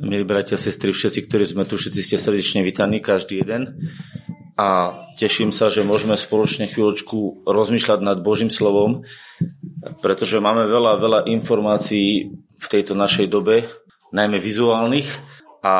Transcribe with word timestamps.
Milí 0.00 0.24
bratia 0.24 0.56
sestry, 0.56 0.96
všetci, 0.96 1.28
ktorí 1.28 1.44
sme 1.44 1.68
tu, 1.68 1.76
všetci 1.76 2.00
ste 2.00 2.16
srdečne 2.16 2.64
vítaní, 2.64 3.04
každý 3.04 3.44
jeden. 3.44 3.84
A 4.56 4.96
teším 5.20 5.52
sa, 5.52 5.68
že 5.68 5.84
môžeme 5.84 6.16
spoločne 6.16 6.72
chvíľočku 6.72 7.44
rozmýšľať 7.44 8.00
nad 8.00 8.16
Božím 8.24 8.48
slovom, 8.48 9.04
pretože 10.00 10.40
máme 10.40 10.64
veľa, 10.64 10.92
veľa 10.96 11.20
informácií 11.28 12.32
v 12.32 12.66
tejto 12.72 12.96
našej 12.96 13.28
dobe, 13.28 13.68
najmä 14.08 14.40
vizuálnych 14.40 15.04
a 15.60 15.74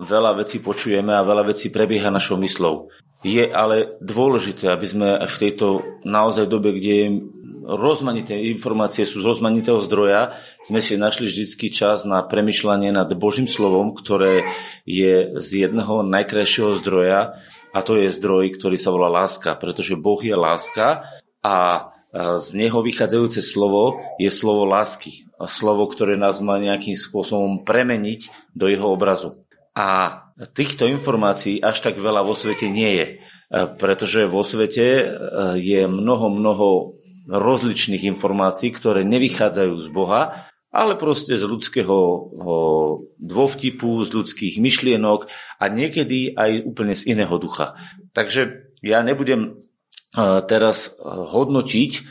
veľa 0.00 0.40
vecí 0.40 0.64
počujeme 0.64 1.12
a 1.12 1.20
veľa 1.20 1.52
vecí 1.52 1.68
prebieha 1.68 2.08
našou 2.08 2.40
myslou. 2.40 2.88
Je 3.22 3.46
ale 3.46 3.96
dôležité, 4.02 4.66
aby 4.66 4.86
sme 4.86 5.08
v 5.22 5.36
tejto 5.38 5.86
naozaj 6.02 6.50
dobe, 6.50 6.74
kde 6.74 7.22
rozmanité 7.62 8.34
informácie 8.34 9.06
sú 9.06 9.22
z 9.22 9.28
rozmanitého 9.30 9.78
zdroja, 9.78 10.34
sme 10.66 10.82
si 10.82 10.98
našli 10.98 11.30
vždycky 11.30 11.70
čas 11.70 12.02
na 12.02 12.26
premyšľanie 12.26 12.90
nad 12.90 13.06
Božím 13.14 13.46
slovom, 13.46 13.94
ktoré 13.94 14.42
je 14.82 15.38
z 15.38 15.48
jedného 15.70 16.02
najkrajšieho 16.02 16.74
zdroja 16.82 17.38
a 17.70 17.78
to 17.86 17.94
je 18.02 18.10
zdroj, 18.10 18.58
ktorý 18.58 18.74
sa 18.74 18.90
volá 18.90 19.06
láska, 19.06 19.54
pretože 19.54 19.94
Boh 19.94 20.18
je 20.18 20.34
láska 20.34 21.06
a 21.38 21.88
z 22.12 22.48
neho 22.58 22.84
vychádzajúce 22.84 23.40
slovo 23.40 23.96
je 24.20 24.28
slovo 24.28 24.68
lásky. 24.68 25.24
Slovo, 25.48 25.88
ktoré 25.88 26.20
nás 26.20 26.44
má 26.44 26.60
nejakým 26.60 26.92
spôsobom 26.92 27.64
premeniť 27.64 28.52
do 28.52 28.68
jeho 28.68 28.92
obrazu. 28.92 29.40
A 29.72 30.20
týchto 30.52 30.84
informácií 30.84 31.60
až 31.64 31.80
tak 31.80 31.96
veľa 31.96 32.22
vo 32.24 32.36
svete 32.36 32.68
nie 32.68 32.92
je, 32.98 33.06
pretože 33.80 34.28
vo 34.28 34.44
svete 34.44 35.08
je 35.56 35.80
mnoho, 35.88 36.28
mnoho 36.28 36.68
rozličných 37.28 38.04
informácií, 38.04 38.68
ktoré 38.74 39.00
nevychádzajú 39.08 39.74
z 39.80 39.88
Boha, 39.88 40.52
ale 40.72 40.96
proste 40.96 41.36
z 41.36 41.44
ľudského 41.44 41.96
dôvtipu, 43.20 44.02
z 44.08 44.10
ľudských 44.12 44.56
myšlienok 44.56 45.28
a 45.60 45.64
niekedy 45.68 46.32
aj 46.32 46.64
úplne 46.64 46.96
z 46.96 47.12
iného 47.12 47.36
ducha. 47.36 47.76
Takže 48.16 48.72
ja 48.82 49.04
nebudem 49.04 49.40
e, 49.46 49.50
teraz 50.50 50.90
e, 50.90 51.06
hodnotiť, 51.06 51.92
e, 51.94 52.02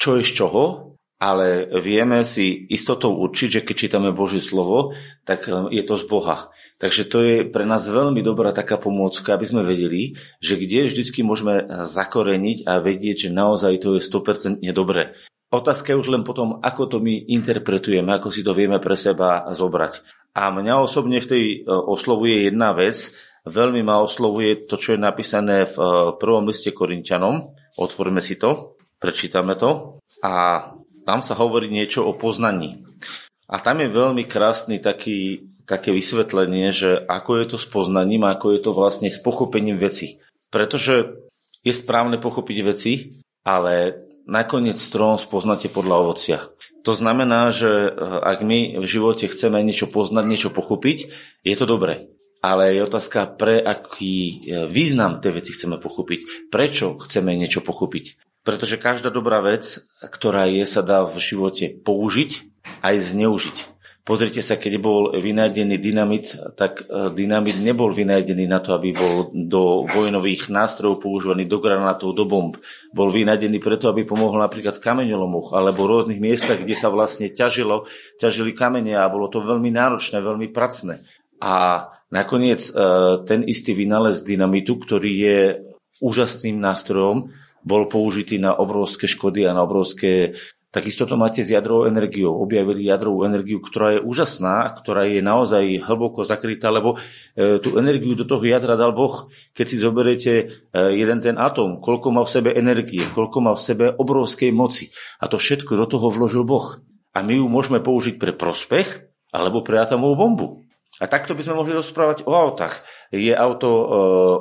čo 0.00 0.10
je 0.16 0.22
z 0.24 0.30
čoho, 0.32 0.87
ale 1.18 1.66
vieme 1.82 2.22
si 2.22 2.66
istotou 2.70 3.18
určiť, 3.18 3.60
že 3.60 3.64
keď 3.66 3.74
čítame 3.76 4.10
Božie 4.14 4.38
slovo, 4.38 4.94
tak 5.26 5.50
je 5.50 5.82
to 5.82 5.94
z 5.98 6.04
Boha. 6.06 6.54
Takže 6.78 7.10
to 7.10 7.18
je 7.26 7.36
pre 7.50 7.66
nás 7.66 7.90
veľmi 7.90 8.22
dobrá 8.22 8.54
taká 8.54 8.78
pomôcka, 8.78 9.34
aby 9.34 9.46
sme 9.50 9.66
vedeli, 9.66 10.14
že 10.38 10.54
kde 10.54 10.86
vždycky 10.86 11.26
môžeme 11.26 11.66
zakoreniť 11.66 12.70
a 12.70 12.78
vedieť, 12.78 13.28
že 13.28 13.34
naozaj 13.34 13.82
to 13.82 13.98
je 13.98 14.02
100% 14.06 14.62
dobré. 14.70 15.18
Otázka 15.50 15.90
je 15.90 16.00
už 16.00 16.14
len 16.14 16.22
potom, 16.22 16.62
ako 16.62 16.82
to 16.86 16.96
my 17.02 17.18
interpretujeme, 17.34 18.14
ako 18.14 18.30
si 18.30 18.46
to 18.46 18.54
vieme 18.54 18.78
pre 18.78 18.94
seba 18.94 19.48
zobrať. 19.50 20.06
A 20.38 20.54
mňa 20.54 20.78
osobne 20.78 21.18
v 21.18 21.26
tej 21.26 21.44
e, 21.50 21.56
oslovuje 21.66 22.46
jedna 22.46 22.76
vec, 22.76 23.10
veľmi 23.48 23.80
ma 23.80 23.98
oslovuje 23.98 24.68
to, 24.68 24.76
čo 24.76 24.94
je 24.94 25.00
napísané 25.00 25.66
v 25.66 25.76
e, 25.80 25.88
prvom 26.20 26.44
liste 26.46 26.70
Korintianom. 26.70 27.56
Otvoríme 27.80 28.20
si 28.20 28.36
to, 28.36 28.76
prečítame 29.00 29.56
to 29.56 29.98
a 30.20 30.62
tam 31.08 31.24
sa 31.24 31.32
hovorí 31.32 31.72
niečo 31.72 32.04
o 32.04 32.12
poznaní. 32.12 32.84
A 33.48 33.56
tam 33.56 33.80
je 33.80 33.88
veľmi 33.88 34.28
krásny 34.28 34.76
taký 34.76 35.48
také 35.64 35.88
vysvetlenie, 35.88 36.68
že 36.68 37.00
ako 37.00 37.40
je 37.40 37.46
to 37.48 37.56
s 37.56 37.64
poznaním 37.64 38.28
a 38.28 38.36
ako 38.36 38.52
je 38.52 38.60
to 38.60 38.76
vlastne 38.76 39.08
s 39.08 39.16
pochopením 39.16 39.80
veci. 39.80 40.20
Pretože 40.52 41.16
je 41.64 41.72
správne 41.72 42.20
pochopiť 42.20 42.58
veci, 42.60 42.92
ale 43.40 44.04
nakoniec 44.28 44.76
strom 44.76 45.16
spoznáte 45.16 45.72
podľa 45.72 45.96
ovocia. 45.96 46.38
To 46.84 46.92
znamená, 46.92 47.56
že 47.56 47.68
eh, 47.68 47.92
ak 48.04 48.44
my 48.44 48.76
v 48.76 48.86
živote 48.86 49.32
chceme 49.32 49.64
niečo 49.64 49.88
poznať, 49.88 50.24
niečo 50.28 50.50
pochopiť, 50.52 50.98
je 51.40 51.56
to 51.56 51.64
dobré. 51.64 52.04
Ale 52.38 52.70
je 52.76 52.84
otázka, 52.84 53.32
pre 53.40 53.64
aký 53.64 54.16
eh, 54.20 54.68
význam 54.68 55.24
tie 55.24 55.32
veci 55.32 55.56
chceme 55.56 55.80
pochopiť. 55.80 56.52
Prečo 56.52 57.00
chceme 57.00 57.32
niečo 57.32 57.64
pochopiť? 57.64 58.27
Pretože 58.48 58.80
každá 58.80 59.12
dobrá 59.12 59.44
vec, 59.44 59.76
ktorá 60.00 60.48
je, 60.48 60.64
sa 60.64 60.80
dá 60.80 61.04
v 61.04 61.20
živote 61.20 61.68
použiť 61.84 62.48
aj 62.80 62.96
zneužiť. 63.12 63.56
Pozrite 64.08 64.40
sa, 64.40 64.56
keď 64.56 64.80
bol 64.80 65.12
vynajdený 65.12 65.76
dynamit, 65.76 66.32
tak 66.56 66.80
e, 66.88 67.12
dynamit 67.12 67.60
nebol 67.60 67.92
vynajdený 67.92 68.48
na 68.48 68.64
to, 68.64 68.72
aby 68.72 68.96
bol 68.96 69.28
do 69.36 69.84
vojnových 69.84 70.48
nástrojov 70.48 70.96
používaný, 70.96 71.44
do 71.44 71.60
granátov, 71.60 72.16
do 72.16 72.24
bomb. 72.24 72.56
Bol 72.88 73.12
vynajdený 73.12 73.60
preto, 73.60 73.92
aby 73.92 74.08
pomohol 74.08 74.40
napríklad 74.40 74.80
kameňolomoch 74.80 75.52
alebo 75.52 75.84
v 75.84 75.90
rôznych 75.92 76.16
miestach, 76.16 76.64
kde 76.64 76.72
sa 76.72 76.88
vlastne 76.88 77.28
ťažilo, 77.28 77.84
ťažili 78.16 78.56
kamene 78.56 78.96
a 78.96 79.12
bolo 79.12 79.28
to 79.28 79.44
veľmi 79.44 79.68
náročné, 79.68 80.24
veľmi 80.24 80.48
pracné. 80.56 81.04
A 81.44 81.84
nakoniec 82.08 82.64
e, 82.64 82.72
ten 83.28 83.44
istý 83.44 83.76
vynález 83.76 84.24
dynamitu, 84.24 84.80
ktorý 84.80 85.12
je 85.12 85.40
úžasným 86.00 86.56
nástrojom, 86.56 87.28
bol 87.64 87.86
použitý 87.90 88.38
na 88.38 88.54
obrovské 88.54 89.06
škody 89.10 89.46
a 89.48 89.56
na 89.56 89.64
obrovské 89.64 90.36
Takisto 90.68 91.08
to 91.08 91.16
máte 91.16 91.40
s 91.40 91.48
jadrovou 91.48 91.88
energiou. 91.88 92.36
Objavili 92.44 92.84
jadrovú 92.84 93.24
energiu, 93.24 93.56
ktorá 93.56 93.96
je 93.96 94.04
úžasná, 94.04 94.68
ktorá 94.76 95.08
je 95.08 95.24
naozaj 95.24 95.80
hlboko 95.80 96.28
zakrytá, 96.28 96.68
lebo 96.68 97.00
e, 97.32 97.56
tú 97.56 97.80
energiu 97.80 98.12
do 98.12 98.28
toho 98.28 98.44
jadra 98.44 98.76
dal 98.76 98.92
Boh. 98.92 99.32
Keď 99.56 99.64
si 99.64 99.80
zoberiete 99.80 100.32
e, 100.36 100.44
jeden 100.92 101.24
ten 101.24 101.40
atóm, 101.40 101.80
koľko 101.80 102.12
má 102.12 102.20
v 102.20 102.32
sebe 102.36 102.50
energie, 102.52 103.00
koľko 103.16 103.48
má 103.48 103.56
v 103.56 103.64
sebe 103.64 103.86
obrovskej 103.96 104.52
moci. 104.52 104.92
A 105.24 105.32
to 105.32 105.40
všetko 105.40 105.72
do 105.72 105.88
toho 105.88 106.12
vložil 106.12 106.44
Boh. 106.44 106.84
A 107.16 107.24
my 107.24 107.40
ju 107.40 107.48
môžeme 107.48 107.80
použiť 107.80 108.20
pre 108.20 108.36
prospech 108.36 109.08
alebo 109.32 109.64
pre 109.64 109.80
atomovú 109.80 110.20
bombu. 110.20 110.67
A 110.98 111.06
takto 111.06 111.38
by 111.38 111.46
sme 111.46 111.54
mohli 111.54 111.70
rozprávať 111.78 112.26
o 112.26 112.34
autách. 112.34 112.82
Je 113.14 113.30
auto 113.30 113.68
e, 113.70 113.84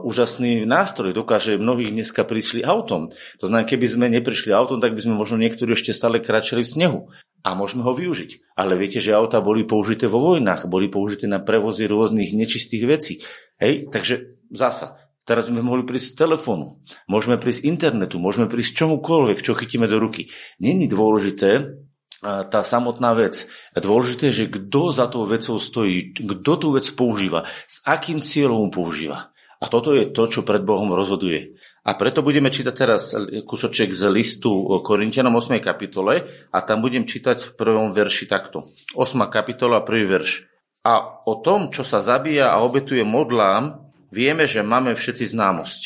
úžasný 0.10 0.66
nástroj, 0.66 1.14
dokáže 1.14 1.62
mnohých 1.62 1.94
dneska 1.94 2.26
prišli 2.26 2.66
autom. 2.66 3.14
To 3.38 3.46
znamená, 3.46 3.70
keby 3.70 3.86
sme 3.86 4.06
neprišli 4.10 4.50
autom, 4.50 4.82
tak 4.82 4.98
by 4.98 5.06
sme 5.06 5.14
možno 5.14 5.38
niektorí 5.38 5.78
ešte 5.78 5.94
stále 5.94 6.18
kráčali 6.18 6.66
v 6.66 6.74
snehu. 6.74 7.00
A 7.46 7.54
môžeme 7.54 7.86
ho 7.86 7.94
využiť. 7.94 8.58
Ale 8.58 8.74
viete, 8.74 8.98
že 8.98 9.14
auta 9.14 9.38
boli 9.38 9.70
použité 9.70 10.10
vo 10.10 10.34
vojnách, 10.34 10.66
boli 10.66 10.90
použité 10.90 11.30
na 11.30 11.38
prevozy 11.38 11.86
rôznych 11.86 12.34
nečistých 12.34 12.84
vecí. 12.90 13.14
Hej, 13.62 13.94
takže 13.94 14.42
zasa, 14.50 14.98
Teraz 15.28 15.52
sme 15.52 15.60
mohli 15.60 15.84
prísť 15.84 16.16
z 16.16 16.18
telefónu, 16.24 16.80
môžeme 17.12 17.36
prísť 17.36 17.68
internetu, 17.68 18.16
môžeme 18.16 18.48
prísť 18.48 18.80
čomukoľvek, 18.80 19.44
čo 19.44 19.60
chytíme 19.60 19.84
do 19.84 20.00
ruky. 20.00 20.32
Není 20.64 20.88
dôležité, 20.88 21.76
tá 22.24 22.62
samotná 22.66 23.14
vec. 23.14 23.46
Dôležité 23.78 24.34
je, 24.34 24.46
že 24.46 24.54
kto 24.54 24.94
za 24.94 25.06
tou 25.10 25.26
vecou 25.30 25.62
stojí, 25.62 26.18
kto 26.18 26.52
tú 26.58 26.74
vec 26.74 26.90
používa, 26.94 27.46
s 27.70 27.82
akým 27.86 28.22
cieľom 28.22 28.74
používa. 28.74 29.34
A 29.58 29.66
toto 29.70 29.98
je 29.98 30.10
to, 30.14 30.30
čo 30.30 30.46
pred 30.46 30.62
Bohom 30.62 30.94
rozhoduje. 30.94 31.58
A 31.88 31.96
preto 31.96 32.20
budeme 32.20 32.52
čítať 32.52 32.76
teraz 32.76 33.16
kusoček 33.48 33.96
z 33.96 34.12
listu 34.12 34.52
Korintianom 34.84 35.32
8. 35.40 35.64
kapitole 35.64 36.28
a 36.52 36.58
tam 36.60 36.84
budem 36.84 37.08
čítať 37.08 37.38
v 37.42 37.52
prvom 37.56 37.96
verši 37.96 38.28
takto. 38.28 38.68
8. 38.94 39.24
kapitola, 39.32 39.88
prvý 39.88 40.04
verš. 40.04 40.46
A 40.84 41.24
o 41.24 41.40
tom, 41.40 41.72
čo 41.72 41.88
sa 41.88 42.04
zabíja 42.04 42.52
a 42.52 42.60
obetuje 42.60 43.08
modlám, 43.08 43.87
vieme, 44.12 44.48
že 44.48 44.64
máme 44.64 44.96
všetci 44.96 45.36
známosť. 45.36 45.82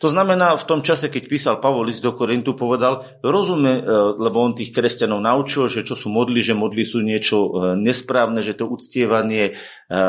To 0.00 0.08
znamená, 0.08 0.56
v 0.56 0.66
tom 0.66 0.80
čase, 0.80 1.12
keď 1.12 1.22
písal 1.28 1.56
Pavol 1.60 1.92
list 1.92 2.00
do 2.00 2.16
Korintu, 2.16 2.56
povedal, 2.56 3.04
rozume, 3.20 3.78
e, 3.78 3.82
lebo 4.16 4.40
on 4.40 4.56
tých 4.56 4.72
kresťanov 4.72 5.20
naučil, 5.20 5.68
že 5.68 5.84
čo 5.84 5.92
sú 5.92 6.08
modly, 6.08 6.40
že 6.40 6.56
modly 6.56 6.82
sú 6.82 7.04
niečo 7.04 7.36
e, 7.36 7.48
nesprávne, 7.76 8.40
že 8.40 8.56
to 8.56 8.66
uctievanie 8.66 9.52
e, 9.52 10.00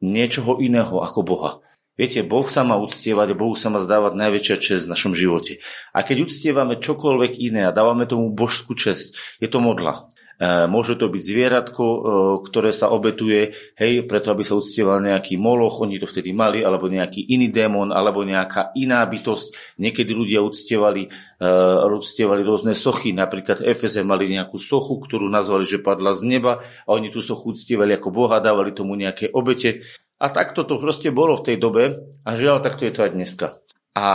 niečoho 0.00 0.58
iného 0.58 1.04
ako 1.04 1.20
Boha. 1.20 1.52
Viete, 1.98 2.22
Boh 2.22 2.46
sa 2.46 2.62
má 2.62 2.78
uctievať 2.78 3.34
Bohu 3.34 3.58
sa 3.58 3.74
má 3.74 3.82
zdávať 3.82 4.14
najväčšia 4.14 4.56
čest 4.62 4.86
v 4.86 4.92
našom 4.94 5.18
živote. 5.18 5.58
A 5.90 6.06
keď 6.06 6.30
uctievame 6.30 6.78
čokoľvek 6.78 7.42
iné 7.42 7.66
a 7.66 7.74
dávame 7.74 8.06
tomu 8.06 8.30
božskú 8.30 8.78
čest, 8.78 9.18
je 9.42 9.50
to 9.50 9.58
modla. 9.58 10.06
E, 10.38 10.70
môže 10.70 10.94
to 10.94 11.10
byť 11.10 11.22
zvieratko, 11.22 11.84
e, 11.84 11.98
ktoré 12.46 12.70
sa 12.70 12.94
obetuje, 12.94 13.50
hej, 13.74 14.06
preto 14.06 14.30
aby 14.30 14.46
sa 14.46 14.54
uctieval 14.54 15.02
nejaký 15.02 15.34
moloch, 15.34 15.82
oni 15.82 15.98
to 15.98 16.06
vtedy 16.06 16.30
mali, 16.30 16.62
alebo 16.62 16.86
nejaký 16.86 17.26
iný 17.26 17.50
démon, 17.50 17.90
alebo 17.90 18.22
nejaká 18.22 18.70
iná 18.78 19.02
bytosť. 19.02 19.78
Niekedy 19.82 20.10
ľudia 20.14 20.40
uctievali, 20.42 21.10
uh, 21.42 21.90
uctievali 21.90 22.42
rôzne 22.46 22.74
sochy, 22.74 23.10
napríklad 23.10 23.66
Efeze 23.66 24.06
mali 24.06 24.30
nejakú 24.30 24.58
sochu, 24.62 25.02
ktorú 25.02 25.26
nazvali, 25.26 25.66
že 25.66 25.82
padla 25.82 26.14
z 26.14 26.22
neba 26.26 26.62
a 26.62 26.88
oni 26.94 27.10
tú 27.10 27.18
sochu 27.18 27.54
uctievali 27.54 27.98
ako 27.98 28.14
Boha, 28.14 28.38
dávali 28.38 28.70
tomu 28.70 28.94
nejaké 28.94 29.34
obete. 29.34 29.82
A 30.18 30.30
takto 30.30 30.66
to 30.66 30.78
proste 30.82 31.14
bolo 31.14 31.38
v 31.38 31.46
tej 31.50 31.56
dobe 31.58 31.84
a 32.26 32.30
žiaľ, 32.34 32.62
takto 32.62 32.86
je 32.86 32.92
to 32.94 33.06
aj 33.06 33.14
dneska. 33.14 33.46
A 33.94 34.06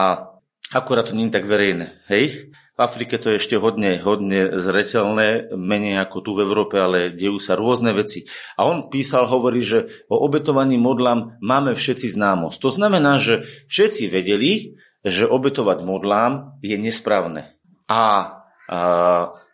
akurát 0.71 1.07
to 1.07 1.15
nie 1.15 1.27
je 1.27 1.35
tak 1.35 1.47
verejné, 1.47 1.95
hej? 2.11 2.51
V 2.73 2.79
Afrike 2.81 3.21
to 3.21 3.29
je 3.29 3.37
ešte 3.37 3.53
hodne, 3.61 4.01
hodne 4.01 4.57
zreteľné, 4.57 5.53
menej 5.53 6.01
ako 6.01 6.17
tu 6.25 6.31
v 6.33 6.41
Európe, 6.41 6.81
ale 6.81 7.13
dejú 7.13 7.37
sa 7.37 7.53
rôzne 7.53 7.93
veci. 7.93 8.25
A 8.57 8.65
on 8.65 8.89
písal, 8.89 9.29
hovorí, 9.29 9.61
že 9.61 9.85
o 10.09 10.17
obetovaní 10.17 10.81
modlám 10.81 11.37
máme 11.37 11.77
všetci 11.77 12.17
známosť. 12.17 12.57
To 12.57 12.69
znamená, 12.73 13.21
že 13.21 13.45
všetci 13.69 14.09
vedeli, 14.09 14.73
že 15.05 15.29
obetovať 15.29 15.85
modlám 15.85 16.57
je 16.65 16.73
nesprávne. 16.81 17.53
A, 17.85 18.01
a 18.65 18.79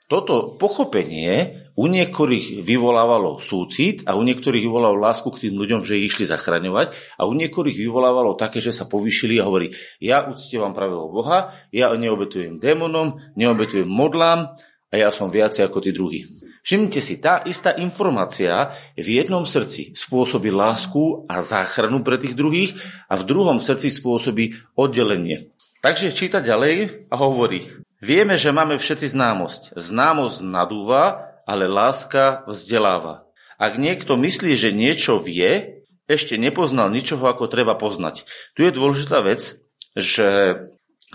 toto 0.08 0.56
pochopenie 0.56 1.69
u 1.80 1.88
niektorých 1.88 2.60
vyvolávalo 2.60 3.40
súcit 3.40 4.04
a 4.04 4.20
u 4.20 4.22
niektorých 4.28 4.68
vyvolávalo 4.68 5.00
lásku 5.00 5.32
k 5.32 5.48
tým 5.48 5.56
ľuďom, 5.56 5.88
že 5.88 5.96
ich 5.96 6.12
išli 6.12 6.28
zachraňovať 6.28 6.92
a 7.16 7.24
u 7.24 7.32
niektorých 7.32 7.80
vyvolávalo 7.80 8.36
také, 8.36 8.60
že 8.60 8.76
sa 8.76 8.84
povýšili 8.84 9.40
a 9.40 9.48
hovorí, 9.48 9.72
ja 10.04 10.28
uctievam 10.28 10.76
pravého 10.76 11.08
Boha, 11.08 11.56
ja 11.72 11.88
neobetujem 11.96 12.60
démonom, 12.60 13.24
neobetujem 13.40 13.88
modlám 13.88 14.60
a 14.92 14.94
ja 15.00 15.08
som 15.16 15.32
viacej 15.32 15.72
ako 15.72 15.80
tí 15.80 15.96
druhí. 15.96 16.28
Všimnite 16.60 17.00
si, 17.00 17.24
tá 17.24 17.48
istá 17.48 17.72
informácia 17.80 18.76
v 19.00 19.24
jednom 19.24 19.48
srdci 19.48 19.96
spôsobí 19.96 20.52
lásku 20.52 21.24
a 21.32 21.40
záchranu 21.40 22.04
pre 22.04 22.20
tých 22.20 22.36
druhých 22.36 22.76
a 23.08 23.16
v 23.16 23.24
druhom 23.24 23.64
srdci 23.64 23.88
spôsobí 23.88 24.76
oddelenie. 24.76 25.56
Takže 25.80 26.12
číta 26.12 26.44
ďalej 26.44 27.08
a 27.08 27.16
hovorí, 27.16 27.64
vieme, 28.04 28.36
že 28.36 28.52
máme 28.52 28.76
všetci 28.76 29.16
známosť. 29.16 29.80
Známosť 29.80 30.44
nadúva, 30.44 31.29
ale 31.50 31.66
láska 31.66 32.46
vzdeláva. 32.46 33.26
Ak 33.58 33.82
niekto 33.82 34.14
myslí, 34.14 34.54
že 34.54 34.70
niečo 34.70 35.18
vie, 35.18 35.82
ešte 36.06 36.38
nepoznal 36.38 36.94
ničoho, 36.94 37.26
ako 37.26 37.50
treba 37.50 37.74
poznať. 37.74 38.30
Tu 38.54 38.70
je 38.70 38.72
dôležitá 38.78 39.26
vec, 39.26 39.58
že 39.98 40.62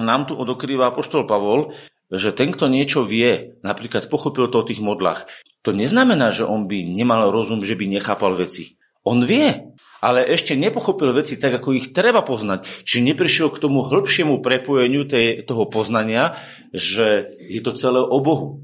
nám 0.03 0.27
tu 0.27 0.35
odokrýva 0.35 0.91
apoštol 0.91 1.31
Pavol, 1.31 1.79
že 2.11 2.35
ten, 2.35 2.51
kto 2.51 2.67
niečo 2.67 3.07
vie, 3.07 3.55
napríklad 3.63 4.11
pochopil 4.11 4.51
to 4.51 4.61
o 4.63 4.67
tých 4.67 4.83
modlách, 4.83 5.31
to 5.63 5.71
neznamená, 5.73 6.35
že 6.35 6.45
on 6.45 6.67
by 6.67 6.83
nemal 6.83 7.31
rozum, 7.31 7.63
že 7.63 7.79
by 7.79 7.87
nechápal 7.89 8.35
veci. 8.37 8.77
On 9.07 9.25
vie, 9.25 9.73
ale 10.05 10.21
ešte 10.29 10.53
nepochopil 10.53 11.17
veci 11.17 11.41
tak, 11.41 11.65
ako 11.65 11.73
ich 11.73 11.97
treba 11.97 12.21
poznať. 12.21 12.85
Čiže 12.85 13.09
neprišiel 13.09 13.49
k 13.49 13.61
tomu 13.63 13.81
hĺbšiemu 13.81 14.45
prepojeniu 14.45 15.09
tej, 15.09 15.49
toho 15.49 15.65
poznania, 15.65 16.37
že 16.77 17.33
je 17.41 17.61
to 17.65 17.73
celé 17.73 18.05
o 18.05 18.19
Bohu. 18.21 18.61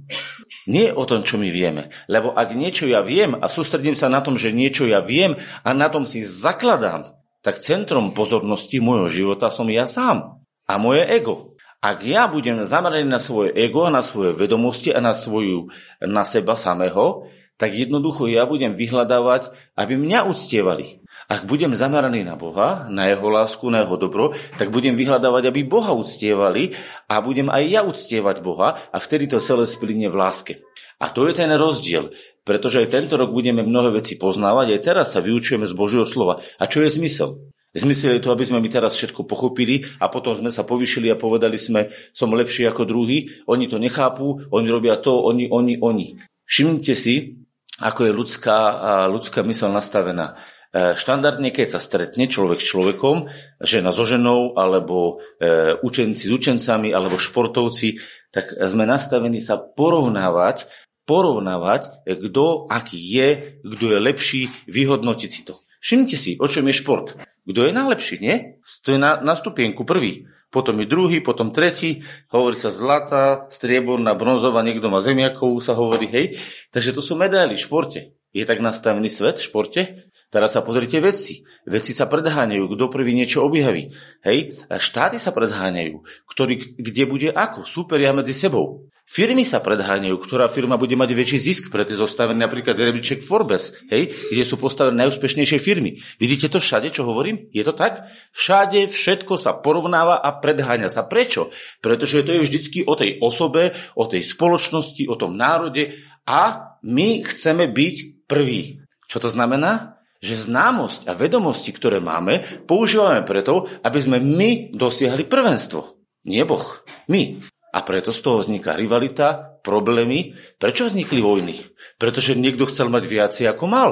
Nie 0.70 0.94
o 0.94 1.02
tom, 1.02 1.26
čo 1.26 1.34
my 1.34 1.50
vieme. 1.50 1.90
Lebo 2.06 2.30
ak 2.30 2.54
niečo 2.54 2.86
ja 2.86 3.02
viem 3.02 3.34
a 3.34 3.50
sústredím 3.50 3.98
sa 3.98 4.06
na 4.06 4.22
tom, 4.22 4.38
že 4.38 4.54
niečo 4.54 4.86
ja 4.86 5.02
viem 5.02 5.34
a 5.66 5.74
na 5.74 5.90
tom 5.90 6.06
si 6.06 6.22
zakladám, 6.22 7.18
tak 7.42 7.58
centrom 7.58 8.14
pozornosti 8.14 8.78
môjho 8.78 9.10
života 9.10 9.50
som 9.50 9.66
ja 9.66 9.90
sám 9.90 10.38
a 10.70 10.78
moje 10.78 11.02
ego. 11.10 11.58
Ak 11.82 12.04
ja 12.06 12.30
budem 12.30 12.62
zameraný 12.62 13.08
na 13.08 13.18
svoje 13.18 13.56
ego, 13.56 13.88
na 13.90 14.04
svoje 14.04 14.36
vedomosti 14.36 14.94
a 14.94 15.00
na, 15.02 15.16
svoju, 15.16 15.72
na 16.04 16.22
seba 16.28 16.54
samého, 16.54 17.26
tak 17.56 17.74
jednoducho 17.74 18.28
ja 18.28 18.44
budem 18.44 18.76
vyhľadávať, 18.76 19.50
aby 19.74 19.96
mňa 19.96 20.28
uctievali. 20.28 20.99
Ak 21.30 21.46
budem 21.46 21.78
zameraný 21.78 22.26
na 22.26 22.34
Boha, 22.34 22.90
na 22.90 23.06
jeho 23.06 23.30
lásku, 23.30 23.62
na 23.70 23.86
jeho 23.86 23.94
dobro, 23.94 24.34
tak 24.58 24.74
budem 24.74 24.98
vyhľadávať, 24.98 25.46
aby 25.46 25.62
Boha 25.62 25.94
uctievali 25.94 26.74
a 27.06 27.22
budem 27.22 27.46
aj 27.46 27.64
ja 27.70 27.86
uctievať 27.86 28.42
Boha 28.42 28.90
a 28.90 28.98
vtedy 28.98 29.30
to 29.30 29.38
celé 29.38 29.62
splinie 29.70 30.10
v 30.10 30.18
láske. 30.18 30.52
A 30.98 31.06
to 31.14 31.30
je 31.30 31.38
ten 31.38 31.54
rozdiel, 31.54 32.10
pretože 32.42 32.82
aj 32.82 32.90
tento 32.90 33.14
rok 33.14 33.30
budeme 33.30 33.62
mnohé 33.62 34.02
veci 34.02 34.18
poznávať, 34.18 34.74
aj 34.74 34.80
teraz 34.82 35.14
sa 35.14 35.22
vyučujeme 35.22 35.70
z 35.70 35.74
Božieho 35.78 36.02
slova. 36.02 36.42
A 36.58 36.66
čo 36.66 36.82
je 36.82 36.90
zmysel? 36.90 37.38
Zmysel 37.70 38.18
je 38.18 38.26
to, 38.26 38.34
aby 38.34 38.42
sme 38.42 38.58
my 38.58 38.66
teraz 38.66 38.98
všetko 38.98 39.22
pochopili 39.30 39.86
a 40.02 40.10
potom 40.10 40.34
sme 40.34 40.50
sa 40.50 40.66
povyšili 40.66 41.14
a 41.14 41.20
povedali 41.20 41.54
sme, 41.54 41.94
som 42.10 42.34
lepší 42.34 42.66
ako 42.66 42.82
druhý, 42.82 43.46
oni 43.46 43.70
to 43.70 43.78
nechápu, 43.78 44.50
oni 44.50 44.66
robia 44.66 44.98
to, 44.98 45.14
oni, 45.14 45.46
oni, 45.46 45.78
oni. 45.78 46.18
Všimnite 46.42 46.94
si, 46.98 47.38
ako 47.78 48.10
je 48.10 48.12
ľudská, 48.18 48.58
ľudská 49.06 49.46
mysel 49.46 49.70
nastavená. 49.70 50.34
E, 50.70 50.94
štandardne, 50.94 51.50
keď 51.50 51.66
sa 51.74 51.80
stretne 51.82 52.30
človek 52.30 52.62
s 52.62 52.70
človekom, 52.70 53.26
žena 53.58 53.90
so 53.90 54.06
ženou, 54.06 54.54
alebo 54.54 55.18
e, 55.42 55.74
učenci 55.82 56.30
s 56.30 56.32
učencami, 56.32 56.94
alebo 56.94 57.18
športovci, 57.18 57.98
tak 58.30 58.54
sme 58.54 58.86
nastavení 58.86 59.42
sa 59.42 59.58
porovnávať, 59.58 60.70
porovnávať, 61.10 62.06
e, 62.06 62.14
kto 62.14 62.70
aký 62.70 63.02
je, 63.02 63.28
kto 63.66 63.84
je 63.90 63.98
lepší, 63.98 64.42
vyhodnotiť 64.70 65.30
si 65.34 65.42
to. 65.42 65.58
Všimnite 65.82 66.14
si, 66.14 66.38
o 66.38 66.46
čom 66.46 66.62
je 66.70 66.74
šport. 66.78 67.18
Kto 67.42 67.66
je 67.66 67.72
najlepší, 67.74 68.22
nie? 68.22 68.62
To 68.86 68.94
je 68.94 68.98
na, 69.02 69.18
na 69.18 69.34
stupienku 69.34 69.82
prvý. 69.82 70.30
Potom 70.54 70.78
je 70.82 70.86
druhý, 70.86 71.18
potom 71.18 71.50
tretí, 71.50 72.06
hovorí 72.30 72.54
sa 72.54 72.70
zlata, 72.70 73.50
strieborná, 73.50 74.14
bronzová, 74.14 74.62
niekto 74.62 74.86
má 74.86 75.02
zemiakov, 75.02 75.58
sa 75.62 75.74
hovorí, 75.74 76.06
hej. 76.10 76.38
Takže 76.70 76.94
to 76.94 77.02
sú 77.02 77.18
medaily 77.18 77.58
v 77.58 77.64
športe. 77.66 78.00
Je 78.30 78.46
tak 78.46 78.62
nastavený 78.62 79.10
svet 79.10 79.42
v 79.42 79.46
športe? 79.46 79.82
Teraz 80.30 80.54
sa 80.54 80.62
pozrite 80.62 81.02
veci. 81.02 81.42
Veci 81.66 81.90
sa 81.90 82.06
predháňajú, 82.06 82.70
kto 82.70 82.86
prvý 82.86 83.18
niečo 83.18 83.42
objaví. 83.42 83.90
Hej, 84.22 84.54
štáty 84.70 85.18
sa 85.18 85.34
predháňajú, 85.34 85.98
ktorý, 86.30 86.78
kde 86.78 87.04
bude 87.10 87.28
ako, 87.34 87.66
superia 87.66 88.14
medzi 88.14 88.30
sebou. 88.30 88.86
Firmy 89.10 89.42
sa 89.42 89.58
predháňajú, 89.58 90.14
ktorá 90.22 90.46
firma 90.46 90.78
bude 90.78 90.94
mať 90.94 91.10
väčší 91.10 91.38
zisk, 91.42 91.74
preto 91.74 91.98
je 91.98 91.98
zostavený 91.98 92.46
napríklad 92.46 92.78
rebríček 92.78 93.26
Forbes, 93.26 93.74
hej, 93.90 94.14
kde 94.30 94.46
sú 94.46 94.54
postavené 94.54 95.02
najúspešnejšie 95.02 95.58
firmy. 95.58 95.98
Vidíte 96.22 96.46
to 96.46 96.62
všade, 96.62 96.94
čo 96.94 97.02
hovorím? 97.02 97.50
Je 97.50 97.66
to 97.66 97.74
tak? 97.74 98.06
Všade 98.30 98.86
všetko 98.86 99.34
sa 99.34 99.58
porovnáva 99.58 100.14
a 100.14 100.38
predháňa 100.38 100.86
sa. 100.94 101.10
Prečo? 101.10 101.50
Pretože 101.82 102.22
to 102.22 102.38
je 102.38 102.44
vždycky 102.46 102.86
o 102.86 102.94
tej 102.94 103.18
osobe, 103.18 103.74
o 103.98 104.06
tej 104.06 104.22
spoločnosti, 104.22 105.02
o 105.10 105.18
tom 105.18 105.34
národe 105.34 105.90
a 106.22 106.70
my 106.86 107.26
chceme 107.26 107.66
byť 107.66 108.19
prví. 108.30 108.86
Čo 109.10 109.26
to 109.26 109.28
znamená? 109.28 110.00
že 110.20 110.36
známosť 110.36 111.08
a 111.08 111.16
vedomosti, 111.16 111.72
ktoré 111.72 111.96
máme, 111.96 112.44
používame 112.68 113.24
preto, 113.24 113.64
aby 113.80 113.98
sme 114.04 114.20
my 114.20 114.76
dosiahli 114.76 115.24
prvenstvo. 115.24 115.96
Nie 116.28 116.44
Boh. 116.44 116.84
My. 117.08 117.40
A 117.72 117.80
preto 117.80 118.12
z 118.12 118.20
toho 118.20 118.44
vzniká 118.44 118.76
rivalita, 118.76 119.56
problémy. 119.64 120.36
Prečo 120.60 120.84
vznikli 120.84 121.24
vojny? 121.24 121.56
Pretože 121.96 122.36
niekto 122.36 122.68
chcel 122.68 122.92
mať 122.92 123.04
viacej 123.08 123.44
ako 123.48 123.64
mal. 123.64 123.90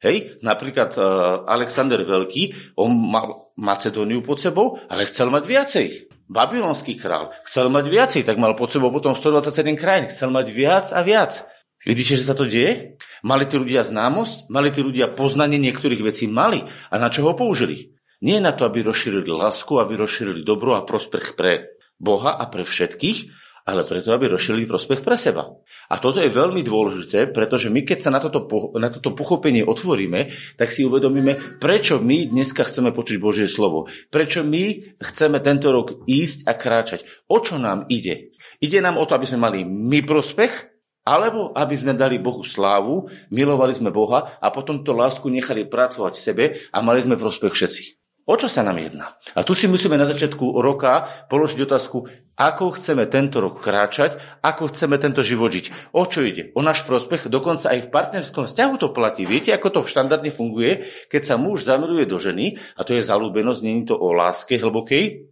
Hej, 0.00 0.40
napríklad 0.40 0.96
uh, 0.96 1.04
Alexander 1.44 2.00
Veľký, 2.00 2.72
on 2.80 2.88
mal 2.92 3.52
Macedóniu 3.60 4.24
pod 4.24 4.40
sebou, 4.40 4.80
ale 4.88 5.04
chcel 5.08 5.28
mať 5.28 5.44
viacej. 5.44 5.86
Babylonský 6.30 6.96
král 6.96 7.34
chcel 7.44 7.68
mať 7.68 7.84
viacej, 7.90 8.22
tak 8.24 8.40
mal 8.40 8.56
pod 8.56 8.72
sebou 8.72 8.88
potom 8.88 9.12
127 9.12 9.76
krajín. 9.76 10.08
Chcel 10.08 10.32
mať 10.32 10.46
viac 10.52 10.86
a 10.92 11.04
viac. 11.04 11.44
Vidíte, 11.84 12.16
že 12.16 12.28
sa 12.28 12.36
to 12.36 12.48
deje? 12.48 13.00
Mali 13.26 13.44
tí 13.44 13.56
ľudia 13.60 13.84
známosť? 13.84 14.48
Mali 14.48 14.68
tí 14.72 14.80
ľudia 14.80 15.12
poznanie 15.12 15.60
niektorých 15.60 16.02
vecí? 16.04 16.24
Mali. 16.30 16.64
A 16.90 16.94
na 16.96 17.12
čo 17.12 17.26
ho 17.28 17.36
použili? 17.36 17.92
Nie 18.20 18.40
na 18.40 18.52
to, 18.52 18.68
aby 18.68 18.84
rozšírili 18.84 19.28
lásku, 19.32 19.80
aby 19.80 19.96
rozšírili 19.96 20.44
dobro 20.44 20.76
a 20.76 20.84
prospech 20.84 21.36
pre 21.36 21.80
Boha 21.96 22.36
a 22.36 22.48
pre 22.48 22.68
všetkých, 22.68 23.40
ale 23.64 23.84
preto, 23.84 24.12
aby 24.12 24.28
rozšírili 24.28 24.68
prospech 24.68 25.00
pre 25.04 25.16
seba. 25.16 25.48
A 25.92 26.00
toto 26.00 26.20
je 26.20 26.32
veľmi 26.32 26.64
dôležité, 26.64 27.28
pretože 27.32 27.68
my, 27.68 27.84
keď 27.84 27.98
sa 28.00 28.10
na 28.12 28.20
toto, 28.20 28.48
na 28.76 28.88
toto 28.88 29.12
pochopenie 29.12 29.64
otvoríme, 29.64 30.32
tak 30.56 30.72
si 30.72 30.84
uvedomíme, 30.84 31.60
prečo 31.60 32.00
my 32.00 32.28
dneska 32.28 32.64
chceme 32.64 32.92
počuť 32.92 33.16
Božie 33.20 33.48
slovo. 33.48 33.88
Prečo 34.08 34.44
my 34.44 34.96
chceme 35.00 35.38
tento 35.44 35.72
rok 35.72 36.04
ísť 36.08 36.48
a 36.48 36.52
kráčať. 36.56 37.04
O 37.28 37.40
čo 37.40 37.60
nám 37.60 37.88
ide? 37.92 38.32
Ide 38.60 38.80
nám 38.80 38.96
o 38.96 39.04
to, 39.04 39.16
aby 39.16 39.28
sme 39.28 39.44
mali 39.44 39.60
my 39.64 40.00
prospech, 40.04 40.79
alebo 41.04 41.52
aby 41.56 41.74
sme 41.76 41.96
dali 41.96 42.20
Bohu 42.20 42.44
slávu, 42.44 43.08
milovali 43.32 43.72
sme 43.72 43.88
Boha 43.88 44.36
a 44.38 44.46
potom 44.52 44.84
to 44.84 44.92
lásku 44.92 45.26
nechali 45.26 45.64
pracovať 45.64 46.12
v 46.16 46.24
sebe 46.24 46.44
a 46.70 46.78
mali 46.84 47.00
sme 47.00 47.16
prospech 47.16 47.52
všetci. 47.52 47.84
O 48.30 48.38
čo 48.38 48.46
sa 48.46 48.62
nám 48.62 48.78
jedná? 48.78 49.18
A 49.34 49.42
tu 49.42 49.58
si 49.58 49.66
musíme 49.66 49.98
na 49.98 50.06
začiatku 50.06 50.62
roka 50.62 51.26
položiť 51.26 51.66
otázku, 51.66 52.06
ako 52.38 52.78
chceme 52.78 53.10
tento 53.10 53.42
rok 53.42 53.58
kráčať, 53.58 54.22
ako 54.38 54.70
chceme 54.70 55.02
tento 55.02 55.24
život 55.26 55.50
žiť. 55.50 55.90
O 55.96 56.06
čo 56.06 56.22
ide? 56.22 56.54
O 56.54 56.62
náš 56.62 56.86
prospech, 56.86 57.26
dokonca 57.26 57.74
aj 57.74 57.88
v 57.88 57.90
partnerskom 57.90 58.46
vzťahu 58.46 58.74
to 58.78 58.94
platí. 58.94 59.26
Viete, 59.26 59.50
ako 59.50 59.82
to 59.82 59.88
štandardne 59.88 60.30
funguje, 60.30 60.86
keď 61.10 61.22
sa 61.26 61.34
muž 61.42 61.66
zamiluje 61.66 62.06
do 62.06 62.22
ženy, 62.22 62.54
a 62.78 62.86
to 62.86 62.94
je 62.94 63.02
zalúbenosť, 63.02 63.60
je 63.66 63.88
to 63.90 63.96
o 63.98 64.14
láske 64.14 64.62
hlbokej, 64.62 65.26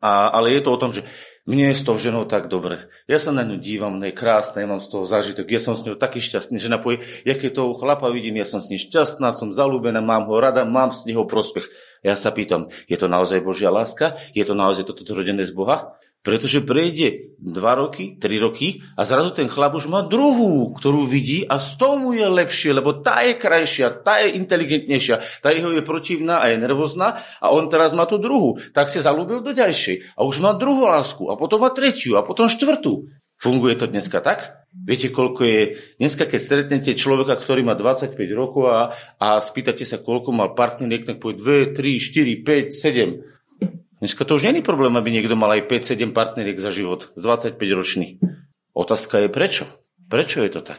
a, 0.00 0.32
ale 0.32 0.56
je 0.56 0.60
to 0.64 0.70
o 0.72 0.80
tom, 0.80 0.96
že 0.96 1.04
mne 1.48 1.72
je 1.72 1.80
s 1.80 1.86
tou 1.88 1.96
ženou 1.96 2.28
tak 2.28 2.52
dobre. 2.52 2.92
Ja 3.08 3.16
sa 3.16 3.32
na 3.32 3.40
ňu 3.40 3.56
dívam, 3.56 3.96
ona 3.96 4.12
je 4.12 4.20
krásna, 4.20 4.60
ja 4.60 4.68
mám 4.68 4.84
z 4.84 4.92
toho 4.92 5.08
zážitok, 5.08 5.48
ja 5.48 5.64
som 5.64 5.72
s 5.72 5.88
ňou 5.88 5.96
taký 5.96 6.20
šťastný. 6.20 6.60
Žena 6.60 6.76
povie, 6.76 7.00
ja 7.24 7.32
keď 7.32 7.64
toho 7.64 7.72
chlapa 7.72 8.12
vidím, 8.12 8.36
ja 8.36 8.44
som 8.44 8.60
s 8.60 8.68
ním 8.68 8.76
šťastná, 8.76 9.32
som 9.32 9.56
zalúbená, 9.56 10.04
mám 10.04 10.28
ho 10.28 10.36
rada, 10.36 10.68
mám 10.68 10.92
z 10.92 11.08
neho 11.08 11.24
prospech. 11.24 11.64
Ja 12.04 12.20
sa 12.20 12.36
pýtam, 12.36 12.68
je 12.84 13.00
to 13.00 13.08
naozaj 13.08 13.40
Božia 13.40 13.72
láska? 13.72 14.20
Je 14.36 14.44
to 14.44 14.52
naozaj 14.52 14.84
toto 14.84 15.08
rodené 15.16 15.48
z 15.48 15.56
Boha? 15.56 15.96
Pretože 16.18 16.66
prejde 16.66 17.38
2 17.38 17.54
roky, 17.78 18.18
3 18.18 18.44
roky 18.44 18.82
a 18.98 19.06
zrazu 19.06 19.30
ten 19.30 19.46
chlap 19.46 19.78
už 19.78 19.86
má 19.86 20.02
druhú, 20.02 20.74
ktorú 20.74 21.06
vidí 21.06 21.46
a 21.46 21.62
z 21.62 21.78
tomu 21.78 22.12
je 22.18 22.26
lepšie, 22.26 22.74
lebo 22.74 22.98
tá 22.98 23.22
je 23.22 23.38
krajšia, 23.38 24.02
tá 24.02 24.18
je 24.26 24.34
inteligentnejšia, 24.34 25.40
tá 25.40 25.54
jeho 25.54 25.70
je 25.70 25.86
protivná 25.86 26.42
a 26.42 26.50
je 26.50 26.58
nervózna 26.58 27.22
a 27.38 27.46
on 27.54 27.70
teraz 27.70 27.94
má 27.94 28.02
tú 28.04 28.18
druhú. 28.18 28.58
Tak 28.74 28.90
sa 28.90 29.06
zalúbil 29.06 29.46
do 29.46 29.54
ďalšej 29.54 30.18
a 30.18 30.26
už 30.26 30.42
má 30.42 30.58
druhú 30.58 30.90
lásku 30.90 31.22
a 31.30 31.38
potom 31.38 31.62
má 31.62 31.70
tretiu 31.70 32.18
a 32.18 32.26
potom 32.26 32.50
štvrtú. 32.50 33.06
Funguje 33.38 33.78
to 33.78 33.86
dneska 33.86 34.18
tak? 34.18 34.66
Viete, 34.74 35.14
koľko 35.14 35.46
je... 35.46 35.60
Dneska, 36.02 36.26
keď 36.26 36.40
stretnete 36.42 36.92
človeka, 36.98 37.38
ktorý 37.38 37.62
má 37.62 37.78
25 37.78 38.18
rokov 38.34 38.66
a, 38.66 38.90
a 39.22 39.38
spýtate 39.38 39.86
sa, 39.86 40.02
koľko 40.02 40.34
mal 40.34 40.58
partneriek, 40.58 41.06
tak 41.06 41.22
povie 41.22 41.70
2, 41.70 41.78
3, 41.78 42.42
4, 42.42 42.74
5, 42.74 42.74
7. 42.74 43.37
Dneska 43.98 44.22
to 44.22 44.38
už 44.38 44.46
není 44.46 44.62
problém, 44.62 44.94
aby 44.94 45.10
niekto 45.10 45.34
mal 45.34 45.50
aj 45.58 45.66
5-7 45.66 46.14
partneriek 46.14 46.54
za 46.62 46.70
život, 46.70 47.10
25 47.18 47.58
ročný. 47.74 48.22
Otázka 48.70 49.26
je 49.26 49.28
prečo? 49.28 49.66
Prečo 50.06 50.38
je 50.46 50.50
to 50.54 50.62
tak? 50.62 50.78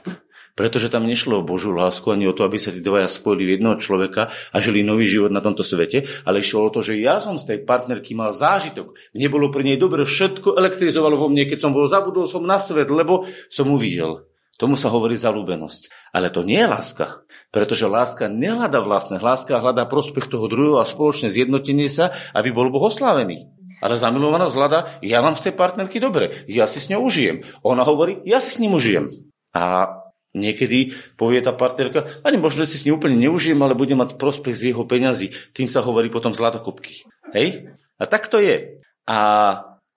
Pretože 0.56 0.88
tam 0.88 1.04
nešlo 1.04 1.40
o 1.40 1.48
Božú 1.48 1.76
lásku 1.76 2.08
ani 2.12 2.32
o 2.32 2.36
to, 2.36 2.48
aby 2.48 2.56
sa 2.56 2.72
tí 2.72 2.80
dvaja 2.80 3.12
spojili 3.12 3.44
v 3.44 3.54
jednoho 3.60 3.76
človeka 3.76 4.32
a 4.56 4.58
žili 4.64 4.88
nový 4.88 5.04
život 5.04 5.36
na 5.36 5.44
tomto 5.44 5.68
svete, 5.68 6.08
ale 6.24 6.40
išlo 6.40 6.64
o 6.64 6.72
to, 6.72 6.80
že 6.80 7.00
ja 7.00 7.20
som 7.20 7.36
z 7.36 7.56
tej 7.56 7.60
partnerky 7.68 8.16
mal 8.16 8.32
zážitok. 8.32 8.96
Mne 9.12 9.28
bolo 9.28 9.52
pri 9.52 9.68
nej 9.68 9.78
dobre, 9.80 10.08
všetko 10.08 10.56
elektrizovalo 10.56 11.20
vo 11.20 11.28
mne, 11.28 11.44
keď 11.44 11.60
som 11.64 11.76
bol 11.76 11.92
zabudol 11.92 12.24
som 12.24 12.44
na 12.44 12.56
svet, 12.56 12.88
lebo 12.88 13.28
som 13.52 13.68
uvidel. 13.68 14.29
Tomu 14.60 14.76
sa 14.76 14.92
hovorí 14.92 15.16
zalúbenosť. 15.16 16.12
Ale 16.12 16.28
to 16.28 16.44
nie 16.44 16.60
je 16.60 16.68
láska. 16.68 17.24
Pretože 17.48 17.88
láska 17.88 18.28
nehľada 18.28 18.84
vlastné. 18.84 19.24
Láska 19.24 19.56
hľadá 19.56 19.88
prospech 19.88 20.28
toho 20.28 20.52
druhého 20.52 20.84
a 20.84 20.86
spoločné 20.86 21.32
zjednotenie 21.32 21.88
sa, 21.88 22.12
aby 22.36 22.52
bol 22.52 22.68
Boh 22.68 22.84
oslávený. 22.92 23.48
Ale 23.80 23.96
zamilovanosť 23.96 24.56
hľada, 24.60 24.80
ja 25.00 25.24
mám 25.24 25.40
z 25.40 25.50
tej 25.50 25.54
partnerky 25.56 26.04
dobre, 26.04 26.44
ja 26.52 26.68
si 26.68 26.84
s 26.84 26.92
ňou 26.92 27.08
užijem. 27.08 27.48
Ona 27.64 27.88
hovorí, 27.88 28.20
ja 28.28 28.44
si 28.44 28.52
s 28.52 28.60
ním 28.60 28.76
užijem. 28.76 29.08
A 29.56 29.96
niekedy 30.36 30.92
povie 31.16 31.40
tá 31.40 31.56
partnerka, 31.56 32.20
ani 32.28 32.36
možno 32.36 32.68
si 32.68 32.76
s 32.76 32.84
ním 32.84 33.00
úplne 33.00 33.16
neužijem, 33.16 33.56
ale 33.64 33.80
budem 33.80 34.04
mať 34.04 34.20
prospech 34.20 34.52
z 34.52 34.64
jeho 34.76 34.84
peňazí. 34.84 35.32
Tým 35.56 35.72
sa 35.72 35.80
hovorí 35.80 36.12
potom 36.12 36.36
zlatokopky. 36.36 37.08
Hej? 37.32 37.72
A 37.96 38.04
tak 38.04 38.28
to 38.28 38.44
je. 38.44 38.84
A 39.08 39.18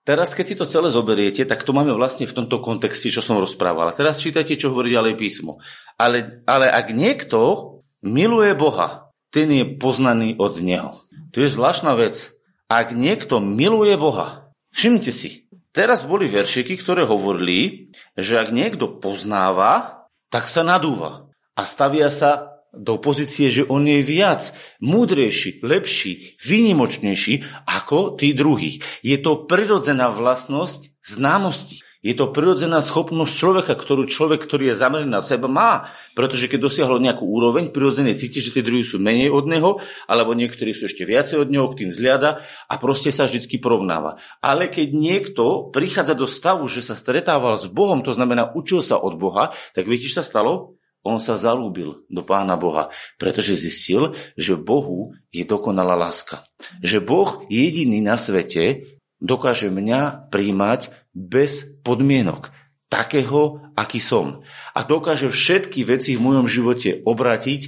teraz, 0.03 0.35
keď 0.37 0.45
si 0.45 0.55
to 0.59 0.65
celé 0.69 0.87
zoberiete, 0.91 1.43
tak 1.47 1.63
to 1.63 1.75
máme 1.75 1.91
vlastne 1.95 2.27
v 2.29 2.35
tomto 2.35 2.59
kontexte, 2.59 3.09
čo 3.09 3.23
som 3.23 3.39
rozprával. 3.39 3.95
Teraz 3.95 4.19
čítajte, 4.19 4.59
čo 4.59 4.71
hovorí 4.71 4.93
ďalej 4.93 5.15
písmo. 5.17 5.63
Ale, 5.97 6.43
ale 6.47 6.69
ak 6.69 6.91
niekto 6.93 7.39
miluje 8.03 8.53
Boha, 8.53 9.09
ten 9.33 9.49
je 9.49 9.65
poznaný 9.65 10.37
od 10.37 10.61
Neho. 10.61 11.01
To 11.33 11.41
je 11.41 11.49
zvláštna 11.49 11.97
vec. 11.97 12.29
Ak 12.69 12.93
niekto 12.93 13.41
miluje 13.41 13.97
Boha, 13.97 14.53
všimnite 14.77 15.09
si, 15.09 15.49
teraz 15.73 16.05
boli 16.05 16.29
veršiky, 16.29 16.77
ktoré 16.77 17.09
hovorili, 17.09 17.89
že 18.13 18.37
ak 18.37 18.53
niekto 18.53 19.01
poznáva, 19.01 20.05
tak 20.29 20.45
sa 20.45 20.61
nadúva 20.61 21.33
a 21.57 21.61
stavia 21.65 22.13
sa 22.13 22.52
do 22.73 22.97
pozície, 22.97 23.53
že 23.53 23.69
on 23.69 23.85
je 23.85 24.01
viac 24.01 24.49
múdrejší, 24.81 25.61
lepší, 25.61 26.41
výnimočnejší 26.41 27.45
ako 27.69 28.17
tí 28.17 28.33
druhí. 28.33 28.81
Je 29.05 29.21
to 29.21 29.45
prirodzená 29.45 30.09
vlastnosť 30.09 30.97
známosti. 31.05 31.85
Je 32.03 32.11
to 32.19 32.35
prirodzená 32.35 32.83
schopnosť 32.83 33.31
človeka, 33.31 33.73
ktorú 33.79 34.11
človek, 34.11 34.43
ktorý 34.43 34.75
je 34.75 34.75
zameraný 34.75 35.07
na 35.07 35.23
seba, 35.23 35.47
má. 35.47 35.87
Pretože 36.19 36.51
keď 36.51 36.67
dosiahol 36.67 36.99
nejakú 36.99 37.23
úroveň, 37.23 37.71
prirodzene 37.71 38.11
cíti, 38.11 38.43
že 38.43 38.51
tí 38.51 38.59
druhí 38.59 38.83
sú 38.83 38.99
menej 38.99 39.31
od 39.31 39.47
neho, 39.47 39.79
alebo 40.03 40.35
niektorí 40.35 40.75
sú 40.75 40.91
ešte 40.91 41.07
viacej 41.07 41.47
od 41.47 41.47
neho, 41.47 41.63
k 41.71 41.79
tým 41.79 41.95
zliada 41.95 42.43
a 42.67 42.75
proste 42.75 43.07
sa 43.07 43.23
vždy 43.23 43.47
porovnáva. 43.55 44.19
Ale 44.43 44.67
keď 44.67 44.91
niekto 44.91 45.71
prichádza 45.71 46.19
do 46.19 46.27
stavu, 46.27 46.67
že 46.67 46.83
sa 46.83 46.91
stretával 46.91 47.55
s 47.55 47.71
Bohom, 47.71 48.03
to 48.03 48.11
znamená 48.11 48.51
učil 48.51 48.83
sa 48.83 48.99
od 48.99 49.15
Boha, 49.15 49.55
tak 49.71 49.87
viete, 49.87 50.11
čo 50.11 50.19
sa 50.19 50.27
stalo? 50.27 50.75
On 51.03 51.19
sa 51.19 51.35
zalúbil 51.35 52.07
do 52.07 52.23
Pána 52.23 52.55
Boha, 52.55 52.87
pretože 53.19 53.59
zistil, 53.59 54.15
že 54.39 54.55
Bohu 54.55 55.11
je 55.35 55.43
dokonalá 55.43 55.99
láska. 55.99 56.47
Že 56.79 57.03
Boh 57.03 57.29
jediný 57.51 57.99
na 57.99 58.15
svete 58.15 58.87
dokáže 59.19 59.67
mňa 59.67 60.31
príjmať 60.31 60.95
bez 61.11 61.79
podmienok. 61.83 62.55
Takého, 62.87 63.59
aký 63.75 63.99
som. 63.99 64.47
A 64.71 64.87
dokáže 64.87 65.27
všetky 65.27 65.83
veci 65.83 66.15
v 66.15 66.23
mojom 66.23 66.47
živote 66.47 67.03
obratiť 67.03 67.61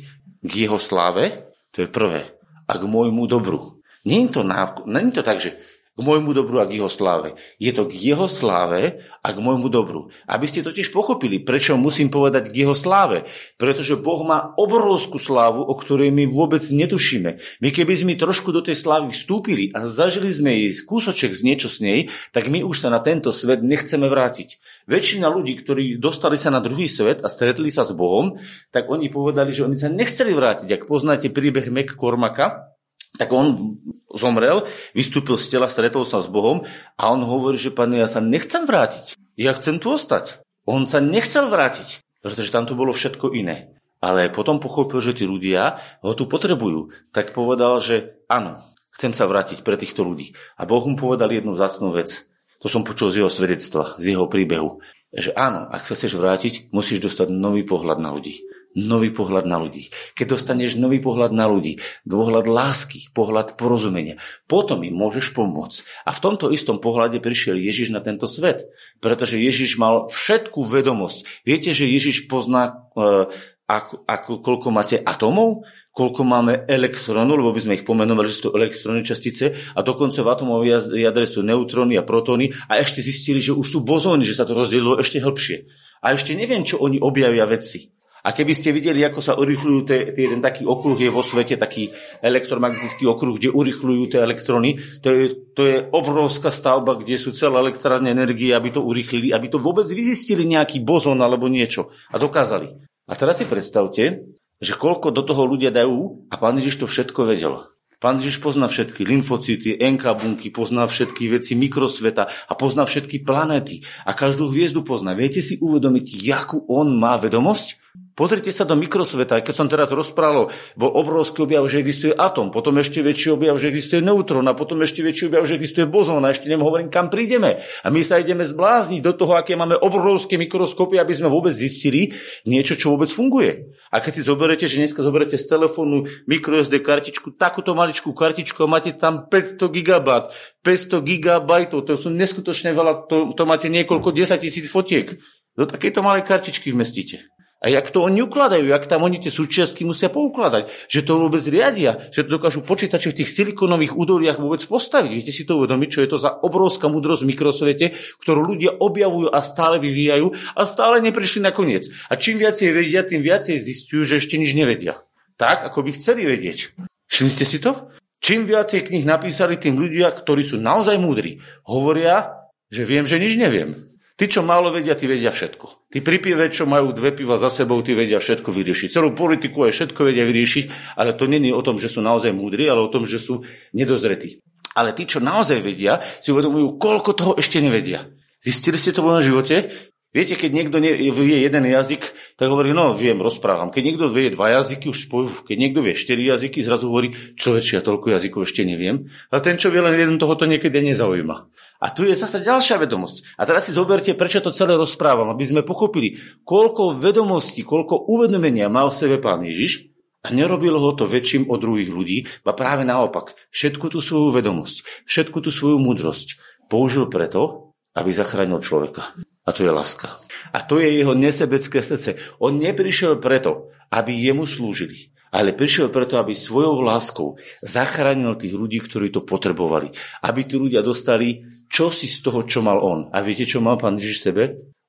k 0.45 0.51
jeho 0.55 0.79
sláve, 0.79 1.51
to 1.75 1.83
je 1.83 1.89
prvé, 1.91 2.39
a 2.65 2.73
k 2.79 2.83
môjmu 2.87 3.27
dobru. 3.27 3.83
Je 4.05 4.21
to, 4.29 4.45
nie 4.45 5.01
je 5.09 5.15
to 5.17 5.23
tak, 5.25 5.41
že 5.41 5.57
k 5.95 5.99
môjmu 6.03 6.35
dobru 6.35 6.59
a 6.59 6.67
k 6.67 6.75
jeho 6.75 6.91
sláve. 6.91 7.39
Je 7.55 7.71
to 7.71 7.87
k 7.87 7.95
jeho 7.95 8.27
sláve 8.27 8.99
a 9.23 9.27
k 9.31 9.37
môjmu 9.39 9.71
dobru. 9.71 10.11
Aby 10.27 10.51
ste 10.51 10.59
totiž 10.59 10.91
pochopili, 10.91 11.39
prečo 11.39 11.79
musím 11.79 12.11
povedať 12.11 12.51
k 12.51 12.67
jeho 12.67 12.75
sláve. 12.75 13.23
Pretože 13.55 13.95
Boh 13.95 14.19
má 14.27 14.51
obrovskú 14.59 15.15
slávu, 15.15 15.63
o 15.63 15.73
ktorej 15.79 16.11
my 16.11 16.27
vôbec 16.27 16.59
netušíme. 16.67 17.63
My 17.63 17.69
keby 17.71 17.95
sme 17.95 18.19
trošku 18.19 18.51
do 18.51 18.59
tej 18.59 18.75
slávy 18.75 19.15
vstúpili 19.15 19.71
a 19.71 19.87
zažili 19.87 20.35
sme 20.35 20.51
jej 20.51 20.75
kúsoček 20.83 21.31
z 21.31 21.41
niečo 21.47 21.71
s 21.71 21.79
nej, 21.79 22.11
tak 22.35 22.51
my 22.51 22.59
už 22.67 22.75
sa 22.83 22.91
na 22.91 22.99
tento 22.99 23.31
svet 23.31 23.63
nechceme 23.63 24.11
vrátiť. 24.11 24.59
Väčšina 24.91 25.31
ľudí, 25.31 25.63
ktorí 25.63 25.95
dostali 25.95 26.35
sa 26.35 26.51
na 26.51 26.59
druhý 26.59 26.91
svet 26.91 27.23
a 27.23 27.31
stretli 27.31 27.71
sa 27.71 27.87
s 27.87 27.95
Bohom, 27.95 28.35
tak 28.67 28.91
oni 28.91 29.07
povedali, 29.07 29.55
že 29.55 29.63
oni 29.63 29.79
sa 29.79 29.87
nechceli 29.87 30.35
vrátiť. 30.35 30.75
Ak 30.75 30.91
poznáte 30.91 31.31
príbeh 31.31 31.71
Mac 31.71 31.95
Cormaka, 31.95 32.74
tak 33.15 33.31
on 33.31 33.79
zomrel, 34.11 34.67
vystúpil 34.95 35.35
z 35.39 35.55
tela, 35.55 35.71
stretol 35.71 36.07
sa 36.07 36.23
s 36.23 36.31
Bohom 36.31 36.63
a 36.95 37.03
on 37.11 37.23
hovorí, 37.23 37.59
že 37.59 37.71
pane, 37.71 37.99
ja 37.99 38.07
sa 38.07 38.23
nechcem 38.23 38.63
vrátiť. 38.63 39.19
Ja 39.35 39.51
chcem 39.55 39.79
tu 39.79 39.91
ostať. 39.91 40.39
On 40.63 40.87
sa 40.87 41.03
nechcel 41.03 41.51
vrátiť, 41.51 42.01
pretože 42.23 42.51
tam 42.51 42.65
to 42.65 42.73
bolo 42.73 42.95
všetko 42.95 43.35
iné. 43.35 43.75
Ale 43.99 44.29
potom 44.29 44.61
pochopil, 44.61 45.01
že 45.01 45.17
tí 45.17 45.25
ľudia 45.25 45.81
ho 46.03 46.13
tu 46.13 46.29
potrebujú. 46.29 46.93
Tak 47.15 47.33
povedal, 47.33 47.81
že 47.81 48.21
áno, 48.29 48.61
chcem 48.95 49.11
sa 49.11 49.25
vrátiť 49.25 49.65
pre 49.65 49.75
týchto 49.79 50.05
ľudí. 50.05 50.35
A 50.59 50.67
Boh 50.67 50.83
mu 50.85 50.95
povedal 50.95 51.31
jednu 51.31 51.57
zácnú 51.57 51.91
vec. 51.95 52.27
To 52.63 52.67
som 52.71 52.85
počul 52.85 53.11
z 53.11 53.23
jeho 53.23 53.31
svedectva, 53.31 53.97
z 53.99 54.15
jeho 54.15 54.25
príbehu. 54.29 54.81
Že 55.15 55.31
áno, 55.37 55.69
ak 55.71 55.87
sa 55.87 55.95
chceš 55.95 56.17
vrátiť, 56.17 56.73
musíš 56.75 57.03
dostať 57.03 57.31
nový 57.31 57.63
pohľad 57.63 58.01
na 58.01 58.11
ľudí 58.11 58.43
nový 58.75 59.09
pohľad 59.09 59.47
na 59.47 59.55
ľudí. 59.55 59.87
Keď 60.19 60.35
dostaneš 60.35 60.75
nový 60.75 60.99
pohľad 60.99 61.31
na 61.31 61.47
ľudí, 61.47 61.79
pohľad 62.03 62.45
lásky, 62.45 63.09
pohľad 63.15 63.55
porozumenia, 63.55 64.19
potom 64.45 64.83
im 64.83 64.93
môžeš 64.93 65.31
pomôcť. 65.31 66.05
A 66.05 66.11
v 66.11 66.21
tomto 66.21 66.51
istom 66.51 66.83
pohľade 66.83 67.23
prišiel 67.23 67.55
Ježiš 67.55 67.95
na 67.95 68.03
tento 68.03 68.27
svet, 68.27 68.67
pretože 68.99 69.39
Ježiš 69.39 69.79
mal 69.79 70.11
všetku 70.11 70.67
vedomosť. 70.67 71.47
Viete, 71.47 71.71
že 71.71 71.87
Ježiš 71.87 72.27
pozná, 72.27 72.91
e, 72.99 73.31
ako, 73.65 74.03
ako, 74.05 74.31
koľko 74.43 74.67
máte 74.75 74.99
atomov, 74.99 75.63
koľko 75.95 76.21
máme 76.27 76.67
elektrónov, 76.67 77.39
lebo 77.39 77.55
by 77.55 77.61
sme 77.63 77.75
ich 77.79 77.87
pomenovali, 77.87 78.27
že 78.27 78.35
sú 78.35 78.51
to 78.51 78.59
elektróny 78.59 79.07
častice 79.07 79.55
a 79.73 79.79
dokonca 79.79 80.19
v 80.19 80.27
atomovej 80.27 80.91
jadre 80.99 81.23
sú 81.23 81.39
neutróny 81.39 81.95
a 81.95 82.03
protóny 82.03 82.51
a 82.67 82.83
ešte 82.83 82.99
zistili, 82.99 83.39
že 83.39 83.55
už 83.55 83.63
sú 83.63 83.79
bozóny, 83.87 84.27
že 84.27 84.35
sa 84.35 84.43
to 84.43 84.59
rozdelilo 84.59 84.99
ešte 84.99 85.23
hĺbšie. 85.23 85.71
A 86.03 86.11
ešte 86.11 86.35
neviem, 86.35 86.67
čo 86.67 86.83
oni 86.83 86.99
objavia 86.99 87.47
vedci. 87.47 87.95
A 88.25 88.33
keby 88.33 88.57
ste 88.57 88.73
videli, 88.73 89.05
ako 89.05 89.21
sa 89.21 89.37
urychľujú 89.37 89.81
ten 89.85 90.41
taký 90.41 90.65
okruh 90.65 90.97
je 90.97 91.13
vo 91.13 91.21
svete, 91.21 91.61
taký 91.61 91.93
elektromagnetický 92.25 93.05
okruh, 93.05 93.37
kde 93.37 93.53
urychľujú 93.53 94.03
tie 94.09 94.25
elektrony, 94.25 94.81
to 95.05 95.13
je, 95.13 95.25
to 95.53 95.61
je 95.69 95.77
obrovská 95.93 96.49
stavba, 96.49 96.97
kde 96.97 97.21
sú 97.21 97.37
celé 97.37 97.61
elektrárne 97.61 98.09
energie, 98.09 98.49
aby 98.49 98.73
to 98.73 98.81
urychlili, 98.81 99.29
aby 99.29 99.45
to 99.45 99.61
vôbec 99.61 99.85
vyzistili 99.85 100.41
nejaký 100.49 100.81
bozon 100.81 101.21
alebo 101.21 101.45
niečo. 101.45 101.93
A 102.09 102.17
dokázali. 102.17 102.73
A 103.05 103.13
teraz 103.13 103.37
si 103.37 103.45
predstavte, 103.45 104.25
že 104.57 104.73
koľko 104.73 105.13
do 105.13 105.21
toho 105.21 105.45
ľudia 105.45 105.69
dajú 105.69 106.25
a 106.33 106.35
pán 106.41 106.57
Ježiš 106.57 106.81
to 106.81 106.87
všetko 106.89 107.29
vedel. 107.29 107.69
Pán 108.01 108.19
Ježiš 108.19 108.43
pozná 108.43 108.67
všetky 108.67 109.07
lymfocyty, 109.07 109.79
NK 109.79 110.03
bunky, 110.19 110.49
pozná 110.51 110.83
všetky 110.83 111.31
veci 111.31 111.55
mikrosveta 111.55 112.27
a 112.27 112.53
pozná 112.57 112.83
všetky 112.83 113.23
planéty 113.23 113.85
a 114.03 114.11
každú 114.11 114.51
hviezdu 114.51 114.83
pozná. 114.83 115.15
Viete 115.15 115.39
si 115.39 115.61
uvedomiť, 115.61 116.05
jakú 116.25 116.65
on 116.67 116.91
má 116.97 117.15
vedomosť? 117.15 117.85
Pozrite 118.15 118.47
sa 118.55 118.63
do 118.63 118.79
mikrosveta, 118.79 119.43
keď 119.43 119.51
som 119.59 119.67
teraz 119.67 119.91
rozprával, 119.91 120.47
bol 120.79 120.87
obrovský 120.87 121.43
objav, 121.43 121.67
že 121.67 121.83
existuje 121.83 122.15
atom, 122.15 122.47
potom 122.47 122.79
ešte 122.79 123.03
väčší 123.03 123.35
objav, 123.35 123.59
že 123.59 123.67
existuje 123.67 123.99
neutrón 123.99 124.47
a 124.47 124.55
potom 124.55 124.79
ešte 124.79 125.03
väčší 125.03 125.27
objav, 125.27 125.43
že 125.43 125.59
existuje 125.59 125.83
bozón 125.83 126.23
a 126.23 126.31
ešte 126.31 126.47
nehovorím, 126.47 126.87
kam 126.87 127.11
prídeme. 127.11 127.59
A 127.83 127.91
my 127.91 127.99
sa 128.07 128.15
ideme 128.15 128.47
zblázniť 128.47 129.03
do 129.03 129.11
toho, 129.19 129.35
aké 129.35 129.59
máme 129.59 129.75
obrovské 129.75 130.39
mikroskopy, 130.39 130.95
aby 130.95 131.11
sme 131.11 131.27
vôbec 131.27 131.51
zistili 131.51 132.15
niečo, 132.47 132.79
čo 132.79 132.95
vôbec 132.95 133.11
funguje. 133.11 133.75
A 133.91 133.99
keď 133.99 134.11
si 134.15 134.21
zoberete, 134.23 134.63
že 134.63 134.79
dneska 134.79 135.03
zoberete 135.03 135.35
z 135.35 135.51
telefónu 135.51 136.07
microSD 136.23 136.79
kartičku, 136.79 137.35
takúto 137.35 137.75
maličkú 137.75 138.15
kartičku 138.15 138.63
a 138.63 138.71
máte 138.71 138.95
tam 138.95 139.27
500 139.27 139.59
gigabat, 139.75 140.31
500 140.63 141.03
gigabajtov, 141.03 141.83
to 141.83 141.99
sú 141.99 142.07
neskutočne 142.15 142.71
veľa, 142.71 143.11
to, 143.11 143.35
to 143.35 143.43
máte 143.43 143.67
niekoľko 143.67 144.15
10 144.15 144.39
tisíc 144.39 144.71
fotiek. 144.71 145.19
Do 145.59 145.67
takejto 145.67 145.99
malej 145.99 146.23
kartičky 146.23 146.71
vmestíte. 146.71 147.34
A 147.65 147.73
jak 147.73 147.89
to 147.89 148.05
oni 148.05 148.21
ukladajú, 148.21 148.69
jak 148.69 148.85
tam 148.85 149.09
oni 149.09 149.17
tie 149.17 149.33
súčiastky 149.33 149.89
musia 149.89 150.13
poukladať, 150.13 150.69
že 150.85 151.01
to 151.01 151.17
vôbec 151.17 151.41
riadia, 151.49 151.97
že 152.13 152.21
to 152.21 152.37
dokážu 152.37 152.61
počítače 152.61 153.09
v 153.09 153.17
tých 153.25 153.33
silikonových 153.33 153.97
údoliach 153.97 154.37
vôbec 154.37 154.61
postaviť. 154.61 155.09
Viete 155.09 155.33
si 155.33 155.49
to 155.49 155.57
uvedomiť, 155.57 155.89
čo 155.89 155.99
je 156.05 156.09
to 156.13 156.17
za 156.21 156.29
obrovská 156.45 156.85
múdrosť 156.93 157.25
v 157.25 157.29
mikrosvete, 157.33 157.85
ktorú 158.21 158.53
ľudia 158.53 158.77
objavujú 158.77 159.33
a 159.33 159.41
stále 159.41 159.81
vyvíjajú 159.81 160.53
a 160.53 160.61
stále 160.69 161.01
neprišli 161.01 161.41
na 161.41 161.49
koniec. 161.49 161.89
A 162.05 162.13
čím 162.21 162.37
viacej 162.37 162.69
vedia, 162.69 163.01
tým 163.01 163.25
viacej 163.25 163.57
zistujú, 163.57 164.05
že 164.05 164.21
ešte 164.21 164.37
nič 164.37 164.53
nevedia. 164.53 165.01
Tak, 165.41 165.65
ako 165.65 165.89
by 165.89 165.97
chceli 165.97 166.29
vedieť. 166.29 166.77
Všimli 167.09 167.33
ste 167.33 167.49
si 167.49 167.57
to? 167.57 167.89
Čím 168.21 168.45
viacej 168.45 168.93
knih 168.93 169.09
napísali 169.09 169.57
tým 169.57 169.81
ľudia, 169.81 170.13
ktorí 170.13 170.45
sú 170.45 170.61
naozaj 170.61 171.01
múdri, 171.01 171.41
hovoria, 171.65 172.45
že 172.69 172.85
viem, 172.85 173.09
že 173.09 173.17
nič 173.17 173.41
neviem. 173.41 173.94
Tí, 174.15 174.31
čo 174.31 174.47
málo 174.47 174.71
vedia, 174.71 174.95
tí 174.95 175.11
vedia 175.11 175.27
všetko. 175.27 175.91
Tí 175.91 175.99
pripieve, 175.99 176.47
čo 176.47 176.63
majú 176.63 176.95
dve 176.95 177.11
piva 177.11 177.35
za 177.35 177.51
sebou, 177.51 177.83
tí 177.83 177.91
vedia 177.91 178.23
všetko 178.23 178.47
vyriešiť. 178.47 178.95
Celú 178.95 179.11
politiku 179.11 179.67
aj 179.67 179.75
všetko 179.75 180.07
vedia 180.07 180.23
vyriešiť, 180.23 180.95
ale 180.95 181.19
to 181.19 181.27
není 181.27 181.51
o 181.51 181.59
tom, 181.59 181.83
že 181.83 181.91
sú 181.91 181.99
naozaj 181.99 182.31
múdri, 182.31 182.71
ale 182.71 182.79
o 182.79 182.87
tom, 182.87 183.03
že 183.03 183.19
sú 183.19 183.43
nedozretí. 183.75 184.39
Ale 184.71 184.95
tí, 184.95 185.03
čo 185.03 185.19
naozaj 185.19 185.59
vedia, 185.59 185.99
si 185.99 186.31
uvedomujú, 186.31 186.79
koľko 186.79 187.11
toho 187.11 187.31
ešte 187.35 187.59
nevedia. 187.59 188.07
Zistili 188.39 188.79
ste 188.79 188.95
to 188.95 189.03
vo 189.03 189.19
živote? 189.19 189.71
Viete, 190.15 190.39
keď 190.39 190.51
niekto 190.55 190.79
vie 190.79 191.43
jeden 191.43 191.67
jazyk, 191.67 191.99
tak 192.39 192.47
hovorí, 192.47 192.71
no 192.71 192.95
viem, 192.95 193.19
rozprávam. 193.19 193.67
Keď 193.67 193.83
niekto 193.83 194.07
vie 194.07 194.31
dva 194.31 194.47
jazyky, 194.55 194.87
už 194.87 195.11
spojú, 195.11 195.43
keď 195.43 195.55
niekto 195.59 195.83
vie 195.83 195.91
štyri 195.91 196.23
jazyky, 196.31 196.63
zrazu 196.63 196.87
hovorí, 196.87 197.11
človeč, 197.35 197.75
ja 197.75 197.83
toľko 197.83 198.15
jazykov 198.15 198.47
ešte 198.47 198.63
neviem. 198.63 199.11
A 199.27 199.43
ten, 199.43 199.59
čo 199.59 199.67
vie 199.67 199.83
len 199.83 199.91
jeden, 199.91 200.15
toho 200.15 200.39
to 200.39 200.47
niekedy 200.47 200.79
nezaujíma. 200.87 201.51
A 201.83 201.91
tu 201.91 202.07
je 202.07 202.15
zase 202.15 202.39
ďalšia 202.39 202.79
vedomosť. 202.79 203.35
A 203.35 203.43
teraz 203.43 203.67
si 203.67 203.75
zoberte, 203.75 204.15
prečo 204.15 204.39
to 204.39 204.55
celé 204.55 204.79
rozprávam, 204.79 205.27
aby 205.31 205.43
sme 205.43 205.61
pochopili, 205.67 206.15
koľko 206.47 206.97
vedomostí, 206.97 207.67
koľko 207.67 208.07
uvedomenia 208.07 208.71
má 208.71 208.87
o 208.87 208.91
sebe 208.93 209.19
pán 209.19 209.43
Ježiš 209.43 209.91
a 210.25 210.33
nerobil 210.33 210.73
ho 210.73 210.91
to 210.97 211.05
väčším 211.05 211.51
od 211.51 211.61
druhých 211.61 211.91
ľudí, 211.93 212.17
a 212.41 212.51
práve 212.57 212.81
naopak, 212.81 213.37
všetku 213.53 213.93
tú 213.93 214.01
svoju 214.01 214.33
vedomosť, 214.33 215.05
všetku 215.05 215.37
tú 215.43 215.53
svoju 215.53 215.77
múdrosť 215.77 216.41
použil 216.65 217.05
preto, 217.11 217.75
aby 217.93 218.09
zachránil 218.09 218.59
človeka. 218.65 219.05
A 219.45 219.53
to 219.53 219.61
je 219.61 219.69
láska. 219.69 220.09
A 220.49 220.65
to 220.65 220.81
je 220.81 220.89
jeho 220.89 221.13
nesebecké 221.13 221.85
srdce. 221.85 222.17
On 222.41 222.57
neprišiel 222.57 223.21
preto, 223.21 223.69
aby 223.93 224.17
jemu 224.17 224.49
slúžili, 224.49 225.13
ale 225.35 225.51
prišiel 225.51 225.91
preto, 225.91 226.15
aby 226.15 226.31
svojou 226.31 226.79
láskou 226.79 227.35
zachránil 227.59 228.39
tých 228.39 228.55
ľudí, 228.55 228.79
ktorí 228.79 229.11
to 229.11 229.27
potrebovali. 229.27 229.91
Aby 230.23 230.47
tí 230.47 230.55
ľudia 230.55 230.79
dostali 230.79 231.43
čosi 231.67 232.07
z 232.07 232.23
toho, 232.23 232.47
čo 232.47 232.63
mal 232.63 232.79
on. 232.79 233.11
A 233.11 233.19
viete, 233.19 233.43
čo 233.43 233.59
mal 233.59 233.75
pán 233.75 233.99
Ježiš 233.99 234.23
v 234.23 234.27
sebe? 234.31 234.43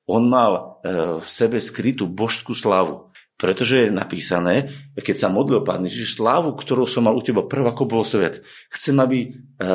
On 0.07 0.23
mal 0.23 0.79
e, 0.87 1.19
v 1.19 1.27
sebe 1.27 1.59
skrytú 1.59 2.07
božskú 2.07 2.55
slávu. 2.55 3.11
Pretože 3.35 3.85
je 3.85 3.89
napísané, 3.91 4.71
keď 4.95 5.15
sa 5.19 5.27
modlil 5.27 5.67
pán 5.67 5.83
Ježiš, 5.83 6.15
slávu, 6.15 6.55
ktorú 6.55 6.87
som 6.87 7.05
mal 7.05 7.13
u 7.13 7.21
teba 7.21 7.43
prv, 7.43 7.67
ako 7.67 7.83
bol 7.83 8.07
svet. 8.07 8.39
Chcem, 8.71 8.95
aby, 9.03 9.35
e, 9.59 9.69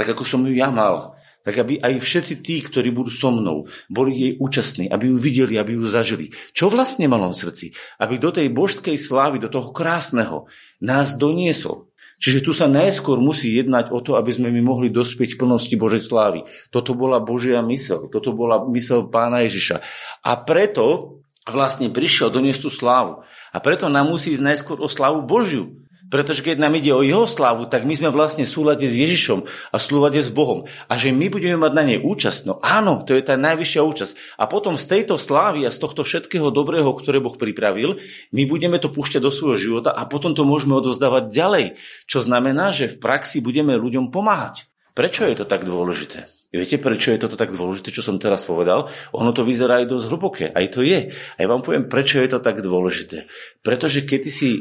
tak 0.00 0.16
ako 0.16 0.24
som 0.24 0.40
ju 0.48 0.56
ja 0.56 0.72
mal, 0.72 1.19
tak 1.40 1.56
aby 1.56 1.80
aj 1.80 2.00
všetci 2.00 2.34
tí, 2.44 2.60
ktorí 2.60 2.92
budú 2.92 3.08
so 3.08 3.32
mnou, 3.32 3.64
boli 3.88 4.12
jej 4.12 4.32
účastní, 4.36 4.92
aby 4.92 5.08
ju 5.08 5.16
videli, 5.16 5.56
aby 5.56 5.76
ju 5.76 5.84
zažili. 5.88 6.32
Čo 6.52 6.68
vlastne 6.68 7.08
mal 7.08 7.24
on 7.24 7.32
v 7.32 7.42
srdci? 7.48 7.66
Aby 7.96 8.20
do 8.20 8.30
tej 8.30 8.52
božskej 8.52 8.96
slávy, 9.00 9.40
do 9.40 9.48
toho 9.48 9.72
krásneho 9.72 10.44
nás 10.84 11.16
doniesol. 11.16 11.90
Čiže 12.20 12.44
tu 12.44 12.52
sa 12.52 12.68
najskôr 12.68 13.16
musí 13.16 13.56
jednať 13.56 13.96
o 13.96 14.04
to, 14.04 14.20
aby 14.20 14.28
sme 14.28 14.52
my 14.52 14.60
mohli 14.60 14.92
dospieť 14.92 15.40
plnosti 15.40 15.72
Božej 15.72 16.04
slávy. 16.04 16.44
Toto 16.68 16.92
bola 16.92 17.16
Božia 17.16 17.64
mysel, 17.64 18.12
toto 18.12 18.36
bola 18.36 18.60
mysel 18.68 19.08
pána 19.08 19.40
Ježiša. 19.48 19.80
A 20.20 20.36
preto 20.44 21.16
vlastne 21.48 21.88
prišiel 21.88 22.28
doniesť 22.28 22.60
tú 22.60 22.70
slávu. 22.70 23.24
A 23.50 23.58
preto 23.64 23.88
nám 23.88 24.12
musí 24.12 24.36
ísť 24.36 24.44
najskôr 24.44 24.76
o 24.84 24.88
slávu 24.92 25.24
Božiu. 25.24 25.80
Pretože 26.10 26.42
keď 26.42 26.58
nám 26.58 26.74
ide 26.74 26.90
o 26.90 27.06
jeho 27.06 27.22
slávu, 27.22 27.70
tak 27.70 27.86
my 27.86 27.94
sme 27.94 28.10
vlastne 28.10 28.42
v 28.42 28.50
súlade 28.50 28.82
s 28.82 28.98
Ježišom 28.98 29.46
a 29.46 29.76
v 29.78 29.86
súlade 29.86 30.18
s 30.18 30.26
Bohom. 30.26 30.66
A 30.90 30.98
že 30.98 31.14
my 31.14 31.30
budeme 31.30 31.54
mať 31.54 31.72
na 31.72 31.86
nej 31.86 32.02
účasť, 32.02 32.50
no 32.50 32.58
áno, 32.58 33.06
to 33.06 33.14
je 33.14 33.22
tá 33.22 33.38
najvyššia 33.38 33.80
účasť. 33.86 34.12
A 34.34 34.50
potom 34.50 34.74
z 34.74 34.90
tejto 34.90 35.14
slávy 35.14 35.62
a 35.62 35.70
z 35.70 35.78
tohto 35.78 36.02
všetkého 36.02 36.50
dobrého, 36.50 36.90
ktoré 36.98 37.22
Boh 37.22 37.38
pripravil, 37.38 38.02
my 38.34 38.42
budeme 38.50 38.82
to 38.82 38.90
púšťať 38.90 39.22
do 39.22 39.30
svojho 39.30 39.56
života 39.56 39.94
a 39.94 40.02
potom 40.10 40.34
to 40.34 40.42
môžeme 40.42 40.74
odovzdávať 40.74 41.30
ďalej. 41.30 41.64
Čo 42.10 42.26
znamená, 42.26 42.74
že 42.74 42.90
v 42.90 42.98
praxi 42.98 43.38
budeme 43.38 43.78
ľuďom 43.78 44.10
pomáhať. 44.10 44.66
Prečo 44.98 45.22
je 45.30 45.38
to 45.38 45.46
tak 45.46 45.62
dôležité? 45.62 46.39
Viete, 46.50 46.82
prečo 46.82 47.14
je 47.14 47.22
toto 47.22 47.38
tak 47.38 47.54
dôležité, 47.54 47.94
čo 47.94 48.02
som 48.02 48.18
teraz 48.18 48.42
povedal? 48.42 48.90
Ono 49.14 49.30
to 49.30 49.46
vyzerá 49.46 49.78
aj 49.78 49.86
dosť 49.86 50.06
hlboké. 50.10 50.46
Aj 50.50 50.66
to 50.66 50.82
je. 50.82 51.14
A 51.14 51.38
ja 51.38 51.46
vám 51.46 51.62
poviem, 51.62 51.86
prečo 51.86 52.18
je 52.18 52.26
to 52.26 52.42
tak 52.42 52.58
dôležité. 52.58 53.30
Pretože 53.62 54.02
keď 54.02 54.22
si 54.26 54.50
e, 54.58 54.60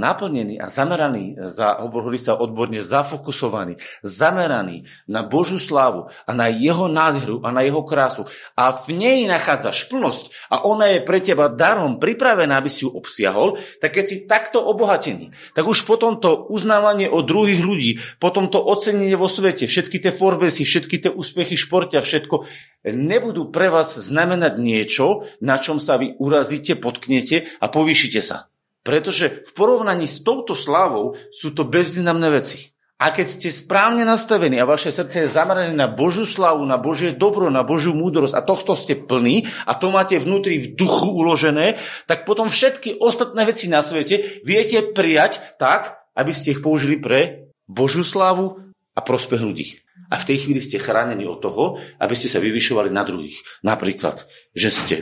naplnený 0.00 0.56
a 0.56 0.72
zameraný, 0.72 1.36
za, 1.44 1.76
hovorí 1.84 2.16
sa 2.16 2.40
odborne, 2.40 2.80
zafokusovaný, 2.80 3.76
zameraný 4.00 4.88
na 5.12 5.28
Božú 5.28 5.60
slávu 5.60 6.08
a 6.24 6.30
na 6.32 6.48
jeho 6.48 6.88
nádheru 6.88 7.44
a 7.44 7.52
na 7.52 7.68
jeho 7.68 7.84
krásu 7.84 8.24
a 8.56 8.72
v 8.72 8.96
nej 8.96 9.28
nachádzaš 9.28 9.92
plnosť 9.92 10.32
a 10.48 10.64
ona 10.64 10.88
je 10.96 11.04
pre 11.04 11.20
teba 11.20 11.52
darom 11.52 12.00
pripravená, 12.00 12.56
aby 12.56 12.72
si 12.72 12.88
ju 12.88 12.96
obsiahol, 12.96 13.60
tak 13.84 14.00
keď 14.00 14.04
si 14.08 14.16
takto 14.24 14.64
obohatený, 14.64 15.36
tak 15.52 15.68
už 15.68 15.84
potom 15.84 16.16
to 16.16 16.48
uznávanie 16.48 17.12
od 17.12 17.28
druhých 17.28 17.60
ľudí, 17.60 18.00
potom 18.16 18.48
to 18.48 18.56
ocenenie 18.56 19.12
vo 19.20 19.28
svete, 19.28 19.68
všetky 19.68 20.00
tie 20.00 20.16
forbesy, 20.16 20.64
všetky 20.64 20.96
tie 21.04 21.10
úspechy 21.26 21.58
športe 21.58 21.98
a 21.98 22.06
všetko, 22.06 22.46
nebudú 22.86 23.50
pre 23.50 23.66
vás 23.66 23.98
znamenať 23.98 24.62
niečo, 24.62 25.26
na 25.42 25.58
čom 25.58 25.82
sa 25.82 25.98
vy 25.98 26.14
urazíte, 26.22 26.78
potknete 26.78 27.58
a 27.58 27.66
povýšite 27.66 28.22
sa. 28.22 28.46
Pretože 28.86 29.42
v 29.42 29.50
porovnaní 29.50 30.06
s 30.06 30.22
touto 30.22 30.54
slávou 30.54 31.18
sú 31.34 31.50
to 31.50 31.66
bezvýznamné 31.66 32.30
veci. 32.30 32.70
A 32.96 33.12
keď 33.12 33.26
ste 33.28 33.52
správne 33.52 34.08
nastavení 34.08 34.56
a 34.56 34.64
vaše 34.64 34.88
srdce 34.88 35.26
je 35.26 35.34
zamerané 35.34 35.76
na 35.76 35.84
Božiu 35.84 36.24
slavu, 36.24 36.64
na 36.64 36.80
Božie 36.80 37.12
dobro, 37.12 37.52
na 37.52 37.60
Božiu 37.60 37.92
múdrosť 37.92 38.32
a 38.32 38.40
tohto 38.40 38.72
ste 38.72 38.96
plní 38.96 39.44
a 39.68 39.76
to 39.76 39.92
máte 39.92 40.16
vnútri 40.16 40.56
v 40.64 40.72
duchu 40.80 41.12
uložené, 41.12 41.76
tak 42.08 42.24
potom 42.24 42.48
všetky 42.48 42.96
ostatné 42.96 43.44
veci 43.44 43.68
na 43.68 43.84
svete 43.84 44.40
viete 44.48 44.80
prijať 44.96 45.60
tak, 45.60 46.08
aby 46.16 46.32
ste 46.32 46.56
ich 46.56 46.64
použili 46.64 46.96
pre 46.96 47.52
Božiu 47.68 48.00
slavu 48.00 48.72
a 48.96 49.00
prospech 49.04 49.44
ľudí. 49.44 49.85
A 50.10 50.14
v 50.16 50.26
tej 50.26 50.46
chvíli 50.46 50.60
ste 50.62 50.82
chránení 50.82 51.26
od 51.26 51.42
toho, 51.42 51.78
aby 52.00 52.14
ste 52.14 52.30
sa 52.30 52.42
vyvyšovali 52.42 52.90
na 52.90 53.02
druhých. 53.02 53.42
Napríklad, 53.62 54.26
že 54.56 54.70
ste 54.72 54.96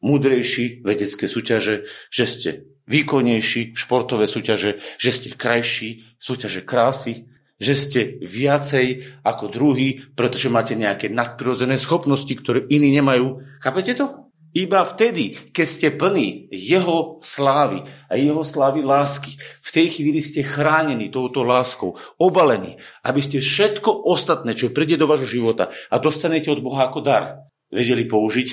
múdrejší 0.00 0.80
vedecké 0.84 1.28
súťaže, 1.28 1.84
že 2.08 2.24
ste 2.24 2.50
výkonnejší 2.88 3.76
športové 3.76 4.26
súťaže, 4.26 4.80
že 4.98 5.10
ste 5.12 5.28
krajší 5.36 6.04
súťaže 6.18 6.64
krásy, 6.64 7.28
že 7.60 7.74
ste 7.76 8.00
viacej 8.24 9.20
ako 9.20 9.52
druhý, 9.52 10.00
pretože 10.16 10.48
máte 10.48 10.72
nejaké 10.72 11.12
nadprirodzené 11.12 11.76
schopnosti, 11.76 12.32
ktoré 12.32 12.64
iní 12.72 12.88
nemajú. 12.96 13.44
Chápete 13.60 13.92
to? 14.00 14.29
Iba 14.50 14.82
vtedy, 14.82 15.54
keď 15.54 15.66
ste 15.70 15.88
plní 15.94 16.50
jeho 16.50 17.22
slávy 17.22 17.86
a 18.10 18.18
jeho 18.18 18.42
slávy 18.42 18.82
lásky, 18.82 19.38
v 19.38 19.70
tej 19.70 19.86
chvíli 19.94 20.18
ste 20.26 20.42
chránení 20.42 21.06
touto 21.06 21.46
láskou, 21.46 21.94
obalení, 22.18 22.74
aby 23.06 23.22
ste 23.22 23.38
všetko 23.38 24.10
ostatné, 24.10 24.58
čo 24.58 24.74
príde 24.74 24.98
do 24.98 25.06
vášho 25.06 25.30
života 25.30 25.70
a 25.86 26.02
dostanete 26.02 26.50
od 26.50 26.66
Boha 26.66 26.90
ako 26.90 26.98
dar, 26.98 27.46
vedeli 27.70 28.10
použiť 28.10 28.48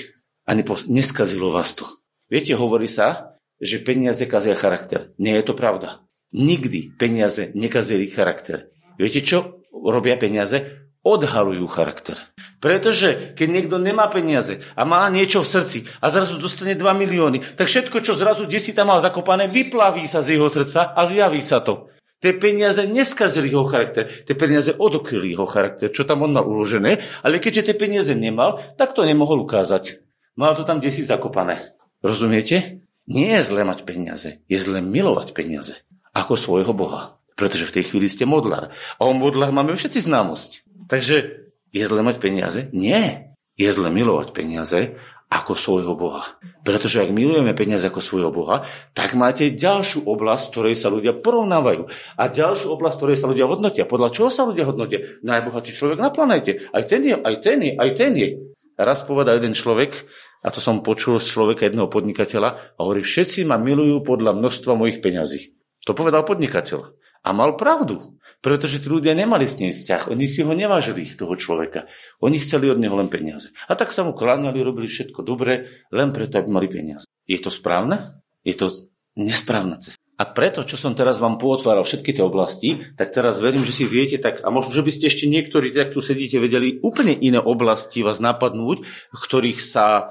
a 0.46 0.54
neskazilo 0.86 1.50
vás 1.50 1.74
to. 1.74 1.90
Viete, 2.30 2.54
hovorí 2.54 2.86
sa, 2.86 3.40
že 3.58 3.82
peniaze 3.82 4.22
kazia 4.30 4.54
charakter. 4.54 5.18
Nie 5.18 5.42
je 5.42 5.50
to 5.50 5.58
pravda. 5.58 6.06
Nikdy 6.30 6.94
peniaze 6.94 7.50
nekazili 7.58 8.06
charakter. 8.06 8.70
Viete, 9.02 9.26
čo 9.26 9.66
robia 9.74 10.14
peniaze? 10.22 10.77
Odhalujú 11.08 11.64
charakter. 11.72 12.20
Pretože 12.60 13.32
keď 13.32 13.48
niekto 13.48 13.80
nemá 13.80 14.12
peniaze 14.12 14.60
a 14.76 14.84
má 14.84 15.08
niečo 15.08 15.40
v 15.40 15.52
srdci 15.56 15.80
a 16.04 16.12
zrazu 16.12 16.36
dostane 16.36 16.76
2 16.76 16.84
milióny, 16.84 17.56
tak 17.56 17.72
všetko, 17.72 18.04
čo 18.04 18.20
zrazu 18.20 18.44
si 18.60 18.76
tam 18.76 18.92
mal 18.92 19.00
zakopané, 19.00 19.48
vyplaví 19.48 20.04
sa 20.04 20.20
z 20.20 20.36
jeho 20.36 20.52
srdca 20.52 20.92
a 20.92 21.08
zjaví 21.08 21.40
sa 21.40 21.64
to. 21.64 21.88
Tie 22.20 22.36
peniaze 22.36 22.84
neskazili 22.84 23.54
jeho 23.54 23.64
charakter, 23.64 24.10
tie 24.10 24.36
peniaze 24.36 24.76
odokryli 24.76 25.32
jeho 25.32 25.48
charakter, 25.48 25.94
čo 25.94 26.04
tam 26.04 26.28
on 26.28 26.34
mal 26.36 26.44
uložené, 26.44 27.00
ale 27.24 27.40
keďže 27.40 27.72
tie 27.72 27.76
peniaze 27.78 28.12
nemal, 28.12 28.60
tak 28.76 28.92
to 28.92 29.08
nemohol 29.08 29.46
ukázať. 29.46 30.02
Mal 30.36 30.58
to 30.58 30.68
tam 30.68 30.84
desi 30.84 31.08
zakopané. 31.08 31.78
Rozumiete? 32.04 32.84
Nie 33.08 33.40
je 33.40 33.48
zle 33.48 33.64
mať 33.64 33.88
peniaze, 33.88 34.44
je 34.52 34.60
zle 34.60 34.84
milovať 34.84 35.32
peniaze 35.32 35.80
ako 36.12 36.36
svojho 36.36 36.74
Boha. 36.76 37.16
Pretože 37.38 37.70
v 37.70 37.76
tej 37.80 37.84
chvíli 37.94 38.10
ste 38.10 38.26
modlár. 38.26 38.74
A 38.98 39.02
o 39.06 39.14
modlách 39.14 39.54
máme 39.54 39.78
všetci 39.78 40.10
známosť. 40.10 40.67
Takže 40.86 41.50
je 41.74 41.84
zle 41.84 42.02
mať 42.06 42.22
peniaze? 42.22 42.70
Nie. 42.70 43.34
Je 43.58 43.70
zle 43.74 43.90
milovať 43.90 44.38
peniaze 44.38 44.94
ako 45.28 45.60
svojho 45.60 45.94
Boha. 46.00 46.24
Pretože 46.64 47.04
ak 47.04 47.12
milujeme 47.12 47.52
peniaze 47.52 47.92
ako 47.92 48.00
svojho 48.00 48.32
Boha, 48.32 48.64
tak 48.96 49.12
máte 49.20 49.52
ďalšiu 49.52 50.08
oblasť, 50.08 50.56
ktorej 50.56 50.76
sa 50.80 50.88
ľudia 50.88 51.20
porovnávajú. 51.20 51.92
A 52.16 52.24
ďalšiu 52.32 52.72
oblasť, 52.72 52.96
ktorej 52.96 53.18
sa 53.20 53.28
ľudia 53.28 53.44
hodnotia. 53.44 53.84
Podľa 53.84 54.10
čoho 54.16 54.30
sa 54.32 54.48
ľudia 54.48 54.64
hodnotia? 54.64 55.20
Najbohatší 55.28 55.74
človek 55.76 56.00
na 56.00 56.16
planete. 56.16 56.64
Aj 56.72 56.84
ten 56.88 57.04
je, 57.04 57.16
aj 57.20 57.36
ten 57.44 57.60
je, 57.60 57.72
aj 57.76 57.90
ten 58.00 58.12
je. 58.16 58.30
Raz 58.80 59.04
povedal 59.04 59.42
jeden 59.42 59.58
človek, 59.58 60.06
a 60.46 60.54
to 60.54 60.64
som 60.64 60.86
počul 60.86 61.20
z 61.20 61.28
človeka 61.34 61.68
jedného 61.68 61.92
podnikateľa, 61.92 62.78
a 62.78 62.80
hovorí, 62.80 63.04
všetci 63.04 63.44
ma 63.44 63.60
milujú 63.60 64.06
podľa 64.06 64.38
množstva 64.38 64.80
mojich 64.80 65.04
peňazí. 65.04 65.58
To 65.84 65.98
povedal 65.98 66.24
podnikateľ. 66.24 66.94
A 67.26 67.36
mal 67.36 67.60
pravdu. 67.60 68.16
Pretože 68.48 68.80
tí 68.80 68.88
ľudia 68.88 69.12
nemali 69.12 69.44
s 69.44 69.60
ním 69.60 69.76
vzťah. 69.76 70.08
Oni 70.08 70.24
si 70.24 70.40
ho 70.40 70.56
nevážili, 70.56 71.04
toho 71.04 71.36
človeka. 71.36 71.84
Oni 72.24 72.40
chceli 72.40 72.72
od 72.72 72.80
neho 72.80 72.96
len 72.96 73.12
peniaze. 73.12 73.52
A 73.68 73.76
tak 73.76 73.92
sa 73.92 74.08
mu 74.08 74.16
kláňali, 74.16 74.64
robili 74.64 74.88
všetko 74.88 75.20
dobre, 75.20 75.84
len 75.92 76.16
preto, 76.16 76.40
aby 76.40 76.48
mali 76.48 76.72
peniaze. 76.72 77.12
Je 77.28 77.44
to 77.44 77.52
správne? 77.52 78.24
Je 78.48 78.56
to 78.56 78.72
nesprávna 79.20 79.84
cesta. 79.84 80.00
A 80.16 80.24
preto, 80.32 80.64
čo 80.64 80.80
som 80.80 80.96
teraz 80.96 81.20
vám 81.20 81.36
pootváral 81.36 81.84
všetky 81.84 82.16
tie 82.16 82.24
oblasti, 82.24 82.80
tak 82.96 83.12
teraz 83.12 83.36
verím, 83.44 83.68
že 83.68 83.76
si 83.76 83.84
viete, 83.84 84.16
tak, 84.16 84.40
a 84.40 84.48
možno, 84.48 84.72
že 84.72 84.82
by 84.88 84.92
ste 84.96 85.12
ešte 85.12 85.28
niektorí, 85.28 85.76
tak 85.76 85.92
tu 85.92 86.00
sedíte, 86.00 86.40
vedeli 86.40 86.80
úplne 86.80 87.20
iné 87.20 87.44
oblasti 87.44 88.00
vás 88.00 88.24
napadnúť, 88.24 88.88
ktorých 89.12 89.60
sa 89.60 89.88
e, 90.00 90.04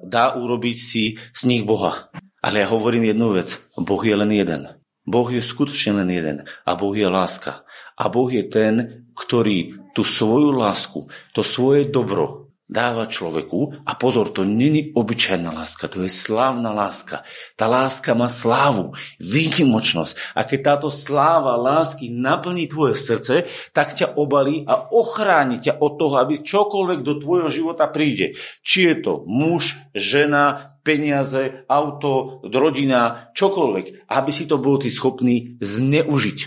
dá 0.00 0.32
urobiť 0.32 0.76
si 0.80 1.20
z 1.20 1.42
nich 1.44 1.68
Boha. 1.68 2.08
Ale 2.40 2.64
ja 2.64 2.72
hovorím 2.72 3.12
jednu 3.12 3.36
vec. 3.36 3.60
Boh 3.76 4.00
je 4.00 4.16
len 4.16 4.32
jeden. 4.32 4.79
Boh 5.06 5.28
je 5.32 5.40
skutočne 5.40 6.04
len 6.04 6.08
jeden 6.12 6.36
a 6.66 6.70
Boh 6.76 6.92
je 6.92 7.08
láska. 7.08 7.64
A 7.96 8.08
Boh 8.12 8.28
je 8.28 8.44
ten, 8.46 8.74
ktorý 9.16 9.90
tú 9.96 10.04
svoju 10.04 10.54
lásku, 10.54 11.08
to 11.32 11.40
svoje 11.40 11.88
dobro 11.88 12.49
dáva 12.70 13.10
človeku, 13.10 13.82
a 13.82 13.92
pozor, 13.98 14.30
to 14.30 14.46
není 14.46 14.94
obyčajná 14.94 15.50
láska, 15.50 15.90
to 15.90 16.06
je 16.06 16.10
slávna 16.10 16.70
láska. 16.70 17.26
Tá 17.58 17.66
láska 17.66 18.14
má 18.14 18.30
slávu, 18.30 18.94
výnimočnosť. 19.18 20.38
A 20.38 20.46
keď 20.46 20.60
táto 20.62 20.88
sláva 20.88 21.58
lásky 21.58 22.14
naplní 22.14 22.70
tvoje 22.70 22.94
srdce, 22.94 23.50
tak 23.74 23.98
ťa 23.98 24.14
obalí 24.14 24.62
a 24.70 24.86
ochráni 24.94 25.58
ťa 25.58 25.82
od 25.82 25.98
toho, 25.98 26.22
aby 26.22 26.38
čokoľvek 26.46 27.00
do 27.02 27.18
tvojho 27.18 27.50
života 27.50 27.90
príde. 27.90 28.38
Či 28.62 28.78
je 28.86 28.94
to 29.02 29.12
muž, 29.26 29.74
žena, 29.90 30.78
peniaze, 30.86 31.66
auto, 31.66 32.38
rodina, 32.46 33.34
čokoľvek. 33.34 34.06
Aby 34.06 34.30
si 34.30 34.46
to 34.46 34.62
bol 34.62 34.78
ty 34.78 34.94
schopný 34.94 35.58
zneužiť. 35.58 36.38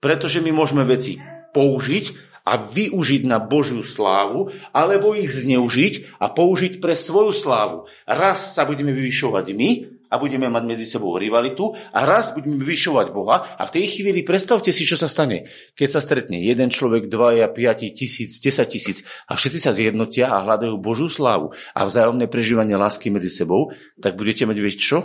Pretože 0.00 0.44
my 0.44 0.52
môžeme 0.52 0.84
veci 0.84 1.16
použiť, 1.56 2.29
a 2.44 2.56
využiť 2.56 3.22
na 3.28 3.38
Božiu 3.38 3.84
slávu, 3.84 4.50
alebo 4.72 5.16
ich 5.16 5.30
zneužiť 5.30 6.20
a 6.20 6.32
použiť 6.32 6.78
pre 6.82 6.96
svoju 6.96 7.32
slávu. 7.36 7.78
Raz 8.04 8.56
sa 8.56 8.64
budeme 8.64 8.90
vyvyšovať 8.96 9.46
my 9.54 9.70
a 10.10 10.18
budeme 10.18 10.50
mať 10.50 10.64
medzi 10.66 10.86
sebou 10.90 11.14
rivalitu 11.14 11.70
a 11.94 12.02
raz 12.02 12.34
budeme 12.34 12.58
vyvyšovať 12.58 13.06
Boha 13.14 13.46
a 13.56 13.62
v 13.64 13.74
tej 13.78 13.84
chvíli 13.86 14.26
predstavte 14.26 14.74
si, 14.74 14.82
čo 14.82 14.98
sa 14.98 15.06
stane. 15.06 15.46
Keď 15.78 15.88
sa 15.88 16.02
stretne 16.02 16.42
jeden 16.42 16.68
človek, 16.74 17.06
dvaja, 17.06 17.46
piati, 17.54 17.94
tisíc, 17.94 18.42
desať 18.42 18.66
tisíc 18.74 18.98
a 19.30 19.38
všetci 19.38 19.58
sa 19.62 19.70
zjednotia 19.70 20.34
a 20.34 20.42
hľadajú 20.42 20.74
Božiu 20.82 21.06
slávu 21.06 21.54
a 21.72 21.80
vzájomné 21.86 22.26
prežívanie 22.26 22.74
lásky 22.74 23.14
medzi 23.14 23.30
sebou, 23.30 23.70
tak 24.02 24.18
budete 24.18 24.50
mať 24.50 24.58
vieš 24.58 24.76
čo? 24.82 24.98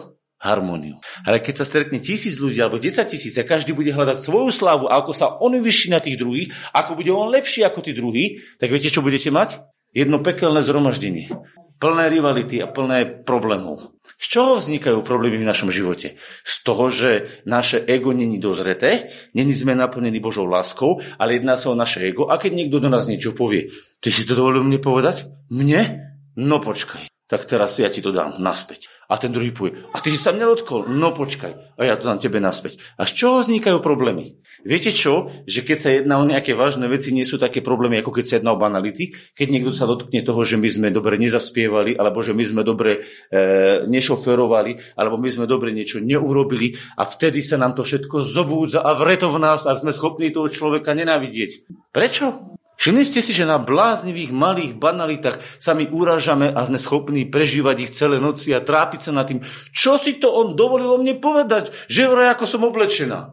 Harmóniu. 0.46 1.02
Ale 1.26 1.42
keď 1.42 1.62
sa 1.62 1.66
stretne 1.66 1.98
tisíc 1.98 2.38
ľudí 2.38 2.62
alebo 2.62 2.78
10 2.78 3.02
tisíc 3.10 3.34
a 3.42 3.44
každý 3.44 3.74
bude 3.74 3.90
hľadať 3.90 4.22
svoju 4.22 4.54
slávu 4.54 4.86
ako 4.86 5.12
sa 5.12 5.34
on 5.42 5.58
vyšší 5.58 5.90
na 5.90 5.98
tých 5.98 6.22
druhých, 6.22 6.54
ako 6.70 7.02
bude 7.02 7.10
on 7.10 7.34
lepší 7.34 7.66
ako 7.66 7.82
tí 7.82 7.98
druhí, 7.98 8.46
tak 8.62 8.70
viete, 8.70 8.94
čo 8.94 9.02
budete 9.02 9.34
mať? 9.34 9.66
Jedno 9.96 10.22
pekelné 10.22 10.62
zhromaždenie. 10.62 11.34
Plné 11.76 12.08
rivality 12.08 12.64
a 12.64 12.72
plné 12.72 13.28
problémov. 13.28 13.96
Z 14.16 14.26
čoho 14.32 14.52
vznikajú 14.56 15.04
problémy 15.04 15.44
v 15.44 15.50
našom 15.50 15.68
živote? 15.68 16.16
Z 16.48 16.54
toho, 16.64 16.88
že 16.88 17.44
naše 17.44 17.84
ego 17.84 18.16
není 18.16 18.40
dozreté, 18.40 19.12
není 19.36 19.52
sme 19.52 19.76
naplnení 19.76 20.24
Božou 20.24 20.48
láskou, 20.48 21.04
ale 21.20 21.36
jedná 21.36 21.60
sa 21.60 21.76
o 21.76 21.76
naše 21.76 22.00
ego. 22.08 22.32
A 22.32 22.40
keď 22.40 22.56
niekto 22.56 22.80
do 22.80 22.88
nás 22.88 23.12
niečo 23.12 23.36
povie, 23.36 23.76
ty 24.00 24.08
si 24.08 24.24
to 24.24 24.40
dovolil 24.40 24.64
mne 24.64 24.80
povedať? 24.80 25.28
Mne? 25.52 26.16
No 26.40 26.64
počkaj. 26.64 27.12
Tak 27.28 27.44
teraz 27.44 27.76
ja 27.76 27.92
ti 27.92 28.00
to 28.00 28.16
dám 28.16 28.40
naspäť. 28.40 28.88
A 29.06 29.22
ten 29.22 29.30
druhý 29.30 29.54
povie, 29.54 29.78
a 29.94 30.02
ty 30.02 30.10
si 30.10 30.18
sa 30.18 30.34
mňa 30.34 30.46
dotkol, 30.50 30.90
no 30.90 31.14
počkaj, 31.14 31.78
a 31.78 31.82
ja 31.86 31.94
to 32.00 32.10
dám 32.10 32.18
tebe 32.18 32.42
naspäť. 32.42 32.82
A 32.98 33.06
z 33.06 33.14
čoho 33.14 33.44
vznikajú 33.44 33.84
problémy? 33.84 34.42
Viete 34.66 34.90
čo? 34.90 35.30
Že 35.46 35.60
keď 35.62 35.78
sa 35.78 35.90
jedná 35.94 36.16
o 36.18 36.26
nejaké 36.26 36.58
vážne 36.58 36.90
veci, 36.90 37.14
nie 37.14 37.28
sú 37.28 37.38
také 37.38 37.62
problémy, 37.62 38.02
ako 38.02 38.16
keď 38.16 38.26
sa 38.26 38.36
jedná 38.40 38.56
o 38.56 38.62
banality. 38.62 39.14
Keď 39.36 39.48
niekto 39.52 39.72
sa 39.76 39.86
dotkne 39.86 40.26
toho, 40.26 40.42
že 40.42 40.58
my 40.58 40.70
sme 40.72 40.88
dobre 40.90 41.20
nezaspievali, 41.20 41.94
alebo 42.00 42.24
že 42.26 42.34
my 42.34 42.44
sme 42.48 42.62
dobre 42.66 43.04
e, 43.30 43.40
nešoferovali, 43.86 44.96
alebo 44.98 45.20
my 45.20 45.30
sme 45.30 45.46
dobre 45.46 45.76
niečo 45.76 46.00
neurobili 46.00 46.74
a 46.96 47.04
vtedy 47.04 47.44
sa 47.44 47.60
nám 47.60 47.76
to 47.76 47.84
všetko 47.84 48.24
zobúdza 48.24 48.82
a 48.82 48.96
vreto 48.96 49.28
v 49.30 49.38
nás 49.44 49.68
a 49.68 49.76
sme 49.76 49.92
schopní 49.92 50.32
toho 50.32 50.48
človeka 50.48 50.96
nenávidieť. 50.96 51.68
Prečo? 51.92 52.55
Všimli 52.76 53.04
ste 53.08 53.24
si, 53.24 53.32
že 53.32 53.48
na 53.48 53.56
bláznivých 53.56 54.36
malých 54.36 54.76
banalitách 54.76 55.40
sa 55.58 55.72
my 55.72 55.88
uražame 55.90 56.52
a 56.52 56.68
sme 56.68 56.76
schopní 56.76 57.24
prežívať 57.28 57.76
ich 57.88 57.92
celé 57.96 58.20
noci 58.20 58.52
a 58.52 58.60
trápiť 58.60 59.10
sa 59.10 59.12
nad 59.16 59.26
tým, 59.26 59.40
čo 59.72 59.96
si 59.96 60.20
to 60.20 60.28
on 60.28 60.60
dovolil 60.60 60.92
o 60.92 61.00
mne 61.00 61.18
povedať, 61.18 61.72
že 61.88 62.08
vraj 62.08 62.36
ako 62.36 62.46
som 62.46 62.68
oblečená. 62.68 63.32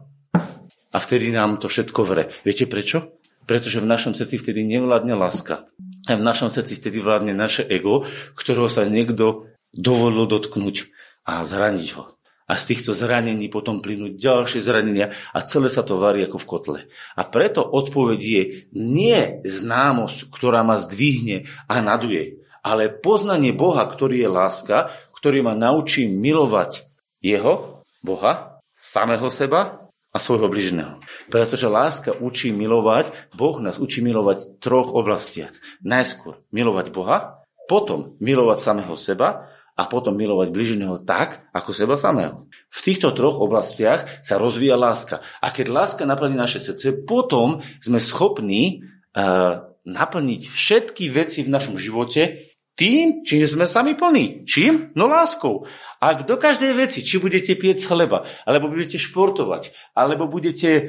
A 0.93 0.97
vtedy 1.01 1.33
nám 1.33 1.59
to 1.59 1.67
všetko 1.67 2.01
vre. 2.05 2.23
Viete 2.45 2.69
prečo? 2.69 3.19
Pretože 3.43 3.83
v 3.83 3.89
našom 3.89 4.15
srdci 4.15 4.39
vtedy 4.39 4.63
nevládne 4.63 5.19
láska. 5.19 5.67
A 6.07 6.15
v 6.15 6.23
našom 6.23 6.47
srdci 6.47 6.79
vtedy 6.79 7.03
vládne 7.03 7.35
naše 7.35 7.67
ego, 7.67 8.07
ktorého 8.39 8.71
sa 8.71 8.87
niekto 8.87 9.51
dovolil 9.75 10.29
dotknúť 10.29 10.87
a 11.27 11.43
zraniť 11.43 11.87
ho 11.99 12.13
a 12.47 12.53
z 12.59 12.63
týchto 12.75 12.91
zranení 12.91 13.47
potom 13.47 13.79
plynú 13.79 14.15
ďalšie 14.19 14.59
zranenia 14.59 15.15
a 15.31 15.39
celé 15.43 15.71
sa 15.71 15.81
to 15.83 15.99
varí 15.99 16.27
ako 16.27 16.37
v 16.39 16.49
kotle. 16.49 16.79
A 17.15 17.21
preto 17.27 17.63
odpoveď 17.63 18.19
je 18.19 18.43
nie 18.75 19.19
známosť, 19.47 20.27
ktorá 20.31 20.61
ma 20.61 20.75
zdvihne 20.75 21.47
a 21.71 21.79
naduje, 21.79 22.43
ale 22.63 22.91
poznanie 22.91 23.51
Boha, 23.51 23.83
ktorý 23.83 24.23
je 24.23 24.29
láska, 24.31 24.77
ktorý 25.15 25.43
ma 25.43 25.55
naučí 25.55 26.07
milovať 26.07 26.87
jeho, 27.23 27.83
Boha, 28.03 28.59
samého 28.75 29.31
seba 29.31 29.87
a 30.11 30.17
svojho 30.19 30.51
bližného. 30.51 30.99
Pretože 31.31 31.71
láska 31.71 32.11
učí 32.13 32.51
milovať, 32.51 33.33
Boh 33.33 33.57
nás 33.63 33.79
učí 33.79 34.03
milovať 34.03 34.37
v 34.43 34.47
troch 34.59 34.91
oblastiach. 34.91 35.55
Najskôr 35.81 36.43
milovať 36.51 36.91
Boha, 36.91 37.43
potom 37.65 38.19
milovať 38.19 38.59
samého 38.59 38.93
seba 38.99 39.47
a 39.73 39.89
potom 39.89 40.13
milovať 40.13 40.53
bližného 40.53 41.01
tak, 41.01 41.49
ako 41.49 41.73
seba 41.73 41.97
samého. 41.97 42.45
V 42.69 42.79
týchto 42.85 43.09
troch 43.11 43.41
oblastiach 43.41 44.05
sa 44.21 44.37
rozvíja 44.37 44.77
láska. 44.77 45.21
A 45.41 45.49
keď 45.49 45.73
láska 45.73 46.05
naplní 46.05 46.37
naše 46.37 46.61
srdce, 46.61 47.05
potom 47.05 47.57
sme 47.81 47.97
schopní 47.97 48.85
uh, 49.17 49.65
naplniť 49.83 50.41
všetky 50.45 51.09
veci 51.09 51.41
v 51.41 51.51
našom 51.51 51.75
živote, 51.81 52.52
tým, 52.73 53.21
čím 53.21 53.45
sme 53.45 53.65
sami 53.69 53.93
plní. 53.93 54.49
Čím? 54.49 54.97
No 54.97 55.05
láskou. 55.05 55.69
Ak 56.01 56.25
do 56.25 56.41
každej 56.41 56.73
veci, 56.73 57.05
či 57.05 57.21
budete 57.21 57.53
piec 57.53 57.77
chleba, 57.85 58.25
alebo 58.49 58.67
budete 58.67 58.97
športovať, 58.97 59.93
alebo 59.93 60.25
budete 60.25 60.71
e, 60.73 60.83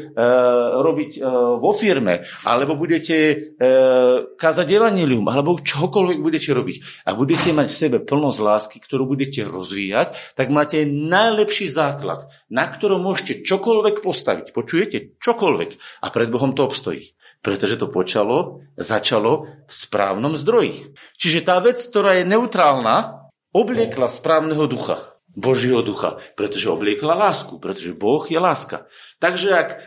robiť 0.81 1.11
e, 1.15 1.21
vo 1.61 1.71
firme, 1.77 2.25
alebo 2.43 2.75
budete 2.75 3.17
e, 3.21 3.37
kázať 4.33 4.67
evanilium, 4.75 5.29
alebo 5.29 5.61
čokoľvek 5.61 6.19
budete 6.25 6.51
robiť 6.57 7.05
a 7.05 7.13
budete 7.13 7.53
mať 7.53 7.69
v 7.69 7.79
sebe 7.79 7.99
plnosť 8.01 8.39
lásky, 8.41 8.77
ktorú 8.81 9.05
budete 9.05 9.45
rozvíjať, 9.45 10.35
tak 10.35 10.49
máte 10.49 10.89
najlepší 10.89 11.69
základ, 11.69 12.27
na 12.49 12.65
ktorom 12.65 13.05
môžete 13.05 13.45
čokoľvek 13.45 14.01
postaviť. 14.01 14.57
Počujete? 14.57 15.21
Čokoľvek. 15.21 15.71
A 16.01 16.07
pred 16.09 16.33
Bohom 16.33 16.57
to 16.57 16.65
obstojí 16.65 17.13
pretože 17.45 17.77
to 17.77 17.93
počalo, 17.93 18.65
začalo 18.73 19.45
v 19.69 19.73
správnom 19.73 20.33
zdroji. 20.33 20.97
Čiže 21.21 21.45
tá 21.45 21.61
vec, 21.61 21.77
ktorá 21.77 22.17
je 22.17 22.25
neutrálna, 22.25 23.29
obliekla 23.53 24.09
správneho 24.09 24.65
ducha, 24.65 25.15
Božieho 25.37 25.85
ducha, 25.85 26.17
pretože 26.41 26.73
obliekla 26.73 27.13
lásku, 27.13 27.61
pretože 27.61 27.93
Boh 27.93 28.25
je 28.25 28.39
láska. 28.41 28.89
Takže 29.19 29.49
ak 29.51 29.69
e, 29.75 29.79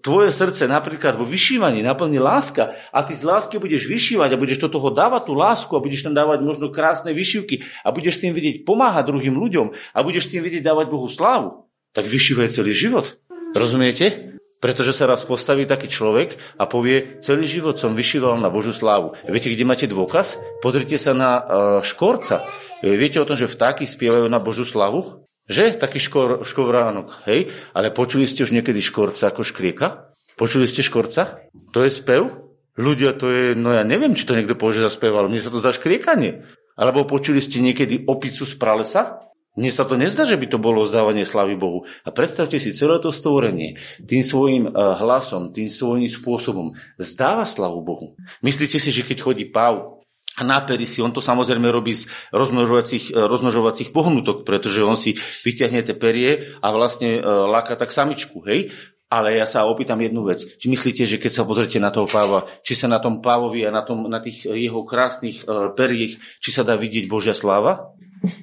tvoje 0.00 0.30
srdce 0.30 0.70
napríklad 0.70 1.18
vo 1.18 1.26
vyšívaní 1.26 1.82
naplní 1.82 2.22
láska 2.22 2.78
a 2.94 3.02
ty 3.02 3.12
z 3.12 3.26
lásky 3.26 3.58
budeš 3.58 3.90
vyšívať 3.90 4.32
a 4.32 4.40
budeš 4.40 4.62
do 4.62 4.70
toho 4.70 4.94
dávať 4.94 5.28
tú 5.28 5.34
lásku 5.34 5.72
a 5.74 5.82
budeš 5.82 6.06
tam 6.06 6.14
dávať 6.14 6.46
možno 6.46 6.70
krásne 6.70 7.10
vyšívky 7.10 7.66
a 7.82 7.90
budeš 7.90 8.22
tým 8.22 8.32
vidieť 8.38 8.62
pomáhať 8.62 9.10
druhým 9.10 9.34
ľuďom 9.34 9.66
a 9.92 9.98
budeš 10.06 10.30
tým 10.30 10.46
vidieť 10.46 10.62
dávať 10.62 10.86
Bohu 10.94 11.10
slávu, 11.10 11.66
tak 11.90 12.06
vyšívaj 12.06 12.54
celý 12.54 12.70
život. 12.70 13.18
Rozumiete? 13.50 14.25
Pretože 14.56 14.96
sa 14.96 15.04
raz 15.04 15.20
postaví 15.28 15.68
taký 15.68 15.86
človek 15.92 16.40
a 16.56 16.64
povie, 16.64 17.20
celý 17.20 17.44
život 17.44 17.76
som 17.76 17.92
vyšíval 17.92 18.40
na 18.40 18.48
Božú 18.48 18.72
slávu. 18.72 19.12
Viete, 19.28 19.52
kde 19.52 19.68
máte 19.68 19.84
dôkaz? 19.84 20.40
Pozrite 20.64 20.96
sa 20.96 21.12
na 21.12 21.30
uh, 21.36 21.44
škorca. 21.84 22.48
E, 22.80 22.96
viete 22.96 23.20
o 23.20 23.28
tom, 23.28 23.36
že 23.36 23.52
vtáky 23.52 23.84
spievajú 23.84 24.32
na 24.32 24.40
Božú 24.40 24.64
slavu? 24.64 25.28
Že? 25.44 25.76
Taký 25.76 26.00
škor, 26.00 26.30
škovránok. 26.48 27.28
Hej? 27.28 27.52
Ale 27.76 27.92
počuli 27.92 28.24
ste 28.24 28.48
už 28.48 28.56
niekedy 28.56 28.80
škorca 28.80 29.28
ako 29.28 29.44
škrieka? 29.44 30.10
Počuli 30.40 30.64
ste 30.64 30.80
škorca? 30.80 31.52
To 31.76 31.84
je 31.84 31.92
spev? 31.92 32.46
Ľudia, 32.76 33.16
to 33.16 33.32
je, 33.32 33.44
no 33.56 33.72
ja 33.72 33.84
neviem, 33.84 34.12
či 34.12 34.28
to 34.28 34.36
niekto 34.36 34.56
považuje 34.56 34.84
za 34.84 34.92
spev, 34.92 35.16
ale 35.16 35.32
mne 35.32 35.40
sa 35.40 35.48
to 35.48 35.64
zdá 35.64 35.72
škriekanie. 35.72 36.44
Alebo 36.76 37.08
počuli 37.08 37.40
ste 37.40 37.64
niekedy 37.64 38.04
opicu 38.04 38.44
z 38.44 38.52
pralesa? 38.60 39.25
Mne 39.56 39.72
sa 39.72 39.88
to 39.88 39.96
nezdá, 39.96 40.28
že 40.28 40.36
by 40.36 40.46
to 40.52 40.60
bolo 40.60 40.84
vzdávanie 40.84 41.24
slavy 41.24 41.56
Bohu. 41.56 41.88
A 42.04 42.12
predstavte 42.12 42.60
si, 42.60 42.76
celé 42.76 43.00
to 43.00 43.08
stvorenie 43.08 43.80
tým 44.04 44.20
svojim 44.20 44.68
eh, 44.68 44.72
hlasom, 44.76 45.50
tým 45.50 45.72
svojím 45.72 46.12
spôsobom 46.12 46.76
zdáva 47.00 47.48
slavu 47.48 47.80
Bohu. 47.80 48.06
Myslíte 48.44 48.76
si, 48.76 48.92
že 48.92 49.02
keď 49.02 49.18
chodí 49.24 49.48
páv 49.48 50.04
a 50.36 50.44
nápery 50.44 50.84
si, 50.84 51.00
on 51.00 51.16
to 51.16 51.24
samozrejme 51.24 51.64
robí 51.72 51.96
z 51.96 52.04
rozmnožovacích, 52.36 53.16
eh, 53.16 53.24
rozmnožovacích 53.24 53.96
pohnutok, 53.96 54.44
pretože 54.44 54.84
on 54.84 55.00
si 55.00 55.16
vyťahne 55.16 55.80
tie 55.80 55.96
perie 55.96 56.60
a 56.60 56.68
vlastne 56.76 57.16
uh, 57.16 57.48
láka 57.48 57.80
tak 57.80 57.88
samičku, 57.88 58.44
hej? 58.44 58.68
Ale 59.06 59.38
ja 59.38 59.46
sa 59.46 59.64
opýtam 59.64 60.02
jednu 60.02 60.26
vec. 60.26 60.42
Či 60.42 60.66
myslíte, 60.66 61.06
že 61.06 61.22
keď 61.22 61.32
sa 61.32 61.46
pozrite 61.46 61.78
na 61.78 61.94
toho 61.94 62.10
páva, 62.10 62.44
či 62.66 62.74
sa 62.74 62.90
na 62.90 62.98
tom 62.98 63.22
pávovi 63.22 63.62
a 63.62 63.70
na, 63.70 63.86
tom, 63.86 64.10
na 64.10 64.18
tých 64.18 64.50
jeho 64.50 64.82
krásnych 64.82 65.46
periech, 65.78 66.18
či 66.42 66.50
sa 66.50 66.66
dá 66.66 66.74
vidieť 66.74 67.06
Božia 67.06 67.30
sláva? 67.30 67.94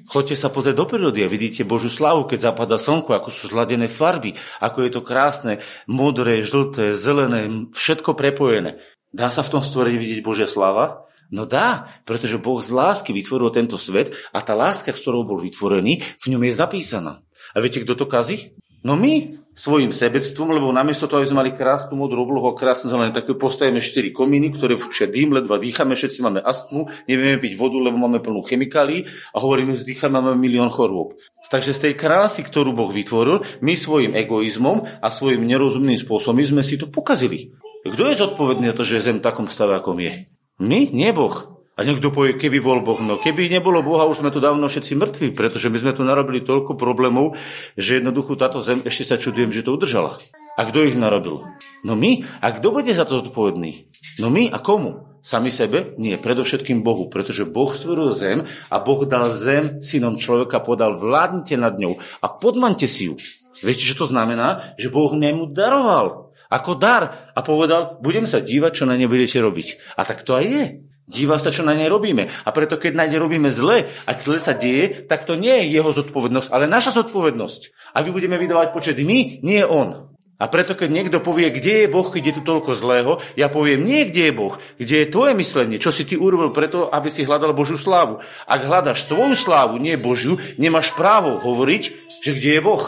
Choďte 0.08 0.36
sa 0.40 0.50
pozrieť 0.50 0.76
do 0.80 0.86
prírody 0.88 1.24
a 1.24 1.32
vidíte 1.32 1.68
Božú 1.68 1.88
slavu, 1.88 2.26
keď 2.26 2.52
zapadá 2.52 2.78
slnko, 2.80 3.14
ako 3.14 3.30
sú 3.30 3.52
zladené 3.52 3.88
farby, 3.88 4.36
ako 4.60 4.78
je 4.84 4.92
to 4.94 5.02
krásne, 5.02 5.54
modré, 5.86 6.44
žlté, 6.44 6.96
zelené, 6.96 7.72
všetko 7.72 8.16
prepojené. 8.18 8.82
Dá 9.14 9.30
sa 9.30 9.46
v 9.46 9.58
tom 9.58 9.62
stvorení 9.62 10.02
vidieť 10.02 10.20
Božia 10.26 10.50
sláva? 10.50 11.06
No 11.34 11.50
dá, 11.50 11.90
pretože 12.06 12.38
Boh 12.38 12.62
z 12.62 12.70
lásky 12.70 13.10
vytvoril 13.10 13.50
tento 13.50 13.78
svet 13.82 14.14
a 14.30 14.46
tá 14.46 14.54
láska, 14.54 14.94
s 14.94 15.02
ktorou 15.02 15.26
bol 15.26 15.42
vytvorený, 15.42 16.02
v 16.02 16.26
ňom 16.30 16.42
je 16.46 16.54
zapísaná. 16.54 17.26
A 17.54 17.58
viete, 17.58 17.82
kto 17.82 17.98
to 17.98 18.06
kazí? 18.06 18.54
No 18.86 18.94
my. 18.94 19.43
Svojim 19.54 19.94
sebectvom, 19.94 20.58
lebo 20.58 20.74
namiesto 20.74 21.06
toho, 21.06 21.22
aby 21.22 21.30
sme 21.30 21.42
mali 21.46 21.52
krásnu 21.54 21.94
modrú 21.94 22.26
oblohu 22.26 22.50
a 22.50 22.58
krásne 22.58 22.90
zelené, 22.90 23.14
tak 23.14 23.30
postavíme 23.38 23.78
4 23.78 24.10
komíny, 24.10 24.50
ktoré 24.54 24.78
fučia 24.78 25.06
dým, 25.06 25.34
ledva 25.34 25.62
dýchame, 25.62 25.94
všetci 25.94 26.20
máme 26.26 26.42
astmu, 26.42 26.90
nevieme 27.06 27.38
piť 27.38 27.54
vodu, 27.54 27.78
lebo 27.78 27.96
máme 28.02 28.18
plnú 28.20 28.42
chemikálií 28.42 29.06
a 29.32 29.38
hovoríme, 29.38 29.78
že 29.78 29.86
dýchame, 29.86 30.18
máme 30.18 30.42
milión 30.42 30.74
chorôb. 30.74 31.14
Takže 31.54 31.72
z 31.78 31.80
tej 31.90 31.94
krásy, 31.94 32.42
ktorú 32.42 32.74
Boh 32.74 32.90
vytvoril, 32.90 33.46
my 33.62 33.78
svojim 33.78 34.18
egoizmom 34.18 34.90
a 35.00 35.08
svojim 35.14 35.46
nerozumným 35.46 36.02
spôsobom 36.02 36.42
sme 36.42 36.66
si 36.66 36.82
to 36.82 36.90
pokazili. 36.90 37.54
Kto 37.86 38.10
je 38.10 38.16
zodpovedný 38.18 38.74
za 38.74 38.76
to, 38.76 38.84
že 38.88 38.98
je 38.98 39.06
zem 39.14 39.18
v 39.22 39.26
takom 39.30 39.46
stave, 39.52 39.78
akom 39.78 40.02
je? 40.02 40.34
My? 40.58 40.90
Nie 40.90 41.14
Boh. 41.14 41.53
A 41.74 41.82
niekto 41.82 42.14
povie, 42.14 42.38
keby 42.38 42.62
bol 42.62 42.86
Boh, 42.86 43.02
no 43.02 43.18
keby 43.18 43.50
nebolo 43.50 43.82
Boha, 43.82 44.06
už 44.06 44.22
sme 44.22 44.30
tu 44.30 44.38
dávno 44.38 44.70
všetci 44.70 44.94
mŕtvi, 44.94 45.28
pretože 45.34 45.74
my 45.74 45.78
sme 45.82 45.98
tu 45.98 46.06
narobili 46.06 46.46
toľko 46.46 46.78
problémov, 46.78 47.34
že 47.74 47.98
jednoducho 47.98 48.38
táto 48.38 48.62
zem, 48.62 48.86
ešte 48.86 49.04
sa 49.10 49.16
čudujem, 49.18 49.50
že 49.50 49.66
to 49.66 49.74
udržala. 49.74 50.22
A 50.54 50.70
kto 50.70 50.86
ich 50.86 50.94
narobil? 50.94 51.42
No 51.82 51.98
my. 51.98 52.30
A 52.46 52.54
kto 52.54 52.70
bude 52.70 52.94
za 52.94 53.10
to 53.10 53.26
zodpovedný? 53.26 53.90
No 54.22 54.30
my 54.30 54.54
a 54.54 54.62
komu? 54.62 55.18
Sami 55.26 55.50
sebe? 55.50 55.98
Nie, 55.98 56.22
predovšetkým 56.22 56.86
Bohu, 56.86 57.10
pretože 57.10 57.48
Boh 57.48 57.74
stvoril 57.74 58.14
zem 58.14 58.46
a 58.70 58.78
Boh 58.78 59.02
dal 59.10 59.34
zem 59.34 59.82
synom 59.82 60.20
človeka, 60.20 60.62
podal 60.62 61.02
vládnite 61.02 61.58
nad 61.58 61.74
ňou 61.80 61.98
a 62.22 62.28
podmante 62.28 62.86
si 62.86 63.10
ju. 63.10 63.18
Viete, 63.66 63.82
čo 63.82 63.98
to 63.98 64.06
znamená? 64.06 64.78
Že 64.78 64.94
Boh 64.94 65.16
nemu 65.16 65.50
daroval 65.50 66.34
ako 66.54 66.78
dar 66.78 67.34
a 67.34 67.40
povedal, 67.42 67.98
budem 67.98 68.30
sa 68.30 68.38
dívať, 68.38 68.72
čo 68.78 68.84
na 68.86 68.94
ne 68.94 69.10
budete 69.10 69.42
robiť. 69.42 69.98
A 69.98 70.06
tak 70.06 70.22
to 70.22 70.38
aj 70.38 70.46
je. 70.46 70.66
Díva 71.04 71.36
sa, 71.36 71.52
čo 71.52 71.68
na 71.68 71.76
nej 71.76 71.92
robíme. 71.92 72.32
A 72.48 72.50
preto, 72.56 72.80
keď 72.80 72.96
na 72.96 73.04
nej 73.04 73.20
robíme 73.20 73.52
zle 73.52 73.92
a 74.08 74.12
zle 74.16 74.40
sa 74.40 74.56
deje, 74.56 75.04
tak 75.04 75.28
to 75.28 75.36
nie 75.36 75.52
je 75.68 75.76
jeho 75.76 75.92
zodpovednosť, 75.92 76.48
ale 76.48 76.72
naša 76.72 76.96
zodpovednosť. 76.96 77.92
A 77.92 78.00
vy 78.00 78.16
budeme 78.16 78.40
vydávať 78.40 78.72
počet 78.72 78.96
my, 79.04 79.44
nie 79.44 79.64
on. 79.68 80.14
A 80.42 80.52
preto, 80.52 80.76
keď 80.76 80.90
niekto 80.92 81.20
povie, 81.24 81.52
kde 81.56 81.86
je 81.86 81.92
Boh, 81.92 82.04
keď 82.04 82.24
je 82.28 82.36
tu 82.40 82.42
toľko 82.44 82.72
zlého, 82.76 83.12
ja 83.40 83.48
poviem, 83.48 83.84
nie 83.84 84.08
kde 84.10 84.28
je 84.28 84.34
Boh, 84.34 84.56
kde 84.76 84.96
je 85.04 85.12
tvoje 85.12 85.32
myslenie, 85.40 85.78
čo 85.80 85.94
si 85.94 86.04
ty 86.08 86.20
urobil 86.20 86.52
preto, 86.52 86.92
aby 86.92 87.08
si 87.08 87.24
hľadal 87.24 87.56
Božiu 87.56 87.80
slávu. 87.80 88.20
Ak 88.44 88.64
hľadaš 88.64 89.08
svoju 89.08 89.40
slávu, 89.40 89.80
nie 89.80 89.96
Božiu, 89.96 90.40
nemáš 90.60 90.92
právo 90.96 91.40
hovoriť, 91.40 91.84
že 92.24 92.32
kde 92.36 92.60
je 92.60 92.62
Boh. 92.64 92.84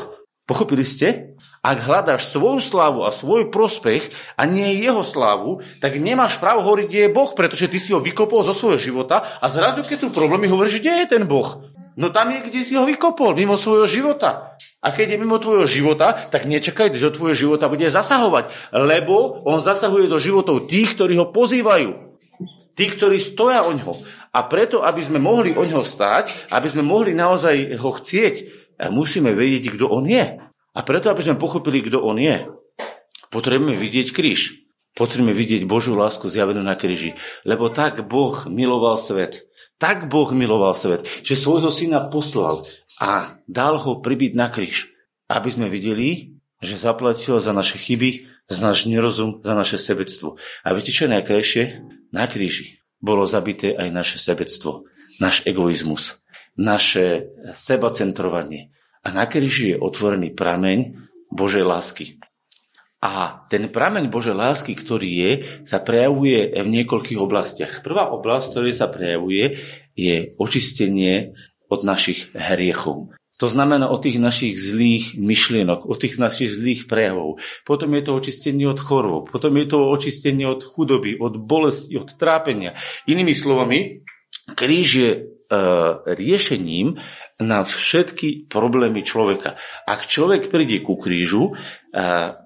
Pochopili 0.46 0.84
ste? 0.84 1.36
Ak 1.66 1.82
hľadáš 1.82 2.30
svoju 2.30 2.62
slávu 2.62 3.02
a 3.02 3.10
svoj 3.10 3.50
prospech 3.50 4.14
a 4.38 4.46
nie 4.46 4.78
jeho 4.78 5.02
slávu, 5.02 5.66
tak 5.82 5.98
nemáš 5.98 6.38
právo 6.38 6.62
hovoriť, 6.62 6.86
kde 6.86 7.02
je 7.10 7.16
Boh, 7.18 7.34
pretože 7.34 7.66
ty 7.66 7.82
si 7.82 7.90
ho 7.90 7.98
vykopol 7.98 8.46
zo 8.46 8.54
svojho 8.54 8.78
života 8.78 9.26
a 9.42 9.50
zrazu, 9.50 9.82
keď 9.82 10.06
sú 10.06 10.10
problémy, 10.14 10.46
hovoríš, 10.46 10.78
kde 10.78 10.94
je 11.02 11.06
ten 11.18 11.26
Boh. 11.26 11.66
No 11.98 12.14
tam 12.14 12.30
je, 12.30 12.46
kde 12.46 12.62
si 12.62 12.78
ho 12.78 12.86
vykopol, 12.86 13.34
mimo 13.34 13.58
svojho 13.58 13.90
života. 13.90 14.54
A 14.78 14.94
keď 14.94 15.18
je 15.18 15.22
mimo 15.26 15.42
tvojho 15.42 15.66
života, 15.66 16.14
tak 16.14 16.46
nečakaj, 16.46 16.94
že 16.94 17.10
do 17.10 17.18
tvojho 17.18 17.34
života 17.34 17.66
bude 17.66 17.90
zasahovať, 17.90 18.70
lebo 18.70 19.42
on 19.50 19.58
zasahuje 19.58 20.06
do 20.06 20.22
životov 20.22 20.70
tých, 20.70 20.94
ktorí 20.94 21.18
ho 21.18 21.34
pozývajú. 21.34 22.14
Tí, 22.78 22.86
ktorí 22.94 23.18
stoja 23.18 23.66
o 23.66 23.74
ňo. 23.74 23.98
A 24.36 24.46
preto, 24.46 24.86
aby 24.86 25.02
sme 25.02 25.18
mohli 25.18 25.58
o 25.58 25.66
ňo 25.66 25.82
stáť, 25.82 26.52
aby 26.54 26.68
sme 26.70 26.86
mohli 26.86 27.18
naozaj 27.18 27.74
ho 27.80 27.90
chcieť, 27.90 28.36
musíme 28.94 29.34
vedieť, 29.34 29.74
kto 29.74 29.90
on 29.90 30.06
je. 30.06 30.45
A 30.76 30.84
preto, 30.84 31.08
aby 31.08 31.24
sme 31.24 31.40
pochopili, 31.40 31.80
kto 31.82 32.04
on 32.04 32.20
je, 32.20 32.52
potrebujeme 33.32 33.80
vidieť 33.80 34.12
kríž. 34.12 34.68
Potrebujeme 34.96 35.36
vidieť 35.36 35.68
Božiu 35.68 35.96
lásku 35.96 36.28
zjavenú 36.28 36.64
na 36.64 36.76
kríži. 36.76 37.16
Lebo 37.44 37.68
tak 37.72 38.04
Boh 38.08 38.48
miloval 38.48 38.96
svet. 39.00 39.48
Tak 39.76 40.08
Boh 40.08 40.32
miloval 40.32 40.72
svet, 40.72 41.04
že 41.24 41.36
svojho 41.36 41.68
syna 41.68 42.08
poslal 42.08 42.64
a 42.96 43.40
dal 43.44 43.76
ho 43.76 44.00
pribiť 44.00 44.32
na 44.36 44.48
kríž. 44.48 44.88
Aby 45.28 45.52
sme 45.52 45.68
videli, 45.68 46.40
že 46.64 46.80
zaplatil 46.80 47.44
za 47.44 47.52
naše 47.52 47.76
chyby, 47.76 48.28
za 48.48 48.72
náš 48.72 48.88
nerozum, 48.88 49.44
za 49.44 49.52
naše 49.52 49.76
sebectvo. 49.76 50.40
A 50.64 50.72
viete, 50.72 50.96
čo 50.96 51.08
je 51.08 51.14
najkrajšie? 51.20 51.64
Na 52.16 52.30
kríži 52.30 52.80
bolo 53.04 53.28
zabité 53.28 53.76
aj 53.76 53.90
naše 53.92 54.18
sebectvo, 54.18 54.88
náš 55.20 55.44
egoizmus, 55.44 56.24
naše 56.56 57.36
sebacentrovanie. 57.52 58.72
A 59.06 59.14
na 59.14 59.30
kríži 59.30 59.78
je 59.78 59.78
otvorený 59.78 60.34
prameň 60.34 60.98
Božej 61.30 61.62
lásky. 61.62 62.18
A 63.06 63.46
ten 63.54 63.70
prameň 63.70 64.10
Božej 64.10 64.34
lásky, 64.34 64.74
ktorý 64.74 65.10
je, 65.14 65.32
sa 65.62 65.78
prejavuje 65.78 66.58
v 66.58 66.68
niekoľkých 66.82 67.22
oblastiach. 67.22 67.86
Prvá 67.86 68.10
oblasť, 68.10 68.58
ktorý 68.58 68.72
sa 68.74 68.90
prejavuje, 68.90 69.62
je 69.94 70.34
očistenie 70.42 71.38
od 71.70 71.86
našich 71.86 72.34
hriechov. 72.34 73.14
To 73.38 73.52
znamená 73.52 73.92
od 73.92 74.00
tých 74.00 74.18
našich 74.18 74.56
zlých 74.56 75.20
myšlienok, 75.20 75.86
od 75.86 75.98
tých 76.00 76.16
našich 76.18 76.56
zlých 76.56 76.88
prejavov. 76.88 77.38
Potom 77.68 77.92
je 77.94 78.04
to 78.08 78.16
očistenie 78.16 78.64
od 78.64 78.80
chorôb, 78.80 79.28
potom 79.28 79.54
je 79.60 79.68
to 79.68 79.92
očistenie 79.92 80.48
od 80.48 80.64
chudoby, 80.64 81.20
od 81.20 81.36
bolesti, 81.38 82.00
od 82.00 82.16
trápenia. 82.16 82.80
Inými 83.12 83.36
slovami, 83.36 84.08
kríž 84.56 84.88
je 84.96 85.12
riešením 86.06 86.98
na 87.42 87.60
všetky 87.68 88.48
problémy 88.50 89.06
človeka. 89.06 89.60
Ak 89.86 90.10
človek 90.10 90.50
príde 90.50 90.82
ku 90.82 90.96
krížu, 90.98 91.52
e, 91.52 91.54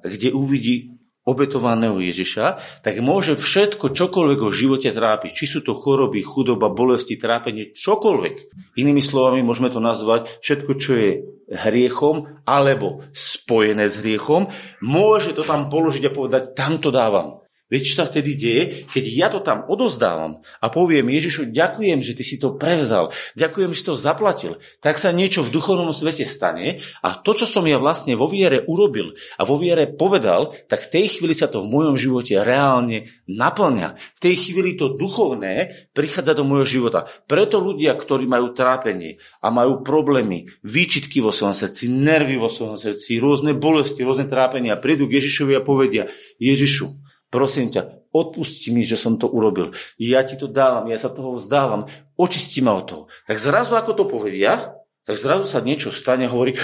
kde 0.03 0.29
uvidí 0.35 0.99
obetovaného 1.29 2.01
Ježiša, 2.01 2.81
tak 2.81 2.97
môže 3.05 3.37
všetko, 3.37 3.93
čokoľvek 3.93 4.39
o 4.41 4.49
živote 4.49 4.89
trápiť. 4.89 5.29
Či 5.29 5.45
sú 5.45 5.59
to 5.61 5.77
choroby, 5.77 6.25
chudoba, 6.25 6.73
bolesti, 6.73 7.21
trápenie, 7.21 7.77
čokoľvek. 7.77 8.35
Inými 8.81 9.05
slovami 9.05 9.45
môžeme 9.45 9.69
to 9.69 9.77
nazvať 9.77 10.41
všetko, 10.41 10.71
čo 10.81 10.91
je 10.97 11.09
hriechom 11.53 12.41
alebo 12.49 13.05
spojené 13.13 13.89
s 13.89 14.01
hriechom, 14.01 14.49
môže 14.81 15.33
to 15.33 15.45
tam 15.45 15.69
položiť 15.69 16.09
a 16.09 16.15
povedať, 16.15 16.43
tam 16.57 16.81
to 16.81 16.89
dávam. 16.89 17.38
Viete, 17.69 17.85
čo 17.85 18.01
sa 18.01 18.09
vtedy 18.09 18.33
deje? 18.33 18.63
Keď 18.89 19.03
ja 19.13 19.29
to 19.29 19.45
tam 19.45 19.61
odozdávam 19.69 20.41
a 20.57 20.73
poviem 20.73 21.05
Ježišu, 21.13 21.53
ďakujem, 21.53 22.01
že 22.01 22.17
ty 22.17 22.25
si 22.25 22.41
to 22.41 22.57
prevzal, 22.57 23.13
ďakujem, 23.37 23.69
že 23.77 23.79
si 23.79 23.85
to 23.85 23.93
zaplatil, 23.93 24.57
tak 24.81 24.97
sa 24.97 25.13
niečo 25.13 25.45
v 25.45 25.53
duchovnom 25.53 25.93
svete 25.93 26.25
stane 26.25 26.81
a 27.05 27.13
to, 27.13 27.37
čo 27.37 27.45
som 27.45 27.61
ja 27.69 27.77
vlastne 27.77 28.17
vo 28.17 28.25
viere 28.25 28.65
urobil 28.65 29.13
a 29.37 29.45
vo 29.45 29.61
viere 29.61 29.85
povedal, 29.85 30.49
tak 30.65 30.89
v 30.89 30.97
tej 30.97 31.05
chvíli 31.21 31.37
sa 31.37 31.45
to 31.45 31.61
v 31.61 31.69
mojom 31.69 31.93
živote 31.93 32.41
reálne 32.41 33.05
naplňa. 33.29 34.17
V 34.17 34.19
tej 34.19 34.35
chvíli 34.49 34.73
to 34.73 34.97
duchovné 34.97 35.89
prichádza 35.93 36.33
do 36.33 36.41
môjho 36.49 36.65
života. 36.65 37.05
Preto 37.29 37.61
ľudia, 37.61 37.93
ktorí 37.93 38.25
majú 38.25 38.49
trápenie 38.57 39.21
a 39.45 39.53
majú 39.53 39.85
problémy, 39.85 40.49
výčitky 40.65 41.21
vo 41.21 41.29
svojom 41.29 41.53
srdci, 41.53 41.85
nervy 41.85 42.41
vo 42.41 42.49
svojom 42.49 42.81
srdci, 42.81 43.21
rôzne 43.21 43.53
bolesti, 43.53 44.01
rôzne 44.01 44.25
trápenia, 44.25 44.73
prídu 44.81 45.05
k 45.05 45.21
Ježišovi 45.21 45.53
a 45.53 45.61
povedia, 45.61 46.09
Ježišu, 46.41 47.08
Prosím 47.29 47.69
ťa, 47.69 48.09
odpusti 48.09 48.73
mi, 48.73 48.81
že 48.85 48.97
som 48.97 49.21
to 49.21 49.29
urobil. 49.29 49.69
Ja 50.01 50.25
ti 50.25 50.33
to 50.33 50.49
dávam, 50.49 50.89
ja 50.89 50.97
sa 50.97 51.13
toho 51.13 51.37
vzdávam. 51.37 51.85
Očisti 52.17 52.59
ma 52.65 52.73
od 52.73 52.85
toho. 52.89 53.03
Tak 53.29 53.37
zrazu, 53.37 53.77
ako 53.77 53.93
to 53.93 54.03
povedia, 54.09 54.73
tak 55.05 55.15
zrazu 55.17 55.45
sa 55.45 55.61
niečo 55.61 55.93
stane 55.93 56.25
a 56.25 56.33
hovorí, 56.33 56.57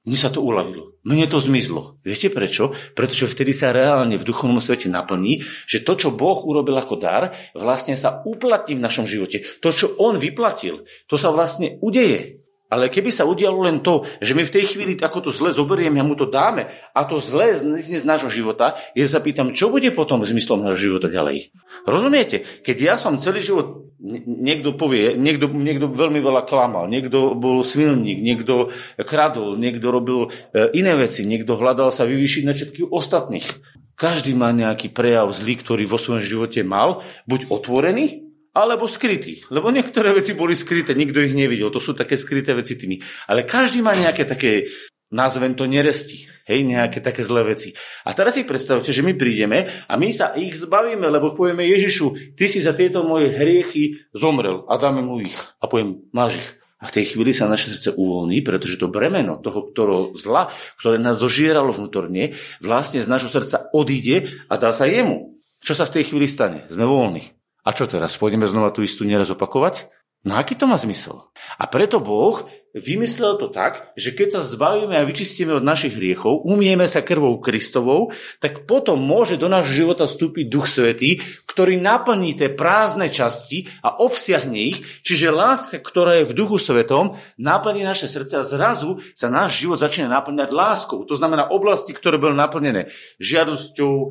mne 0.00 0.16
sa 0.16 0.32
to 0.32 0.40
uľavilo. 0.40 0.96
Mne 1.04 1.28
to 1.28 1.44
zmizlo. 1.44 2.00
Viete 2.00 2.32
prečo? 2.32 2.72
Pretože 2.96 3.28
vtedy 3.28 3.52
sa 3.52 3.72
reálne 3.72 4.16
v 4.16 4.24
duchovnom 4.24 4.56
svete 4.60 4.88
naplní, 4.88 5.44
že 5.68 5.84
to, 5.84 5.92
čo 5.92 6.08
Boh 6.16 6.40
urobil 6.48 6.72
ako 6.80 6.96
dar, 6.96 7.36
vlastne 7.52 7.92
sa 7.92 8.24
uplatní 8.24 8.80
v 8.80 8.84
našom 8.84 9.04
živote. 9.04 9.44
To, 9.60 9.68
čo 9.68 9.92
On 10.00 10.16
vyplatil, 10.16 10.88
to 11.04 11.20
sa 11.20 11.28
vlastne 11.28 11.76
udeje. 11.84 12.39
Ale 12.70 12.86
keby 12.86 13.10
sa 13.10 13.26
udialo 13.26 13.66
len 13.66 13.82
to, 13.82 14.06
že 14.22 14.30
my 14.32 14.46
v 14.46 14.54
tej 14.54 14.64
chvíli 14.70 14.94
ako 14.94 15.26
to 15.26 15.30
zle 15.34 15.50
zoberieme 15.50 15.98
a 15.98 16.06
mu 16.06 16.14
to 16.14 16.30
dáme 16.30 16.70
a 16.70 17.00
to 17.02 17.18
zle 17.18 17.58
znie 17.58 17.98
z 17.98 18.06
nášho 18.06 18.30
života, 18.30 18.78
ja 18.94 19.06
sa 19.10 19.18
pýtam, 19.18 19.50
čo 19.50 19.74
bude 19.74 19.90
potom 19.90 20.22
zmyslom 20.22 20.62
nášho 20.62 20.94
života 20.94 21.10
ďalej. 21.10 21.50
Rozumiete? 21.82 22.46
Keď 22.62 22.76
ja 22.78 22.94
som 22.94 23.18
celý 23.18 23.42
život, 23.42 23.90
niekto 24.24 24.78
povie, 24.78 25.18
niekto, 25.18 25.50
niekto 25.50 25.90
veľmi 25.90 26.22
veľa 26.22 26.46
klamal, 26.46 26.86
niekto 26.86 27.34
bol 27.34 27.66
svilník, 27.66 28.22
niekto 28.22 28.70
kradol, 29.02 29.58
niekto 29.58 29.90
robil 29.90 30.30
e, 30.54 30.70
iné 30.78 30.94
veci, 30.94 31.26
niekto 31.26 31.58
hľadal 31.58 31.90
sa 31.90 32.06
vyvýšiť 32.06 32.42
na 32.46 32.54
všetkých 32.54 32.86
ostatných. 32.86 33.50
Každý 33.98 34.32
má 34.32 34.48
nejaký 34.54 34.94
prejav 34.94 35.28
zlý, 35.34 35.60
ktorý 35.60 35.84
vo 35.84 36.00
svojom 36.00 36.24
živote 36.24 36.64
mal, 36.64 37.04
buď 37.28 37.52
otvorený, 37.52 38.29
alebo 38.50 38.90
skrytý. 38.90 39.46
Lebo 39.50 39.70
niektoré 39.70 40.10
veci 40.10 40.34
boli 40.34 40.58
skryté, 40.58 40.94
nikto 40.98 41.22
ich 41.22 41.34
nevidel. 41.34 41.70
To 41.70 41.78
sú 41.78 41.94
také 41.94 42.18
skryté 42.18 42.54
veci 42.54 42.74
tými. 42.74 42.98
Ale 43.30 43.46
každý 43.46 43.82
má 43.82 43.94
nejaké 43.94 44.26
také, 44.26 44.70
nazvem 45.10 45.54
to 45.54 45.66
neresti. 45.70 46.26
Hej, 46.50 46.66
nejaké 46.66 46.98
také 46.98 47.22
zlé 47.22 47.46
veci. 47.54 47.70
A 48.02 48.10
teraz 48.10 48.34
si 48.34 48.42
predstavte, 48.42 48.90
že 48.90 49.06
my 49.06 49.14
prídeme 49.14 49.70
a 49.86 49.94
my 49.94 50.10
sa 50.10 50.34
ich 50.34 50.50
zbavíme, 50.58 51.06
lebo 51.06 51.38
povieme 51.38 51.62
Ježišu, 51.62 52.34
ty 52.34 52.50
si 52.50 52.58
za 52.58 52.74
tieto 52.74 53.06
moje 53.06 53.30
hriechy 53.38 54.02
zomrel 54.10 54.66
a 54.66 54.74
dáme 54.74 54.98
mu 54.98 55.22
ich. 55.22 55.36
A 55.62 55.70
poviem, 55.70 56.02
máš 56.10 56.42
ich. 56.42 56.48
A 56.80 56.88
v 56.88 56.96
tej 56.96 57.12
chvíli 57.12 57.36
sa 57.36 57.44
naše 57.46 57.76
srdce 57.76 57.92
uvoľní, 57.92 58.40
pretože 58.40 58.80
to 58.80 58.88
bremeno 58.88 59.36
toho, 59.38 59.68
ktorého 59.68 60.16
zla, 60.16 60.48
ktoré 60.80 60.96
nás 60.96 61.20
zožieralo 61.20 61.76
vnútorne, 61.76 62.34
vlastne 62.64 63.04
z 63.04 63.06
našho 63.06 63.28
srdca 63.28 63.68
odíde 63.76 64.32
a 64.48 64.56
dá 64.56 64.72
sa 64.72 64.88
jemu. 64.88 65.38
Čo 65.60 65.76
sa 65.76 65.84
v 65.84 66.00
tej 66.00 66.08
chvíli 66.08 66.26
stane? 66.26 66.64
Sme 66.72 66.88
voľní. 66.88 67.39
A 67.64 67.76
čo 67.76 67.84
teraz? 67.84 68.16
Pôjdeme 68.16 68.48
znova 68.48 68.72
tú 68.72 68.80
istú 68.80 69.04
neraz 69.04 69.28
opakovať? 69.28 69.90
No 70.20 70.36
aký 70.36 70.52
to 70.52 70.68
má 70.68 70.76
zmysel? 70.76 71.32
A 71.56 71.64
preto 71.64 71.96
Boh 71.96 72.44
vymyslel 72.76 73.40
to 73.40 73.48
tak, 73.48 73.96
že 73.96 74.12
keď 74.12 74.36
sa 74.36 74.40
zbavíme 74.44 74.92
a 74.92 75.08
vyčistíme 75.08 75.56
od 75.56 75.64
našich 75.64 75.96
hriechov, 75.96 76.44
umieme 76.44 76.84
sa 76.84 77.00
krvou 77.00 77.40
Kristovou, 77.40 78.12
tak 78.36 78.68
potom 78.68 79.00
môže 79.00 79.40
do 79.40 79.48
nášho 79.48 79.72
života 79.72 80.04
vstúpiť 80.04 80.44
Duch 80.52 80.68
Svetý, 80.68 81.24
ktorý 81.48 81.80
naplní 81.80 82.36
tie 82.36 82.52
prázdne 82.52 83.08
časti 83.08 83.72
a 83.80 83.96
obsiahne 83.96 84.60
ich, 84.60 84.84
čiže 85.00 85.32
láska, 85.32 85.80
ktorá 85.80 86.20
je 86.20 86.28
v 86.28 86.36
Duchu 86.36 86.60
Svetom, 86.60 87.16
naplní 87.40 87.88
naše 87.88 88.04
srdce 88.04 88.44
a 88.44 88.44
zrazu 88.44 89.00
sa 89.16 89.32
náš 89.32 89.56
život 89.56 89.80
začína 89.80 90.12
naplňať 90.12 90.52
láskou. 90.52 91.00
To 91.08 91.16
znamená 91.16 91.48
oblasti, 91.48 91.96
ktoré 91.96 92.20
boli 92.20 92.36
naplnené 92.36 92.92
žiadosťou, 93.24 93.92
e, 93.96 94.08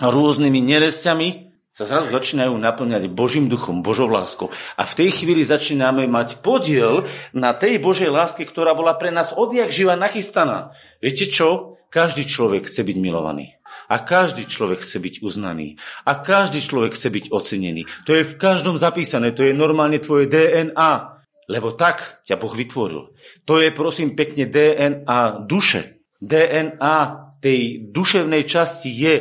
rôznymi 0.00 0.60
neresťami, 0.64 1.47
sa 1.78 1.86
zrazu 1.86 2.10
začínajú 2.10 2.58
naplňať 2.58 3.06
Božím 3.06 3.46
duchom, 3.46 3.86
Božou 3.86 4.10
láskou. 4.10 4.50
A 4.74 4.82
v 4.82 4.98
tej 4.98 5.22
chvíli 5.22 5.46
začíname 5.46 6.10
mať 6.10 6.42
podiel 6.42 7.06
na 7.30 7.54
tej 7.54 7.78
Božej 7.78 8.10
láske, 8.10 8.42
ktorá 8.42 8.74
bola 8.74 8.98
pre 8.98 9.14
nás 9.14 9.30
odjak 9.30 9.70
živa 9.70 9.94
nachystaná. 9.94 10.74
Viete 10.98 11.30
čo? 11.30 11.78
Každý 11.86 12.26
človek 12.26 12.66
chce 12.66 12.82
byť 12.82 12.96
milovaný. 12.98 13.54
A 13.86 14.02
každý 14.02 14.50
človek 14.50 14.82
chce 14.82 14.98
byť 14.98 15.14
uznaný. 15.22 15.78
A 16.02 16.18
každý 16.18 16.58
človek 16.58 16.98
chce 16.98 17.14
byť 17.14 17.24
ocenený. 17.30 17.86
To 18.10 18.18
je 18.18 18.26
v 18.26 18.34
každom 18.34 18.74
zapísané. 18.74 19.30
To 19.38 19.46
je 19.46 19.54
normálne 19.54 20.02
tvoje 20.02 20.26
DNA. 20.26 21.22
Lebo 21.46 21.78
tak 21.78 22.26
ťa 22.26 22.42
Boh 22.42 22.58
vytvoril. 22.58 23.14
To 23.46 23.62
je 23.62 23.70
prosím 23.70 24.18
pekne 24.18 24.50
DNA 24.50 25.46
duše. 25.46 26.02
DNA 26.18 26.98
tej 27.38 27.86
duševnej 27.94 28.42
časti 28.50 28.90
je 28.90 29.14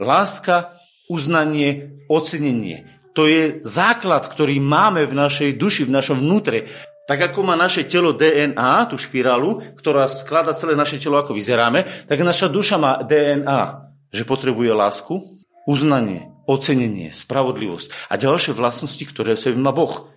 láska, 0.00 0.77
uznanie, 1.08 2.04
ocenenie. 2.08 2.86
To 3.18 3.26
je 3.26 3.58
základ, 3.66 4.30
ktorý 4.30 4.62
máme 4.62 5.02
v 5.08 5.18
našej 5.18 5.58
duši, 5.58 5.88
v 5.88 5.94
našom 5.96 6.22
vnútre. 6.22 6.70
Tak 7.08 7.32
ako 7.32 7.40
má 7.42 7.56
naše 7.56 7.88
telo 7.88 8.14
DNA, 8.14 8.86
tú 8.86 9.00
špirálu, 9.00 9.74
ktorá 9.74 10.06
sklada 10.06 10.54
celé 10.54 10.76
naše 10.76 11.00
telo, 11.00 11.18
ako 11.18 11.34
vyzeráme, 11.34 11.82
tak 12.06 12.20
naša 12.20 12.46
duša 12.52 12.76
má 12.76 13.00
DNA, 13.02 13.90
že 14.12 14.28
potrebuje 14.28 14.70
lásku, 14.70 15.18
uznanie, 15.66 16.30
ocenenie, 16.44 17.12
spravodlivosť 17.12 18.12
a 18.12 18.14
ďalšie 18.16 18.52
vlastnosti, 18.54 19.04
ktoré 19.04 19.34
v 19.36 19.42
sebe 19.50 19.58
má 19.58 19.72
Boh. 19.72 20.08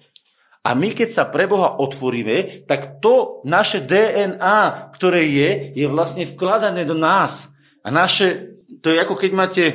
A 0.62 0.78
my, 0.78 0.94
keď 0.94 1.10
sa 1.10 1.24
pre 1.26 1.50
Boha 1.50 1.82
otvoríme, 1.82 2.70
tak 2.70 3.02
to 3.02 3.42
naše 3.50 3.82
DNA, 3.82 4.94
ktoré 4.94 5.26
je, 5.26 5.50
je 5.74 5.88
vlastne 5.90 6.24
vkladané 6.30 6.86
do 6.86 6.94
nás. 6.94 7.50
A 7.82 7.90
naše, 7.90 8.62
to 8.80 8.94
je 8.94 9.02
ako 9.02 9.18
keď 9.18 9.32
máte 9.34 9.64
e, 9.66 9.74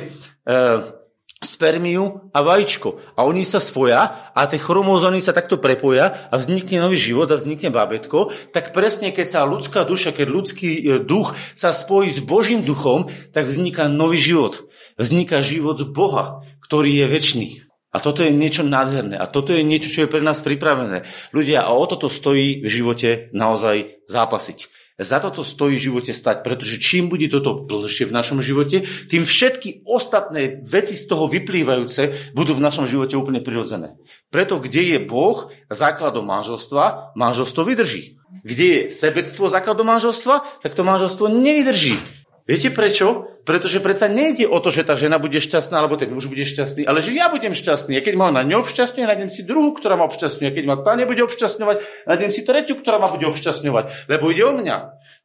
spermiu 1.37 2.33
a 2.33 2.41
vajíčko. 2.41 3.13
A 3.13 3.21
oni 3.21 3.45
sa 3.45 3.61
spoja 3.61 4.33
a 4.33 4.41
tie 4.49 4.57
chromozóny 4.57 5.21
sa 5.21 5.37
takto 5.37 5.61
prepoja 5.61 6.29
a 6.33 6.35
vznikne 6.41 6.81
nový 6.81 6.97
život 6.97 7.29
a 7.29 7.37
vznikne 7.37 7.69
bábetko, 7.69 8.33
tak 8.49 8.73
presne 8.73 9.13
keď 9.13 9.27
sa 9.29 9.49
ľudská 9.49 9.85
duša, 9.85 10.17
keď 10.17 10.27
ľudský 10.33 10.71
e, 10.73 10.81
duch 11.05 11.37
sa 11.53 11.69
spojí 11.69 12.09
s 12.09 12.25
Božím 12.25 12.65
duchom, 12.65 13.13
tak 13.33 13.45
vzniká 13.45 13.85
nový 13.85 14.17
život. 14.17 14.65
Vzniká 14.97 15.45
život 15.45 15.77
Boha, 15.93 16.41
ktorý 16.65 17.05
je 17.05 17.05
väčší. 17.05 17.47
A 17.93 18.01
toto 18.03 18.21
je 18.25 18.33
niečo 18.33 18.65
nádherné. 18.65 19.17
A 19.17 19.29
toto 19.29 19.53
je 19.53 19.65
niečo, 19.65 19.89
čo 19.89 20.05
je 20.05 20.11
pre 20.11 20.21
nás 20.21 20.41
pripravené. 20.41 21.07
Ľudia, 21.33 21.65
a 21.65 21.73
o 21.73 21.85
toto 21.85 22.11
stojí 22.11 22.65
v 22.65 22.69
živote 22.69 23.09
naozaj 23.31 24.05
zápasiť. 24.09 24.69
Za 24.97 25.21
toto 25.21 25.45
stojí 25.45 25.77
v 25.77 25.93
živote 25.93 26.09
stať, 26.09 26.41
pretože 26.41 26.81
čím 26.81 27.05
bude 27.05 27.29
toto 27.29 27.69
dlhšie 27.69 28.09
v 28.09 28.15
našom 28.17 28.41
živote, 28.41 28.81
tým 29.13 29.29
všetky 29.29 29.85
ostatné 29.85 30.65
veci 30.65 30.97
z 30.97 31.05
toho 31.05 31.29
vyplývajúce 31.29 32.33
budú 32.33 32.57
v 32.57 32.65
našom 32.65 32.89
živote 32.89 33.13
úplne 33.13 33.45
prirodzené. 33.45 33.93
Preto, 34.33 34.57
kde 34.57 34.97
je 34.97 34.99
Boh 35.05 35.53
základom 35.69 36.25
manželstva, 36.25 37.13
manželstvo 37.13 37.61
vydrží. 37.61 38.17
Kde 38.41 38.65
je 38.65 38.81
sebectvo 38.89 39.53
základom 39.53 39.85
manželstva, 39.85 40.65
tak 40.65 40.73
to 40.73 40.81
manželstvo 40.81 41.29
nevydrží. 41.29 42.16
Viete 42.47 42.71
prečo? 42.71 43.27
Pretože 43.43 43.83
predsa 43.83 44.07
nejde 44.07 44.47
o 44.47 44.55
to, 44.63 44.71
že 44.71 44.87
tá 44.87 44.95
žena 44.95 45.19
bude 45.19 45.35
šťastná, 45.35 45.83
alebo 45.83 45.99
ten 45.99 46.07
muž 46.07 46.31
bude 46.31 46.47
šťastný, 46.47 46.87
ale 46.87 47.03
že 47.03 47.11
ja 47.11 47.27
budem 47.27 47.51
šťastný. 47.51 47.99
A 47.99 48.03
keď 48.03 48.15
ma 48.15 48.31
ona 48.31 48.43
neobšťastňuje, 48.47 49.03
nájdem 49.03 49.27
si 49.27 49.43
druhú, 49.43 49.75
ktorá 49.75 49.99
ma 49.99 50.07
obšťastňuje. 50.07 50.47
A 50.47 50.55
keď 50.55 50.65
ma 50.67 50.75
tá 50.79 50.95
nebude 50.95 51.19
obšťastňovať, 51.27 52.07
nájdem 52.07 52.31
si 52.31 52.47
tretiu, 52.47 52.79
ktorá 52.79 53.03
ma 53.03 53.11
bude 53.11 53.27
obšťastňovať. 53.27 54.07
Lebo 54.07 54.31
ide 54.31 54.43
o 54.47 54.55
mňa. 54.55 54.77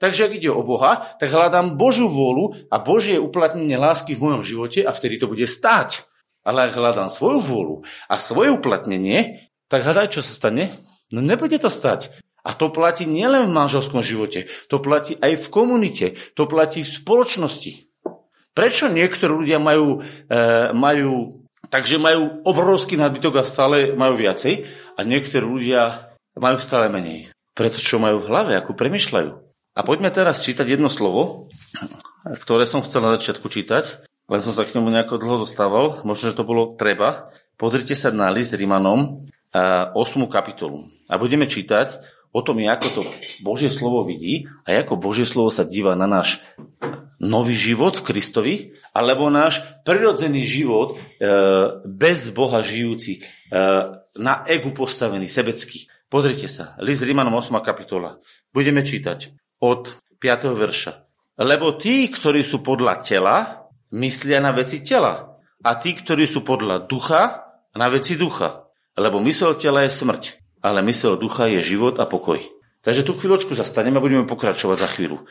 Takže 0.03 0.27
ak 0.27 0.33
ide 0.35 0.51
o 0.51 0.67
Boha, 0.67 1.15
tak 1.23 1.31
hľadám 1.31 1.79
Božiu 1.79 2.11
vôľu 2.11 2.59
a 2.75 2.83
Božie 2.83 3.23
uplatnenie 3.23 3.79
lásky 3.79 4.19
v 4.19 4.23
mojom 4.27 4.43
živote 4.43 4.83
a 4.83 4.91
vtedy 4.91 5.23
to 5.23 5.31
bude 5.31 5.47
stáť. 5.47 6.03
Ale 6.43 6.67
ak 6.67 6.75
hľadám 6.75 7.07
svoju 7.07 7.39
vôľu 7.39 7.77
a 8.11 8.19
svoje 8.19 8.51
uplatnenie, 8.51 9.47
tak 9.71 9.87
hľadaj, 9.87 10.19
čo 10.19 10.27
sa 10.27 10.35
stane. 10.35 10.75
No 11.15 11.23
nebude 11.23 11.55
to 11.63 11.71
stať. 11.71 12.11
A 12.43 12.51
to 12.59 12.75
platí 12.75 13.07
nielen 13.07 13.47
v 13.47 13.55
manželskom 13.55 14.03
živote, 14.03 14.51
to 14.67 14.83
platí 14.83 15.15
aj 15.23 15.39
v 15.39 15.47
komunite, 15.47 16.07
to 16.35 16.51
platí 16.51 16.83
v 16.83 16.91
spoločnosti. 16.91 17.73
Prečo 18.53 18.91
niektorí 18.91 19.47
ľudia 19.47 19.63
majú, 19.63 20.03
e, 20.27 20.39
majú 20.75 21.43
takže 21.73 21.97
majú 21.97 22.45
obrovský 22.45 23.01
nadbytok 23.01 23.41
a 23.41 23.49
stále 23.49 23.97
majú 23.97 24.21
viacej 24.21 24.69
a 24.99 25.01
niektorí 25.07 25.41
ľudia 25.41 26.13
majú 26.37 26.61
stále 26.61 26.93
menej? 26.93 27.33
Preto 27.57 27.81
čo 27.81 27.97
majú 27.97 28.21
v 28.21 28.29
hlave, 28.29 28.53
ako 28.61 28.77
premyšľajú. 28.77 29.31
A 29.73 29.81
poďme 29.81 30.13
teraz 30.13 30.45
čítať 30.45 30.77
jedno 30.77 30.93
slovo, 30.93 31.49
ktoré 32.29 32.69
som 32.69 32.85
chcel 32.85 33.01
na 33.01 33.17
začiatku 33.17 33.49
čítať, 33.49 34.05
len 34.29 34.41
som 34.45 34.53
sa 34.53 34.69
k 34.69 34.77
nemu 34.77 34.93
nejako 34.93 35.17
dlho 35.17 35.49
dostával, 35.49 36.05
možno, 36.05 36.33
že 36.33 36.37
to 36.37 36.45
bolo 36.45 36.77
treba. 36.77 37.33
Pozrite 37.57 37.97
sa 37.97 38.13
na 38.13 38.29
list 38.29 38.53
Rimanom, 38.53 39.29
8. 39.53 39.97
kapitolu. 40.29 40.89
A 41.09 41.21
budeme 41.21 41.45
čítať 41.49 42.01
o 42.33 42.41
tom, 42.41 42.65
ako 42.65 42.89
to 42.89 43.01
Božie 43.45 43.69
slovo 43.69 44.09
vidí 44.09 44.49
a 44.65 44.81
ako 44.81 44.97
Božie 44.97 45.29
slovo 45.29 45.53
sa 45.53 45.69
díva 45.69 45.93
na 45.93 46.09
náš 46.09 46.41
nový 47.23 47.55
život 47.55 47.95
v 48.03 48.07
Kristovi, 48.09 48.55
alebo 48.91 49.31
náš 49.31 49.63
prirodzený 49.87 50.43
život 50.43 50.99
e, 50.99 51.25
bez 51.87 52.35
Boha 52.35 52.67
žijúci, 52.67 53.23
e, 53.23 53.61
na 54.19 54.35
egu 54.51 54.75
postavený, 54.75 55.31
sebecký. 55.31 55.87
Pozrite 56.11 56.51
sa, 56.51 56.75
list 56.83 57.07
Rímanom 57.07 57.33
8. 57.39 57.55
kapitola. 57.63 58.19
Budeme 58.51 58.83
čítať 58.83 59.33
od 59.63 59.95
5. 60.19 60.51
verša. 60.51 60.93
Lebo 61.39 61.79
tí, 61.79 62.11
ktorí 62.11 62.43
sú 62.43 62.61
podľa 62.61 63.01
tela, 63.01 63.71
myslia 63.95 64.43
na 64.43 64.51
veci 64.53 64.83
tela. 64.83 65.39
A 65.63 65.71
tí, 65.79 65.95
ktorí 65.95 66.27
sú 66.27 66.43
podľa 66.43 66.85
ducha, 66.91 67.55
na 67.73 67.89
veci 67.89 68.19
ducha. 68.19 68.69
Lebo 68.99 69.23
mysel 69.25 69.57
tela 69.57 69.87
je 69.87 69.95
smrť 69.95 70.42
ale 70.63 70.81
mysel 70.87 71.19
ducha 71.19 71.51
je 71.51 71.61
život 71.61 71.99
a 71.99 72.07
pokoj. 72.07 72.39
Takže 72.83 73.07
tu 73.07 73.15
chvíľočku 73.15 73.55
zastaneme 73.55 74.03
a 74.03 74.03
budeme 74.03 74.27
pokračovať 74.27 74.79
za 74.79 74.91
chvíľu. 74.91 75.23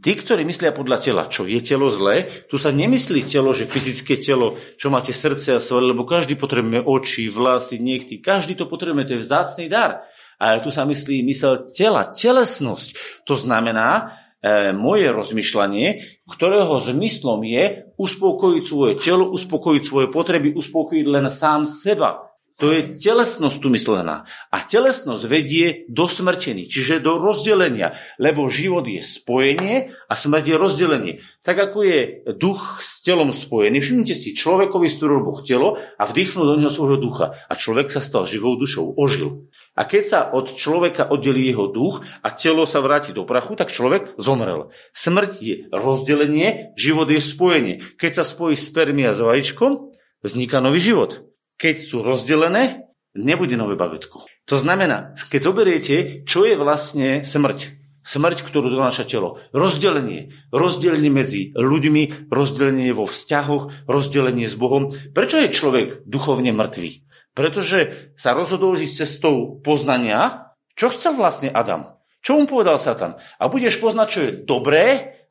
Tí, 0.00 0.12
ktorí 0.16 0.40
myslia 0.48 0.72
podľa 0.72 1.04
tela, 1.04 1.28
čo 1.28 1.44
je 1.44 1.60
telo 1.60 1.92
zlé, 1.92 2.32
tu 2.48 2.56
sa 2.56 2.72
nemyslí 2.72 3.28
telo, 3.28 3.52
že 3.52 3.68
fyzické 3.68 4.16
telo, 4.16 4.56
čo 4.80 4.88
máte 4.88 5.12
srdce 5.12 5.52
a 5.52 5.60
svaly, 5.60 5.92
lebo 5.92 6.08
každý 6.08 6.40
potrebuje 6.40 6.80
oči, 6.80 7.28
vlasy, 7.28 7.76
nechty, 7.76 8.24
každý 8.24 8.56
to 8.56 8.64
potrebuje, 8.64 9.04
to 9.04 9.14
je 9.20 9.24
vzácný 9.24 9.68
dar. 9.68 10.08
Ale 10.40 10.64
tu 10.64 10.72
sa 10.72 10.88
myslí 10.88 11.28
mysel 11.28 11.68
tela, 11.76 12.08
telesnosť. 12.08 13.20
To 13.28 13.36
znamená, 13.36 14.16
e, 14.40 14.72
moje 14.72 15.12
rozmýšľanie, 15.12 16.00
ktorého 16.24 16.72
zmyslom 16.72 17.44
je 17.44 17.84
uspokojiť 18.00 18.64
svoje 18.64 18.94
telo, 18.96 19.28
uspokojiť 19.28 19.82
svoje 19.84 20.08
potreby, 20.08 20.56
uspokojiť 20.56 21.04
len 21.04 21.28
sám 21.28 21.68
seba. 21.68 22.27
To 22.58 22.74
je 22.74 22.98
telesnosť 22.98 23.62
tu 23.62 23.70
myslená. 23.70 24.26
A 24.50 24.58
telesnosť 24.66 25.30
vedie 25.30 25.86
do 25.86 26.10
smrtení, 26.10 26.66
čiže 26.66 26.98
do 26.98 27.22
rozdelenia, 27.22 27.94
lebo 28.18 28.50
život 28.50 28.82
je 28.82 28.98
spojenie 28.98 29.94
a 30.10 30.14
smrť 30.18 30.44
je 30.50 30.56
rozdelenie. 30.58 31.14
Tak 31.46 31.70
ako 31.70 31.78
je 31.86 31.98
duch 32.34 32.82
s 32.82 32.98
telom 33.06 33.30
spojený, 33.30 33.78
všimnite 33.78 34.10
si, 34.18 34.34
človekovi 34.34 34.90
stvoril 34.90 35.22
Boh 35.22 35.38
telo 35.46 35.78
a 35.78 36.02
vdýchnul 36.02 36.50
do 36.50 36.54
neho 36.58 36.74
svojho 36.74 36.98
ducha. 36.98 37.38
A 37.46 37.54
človek 37.54 37.94
sa 37.94 38.02
stal 38.02 38.26
živou 38.26 38.58
dušou, 38.58 38.90
ožil. 38.98 39.46
A 39.78 39.86
keď 39.86 40.02
sa 40.02 40.20
od 40.34 40.58
človeka 40.58 41.06
oddelí 41.06 41.54
jeho 41.54 41.70
duch 41.70 42.02
a 42.26 42.34
telo 42.34 42.66
sa 42.66 42.82
vráti 42.82 43.14
do 43.14 43.22
prachu, 43.22 43.54
tak 43.54 43.70
človek 43.70 44.18
zomrel. 44.18 44.74
Smrť 44.90 45.30
je 45.38 45.54
rozdelenie, 45.70 46.74
život 46.74 47.06
je 47.06 47.22
spojenie. 47.22 47.74
Keď 48.02 48.18
sa 48.18 48.24
spojí 48.26 48.58
spermia 48.58 49.14
s 49.14 49.22
vajíčkom, 49.22 49.94
vzniká 50.26 50.58
nový 50.58 50.82
život 50.82 51.27
keď 51.58 51.76
sú 51.82 52.06
rozdelené, 52.06 52.88
nebude 53.18 53.58
nové 53.58 53.74
babetko. 53.74 54.24
To 54.48 54.56
znamená, 54.56 55.18
keď 55.28 55.40
zoberiete, 55.42 55.96
čo 56.24 56.46
je 56.46 56.54
vlastne 56.56 57.26
smrť. 57.26 57.76
Smrť, 58.08 58.40
ktorú 58.40 58.72
donáša 58.72 59.04
telo. 59.04 59.36
Rozdelenie. 59.52 60.32
Rozdelenie 60.48 61.12
medzi 61.12 61.52
ľuďmi, 61.52 62.32
rozdelenie 62.32 62.96
vo 62.96 63.04
vzťahoch, 63.04 63.84
rozdelenie 63.84 64.48
s 64.48 64.56
Bohom. 64.56 64.88
Prečo 65.12 65.36
je 65.36 65.52
človek 65.52 66.08
duchovne 66.08 66.56
mŕtvý? 66.56 67.04
Pretože 67.36 68.10
sa 68.16 68.32
rozhodol 68.32 68.80
žiť 68.80 69.04
cestou 69.04 69.60
poznania, 69.60 70.48
čo 70.72 70.88
chcel 70.88 71.20
vlastne 71.20 71.52
Adam. 71.52 72.00
Čo 72.24 72.40
mu 72.40 72.44
povedal 72.48 72.80
Satan? 72.80 73.20
A 73.36 73.44
budeš 73.52 73.76
poznať, 73.76 74.06
čo 74.08 74.20
je 74.24 74.36
dobré 74.42 74.84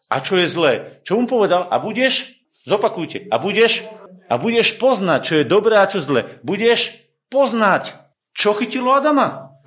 a 0.08 0.22
čo 0.22 0.38
je 0.38 0.48
zlé. 0.48 0.74
Čo 1.02 1.18
mu 1.18 1.26
povedal? 1.26 1.66
A 1.68 1.82
budeš, 1.82 2.37
zopakujte, 2.68 3.32
a 3.32 3.40
budeš 3.40 3.88
a 4.28 4.36
budeš 4.36 4.76
poznať, 4.76 5.20
čo 5.24 5.34
je 5.40 5.46
dobré 5.48 5.80
a 5.80 5.88
čo 5.88 6.04
zle. 6.04 6.44
Budeš 6.44 7.00
poznať, 7.32 7.96
Čo 8.38 8.54
chytilo 8.54 8.94
Adama? 8.94 9.58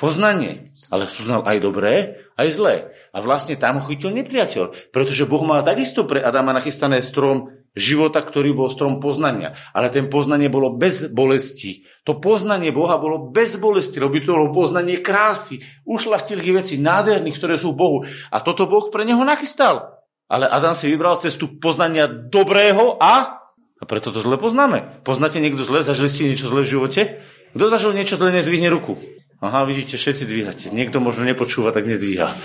Poznanie. 0.00 0.72
Ale 0.88 1.04
poznal 1.04 1.44
aj 1.44 1.58
dobré, 1.60 2.24
aj 2.38 2.48
zlé. 2.48 2.74
A 3.12 3.20
vlastne 3.20 3.60
tam 3.60 3.82
ho 3.82 3.84
chytil 3.84 4.08
nepriateľ, 4.16 4.92
pretože 4.94 5.28
Boh 5.28 5.44
mal 5.44 5.60
takisto 5.60 6.08
pre 6.08 6.24
Adama 6.24 6.56
nachystané 6.56 7.04
strom 7.04 7.52
života, 7.76 8.24
ktorý 8.24 8.56
bol 8.56 8.72
strom 8.72 9.04
poznania. 9.04 9.52
Ale 9.76 9.92
ten 9.92 10.08
poznanie 10.08 10.48
bolo 10.48 10.72
bez 10.72 11.12
bolesti. 11.12 11.84
To 12.08 12.16
poznanie 12.16 12.72
Boha 12.72 12.96
bolo 12.96 13.28
bez 13.28 13.60
bolesti, 13.60 14.00
lebo 14.00 14.16
to 14.16 14.32
bolo 14.32 14.56
poznanie 14.56 15.04
krásy, 15.04 15.60
ušlachtilých 15.84 16.64
vecí, 16.64 16.74
nádherných, 16.80 17.36
ktoré 17.36 17.60
sú 17.60 17.76
v 17.76 17.80
Bohu. 17.84 17.98
A 18.32 18.40
toto 18.40 18.64
Boh 18.64 18.88
pre 18.88 19.04
neho 19.04 19.20
nachystal. 19.28 19.95
Ale 20.26 20.50
Adam 20.50 20.74
si 20.74 20.90
vybral 20.90 21.18
cestu 21.22 21.58
poznania 21.58 22.10
dobrého 22.10 22.98
a... 22.98 23.42
A 23.76 23.84
preto 23.84 24.08
to 24.10 24.24
zle 24.24 24.40
poznáme. 24.40 25.04
Poznáte 25.04 25.38
niekto 25.38 25.62
zle? 25.62 25.84
Zažili 25.84 26.08
ste 26.08 26.26
niečo 26.26 26.48
zle 26.48 26.64
v 26.64 26.72
živote? 26.72 27.20
Kto 27.52 27.68
zažil 27.68 27.92
niečo 27.92 28.16
zle, 28.16 28.32
nezvihne 28.32 28.72
ruku. 28.72 28.96
Aha, 29.38 29.68
vidíte, 29.68 30.00
všetci 30.00 30.24
dvíhate. 30.24 30.66
Niekto 30.72 30.96
možno 30.96 31.28
nepočúva, 31.28 31.70
tak 31.70 31.84
nezdvíha. 31.84 32.32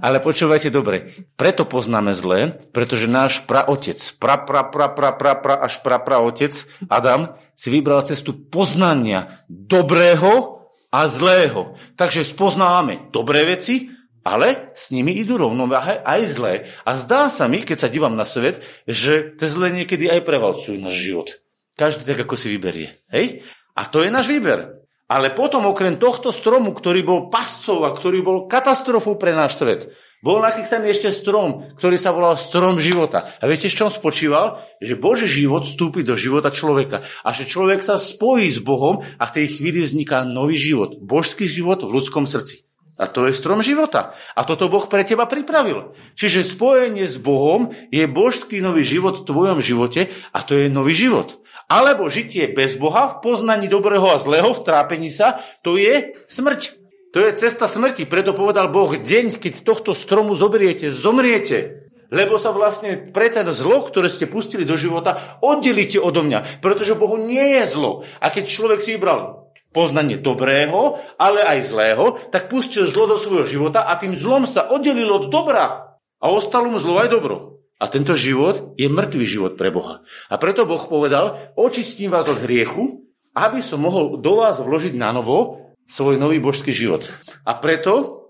Ale 0.00 0.16
počúvajte 0.24 0.72
dobre. 0.72 1.12
Preto 1.36 1.68
poznáme 1.68 2.16
zle, 2.16 2.56
pretože 2.72 3.04
náš 3.04 3.44
praotec, 3.44 4.00
pra, 4.16 4.40
pra, 4.40 4.64
pra, 4.64 4.88
pra, 4.88 5.12
pra, 5.12 5.32
pra, 5.36 5.54
až 5.60 5.76
pra, 5.84 6.00
pra 6.00 6.24
otec, 6.24 6.56
Adam, 6.88 7.36
si 7.52 7.68
vybral 7.68 8.00
cestu 8.08 8.32
poznania 8.32 9.44
dobrého 9.50 10.64
a 10.88 11.04
zlého. 11.04 11.76
Takže 12.00 12.24
spoznávame 12.24 13.12
dobré 13.12 13.44
veci, 13.44 13.92
ale 14.24 14.72
s 14.76 14.92
nimi 14.92 15.16
idú 15.16 15.40
rovnováhe 15.40 16.04
aj 16.04 16.20
zlé. 16.28 16.54
A 16.84 16.96
zdá 16.96 17.32
sa 17.32 17.48
mi, 17.48 17.64
keď 17.64 17.86
sa 17.86 17.92
dívam 17.92 18.14
na 18.16 18.28
svet, 18.28 18.60
že 18.84 19.32
tie 19.36 19.48
zlé 19.48 19.72
niekedy 19.72 20.12
aj 20.12 20.24
prevalcujú 20.28 20.76
náš 20.76 20.96
život. 21.00 21.28
Každý 21.76 22.04
tak, 22.04 22.28
ako 22.28 22.36
si 22.36 22.52
vyberie. 22.52 23.00
Hej? 23.08 23.40
A 23.72 23.88
to 23.88 24.04
je 24.04 24.12
náš 24.12 24.28
výber. 24.28 24.84
Ale 25.10 25.34
potom 25.34 25.66
okrem 25.66 25.98
tohto 25.98 26.30
stromu, 26.30 26.70
ktorý 26.70 27.02
bol 27.02 27.20
pascov 27.32 27.82
a 27.82 27.90
ktorý 27.90 28.22
bol 28.22 28.38
katastrofou 28.46 29.18
pre 29.18 29.34
náš 29.34 29.58
svet, 29.58 29.90
bol 30.20 30.36
nachystaný 30.44 30.92
ešte 30.92 31.08
strom, 31.08 31.72
ktorý 31.80 31.96
sa 31.96 32.12
volal 32.12 32.36
strom 32.36 32.76
života. 32.76 33.32
A 33.40 33.48
viete, 33.48 33.72
v 33.72 33.78
čom 33.80 33.88
spočíval? 33.88 34.60
Že 34.84 35.00
Boží 35.00 35.24
život 35.24 35.64
vstúpi 35.64 36.04
do 36.04 36.12
života 36.12 36.52
človeka. 36.52 37.08
A 37.24 37.32
že 37.32 37.48
človek 37.48 37.80
sa 37.80 37.96
spojí 37.96 38.52
s 38.52 38.60
Bohom 38.60 39.00
a 39.00 39.24
v 39.24 39.34
tej 39.40 39.46
chvíli 39.56 39.80
vzniká 39.80 40.28
nový 40.28 40.60
život. 40.60 41.00
Božský 41.00 41.48
život 41.48 41.80
v 41.80 41.96
ľudskom 41.96 42.28
srdci. 42.28 42.69
A 43.00 43.08
to 43.08 43.24
je 43.24 43.32
strom 43.32 43.64
života. 43.64 44.12
A 44.36 44.44
toto 44.44 44.68
Boh 44.68 44.84
pre 44.84 45.08
teba 45.08 45.24
pripravil. 45.24 45.96
Čiže 46.20 46.44
spojenie 46.44 47.08
s 47.08 47.16
Bohom 47.16 47.72
je 47.88 48.04
božský 48.04 48.60
nový 48.60 48.84
život 48.84 49.24
v 49.24 49.26
tvojom 49.26 49.64
živote 49.64 50.12
a 50.36 50.44
to 50.44 50.52
je 50.52 50.68
nový 50.68 50.92
život. 50.92 51.40
Alebo 51.72 52.12
žitie 52.12 52.52
bez 52.52 52.76
Boha 52.76 53.08
v 53.08 53.24
poznaní 53.24 53.72
dobrého 53.72 54.04
a 54.04 54.20
zlého, 54.20 54.52
v 54.52 54.64
trápení 54.68 55.08
sa, 55.08 55.40
to 55.64 55.80
je 55.80 56.12
smrť. 56.28 56.76
To 57.16 57.24
je 57.24 57.40
cesta 57.40 57.64
smrti. 57.64 58.04
Preto 58.04 58.36
povedal 58.36 58.68
Boh, 58.68 58.92
deň, 58.92 59.40
keď 59.40 59.64
tohto 59.64 59.96
stromu 59.96 60.36
zoberiete, 60.36 60.92
zomriete. 60.92 61.88
Lebo 62.10 62.42
sa 62.42 62.50
vlastne 62.50 63.14
pre 63.14 63.30
ten 63.30 63.46
zlo, 63.54 63.86
ktoré 63.86 64.10
ste 64.10 64.26
pustili 64.26 64.66
do 64.66 64.74
života, 64.74 65.38
oddelíte 65.40 66.02
odo 66.02 66.26
mňa. 66.26 66.60
Pretože 66.60 66.98
Bohu 66.98 67.16
nie 67.16 67.62
je 67.62 67.64
zlo. 67.70 68.02
A 68.18 68.28
keď 68.28 68.50
človek 68.50 68.82
si 68.82 68.98
vybral 68.98 69.39
poznanie 69.70 70.18
dobrého, 70.18 70.98
ale 71.14 71.46
aj 71.46 71.70
zlého, 71.70 72.18
tak 72.30 72.50
pustil 72.50 72.90
zlo 72.90 73.06
do 73.06 73.16
svojho 73.18 73.46
života 73.46 73.86
a 73.86 73.94
tým 73.94 74.18
zlom 74.18 74.46
sa 74.46 74.66
oddelil 74.70 75.10
od 75.10 75.24
dobra. 75.30 75.96
A 76.20 76.26
ostalo 76.28 76.68
mu 76.68 76.78
zlo 76.82 77.00
aj 77.00 77.08
dobro. 77.08 77.36
A 77.80 77.88
tento 77.88 78.12
život 78.12 78.76
je 78.76 78.92
mŕtvý 78.92 79.24
život 79.24 79.52
pre 79.56 79.72
Boha. 79.72 80.04
A 80.28 80.36
preto 80.36 80.68
Boh 80.68 80.84
povedal, 80.84 81.56
očistím 81.56 82.12
vás 82.12 82.28
od 82.28 82.44
hriechu, 82.44 83.08
aby 83.32 83.64
som 83.64 83.80
mohol 83.80 84.20
do 84.20 84.44
vás 84.44 84.60
vložiť 84.60 84.92
na 85.00 85.16
novo 85.16 85.70
svoj 85.88 86.20
nový 86.20 86.42
božský 86.44 86.76
život. 86.76 87.08
A 87.48 87.56
preto 87.56 88.26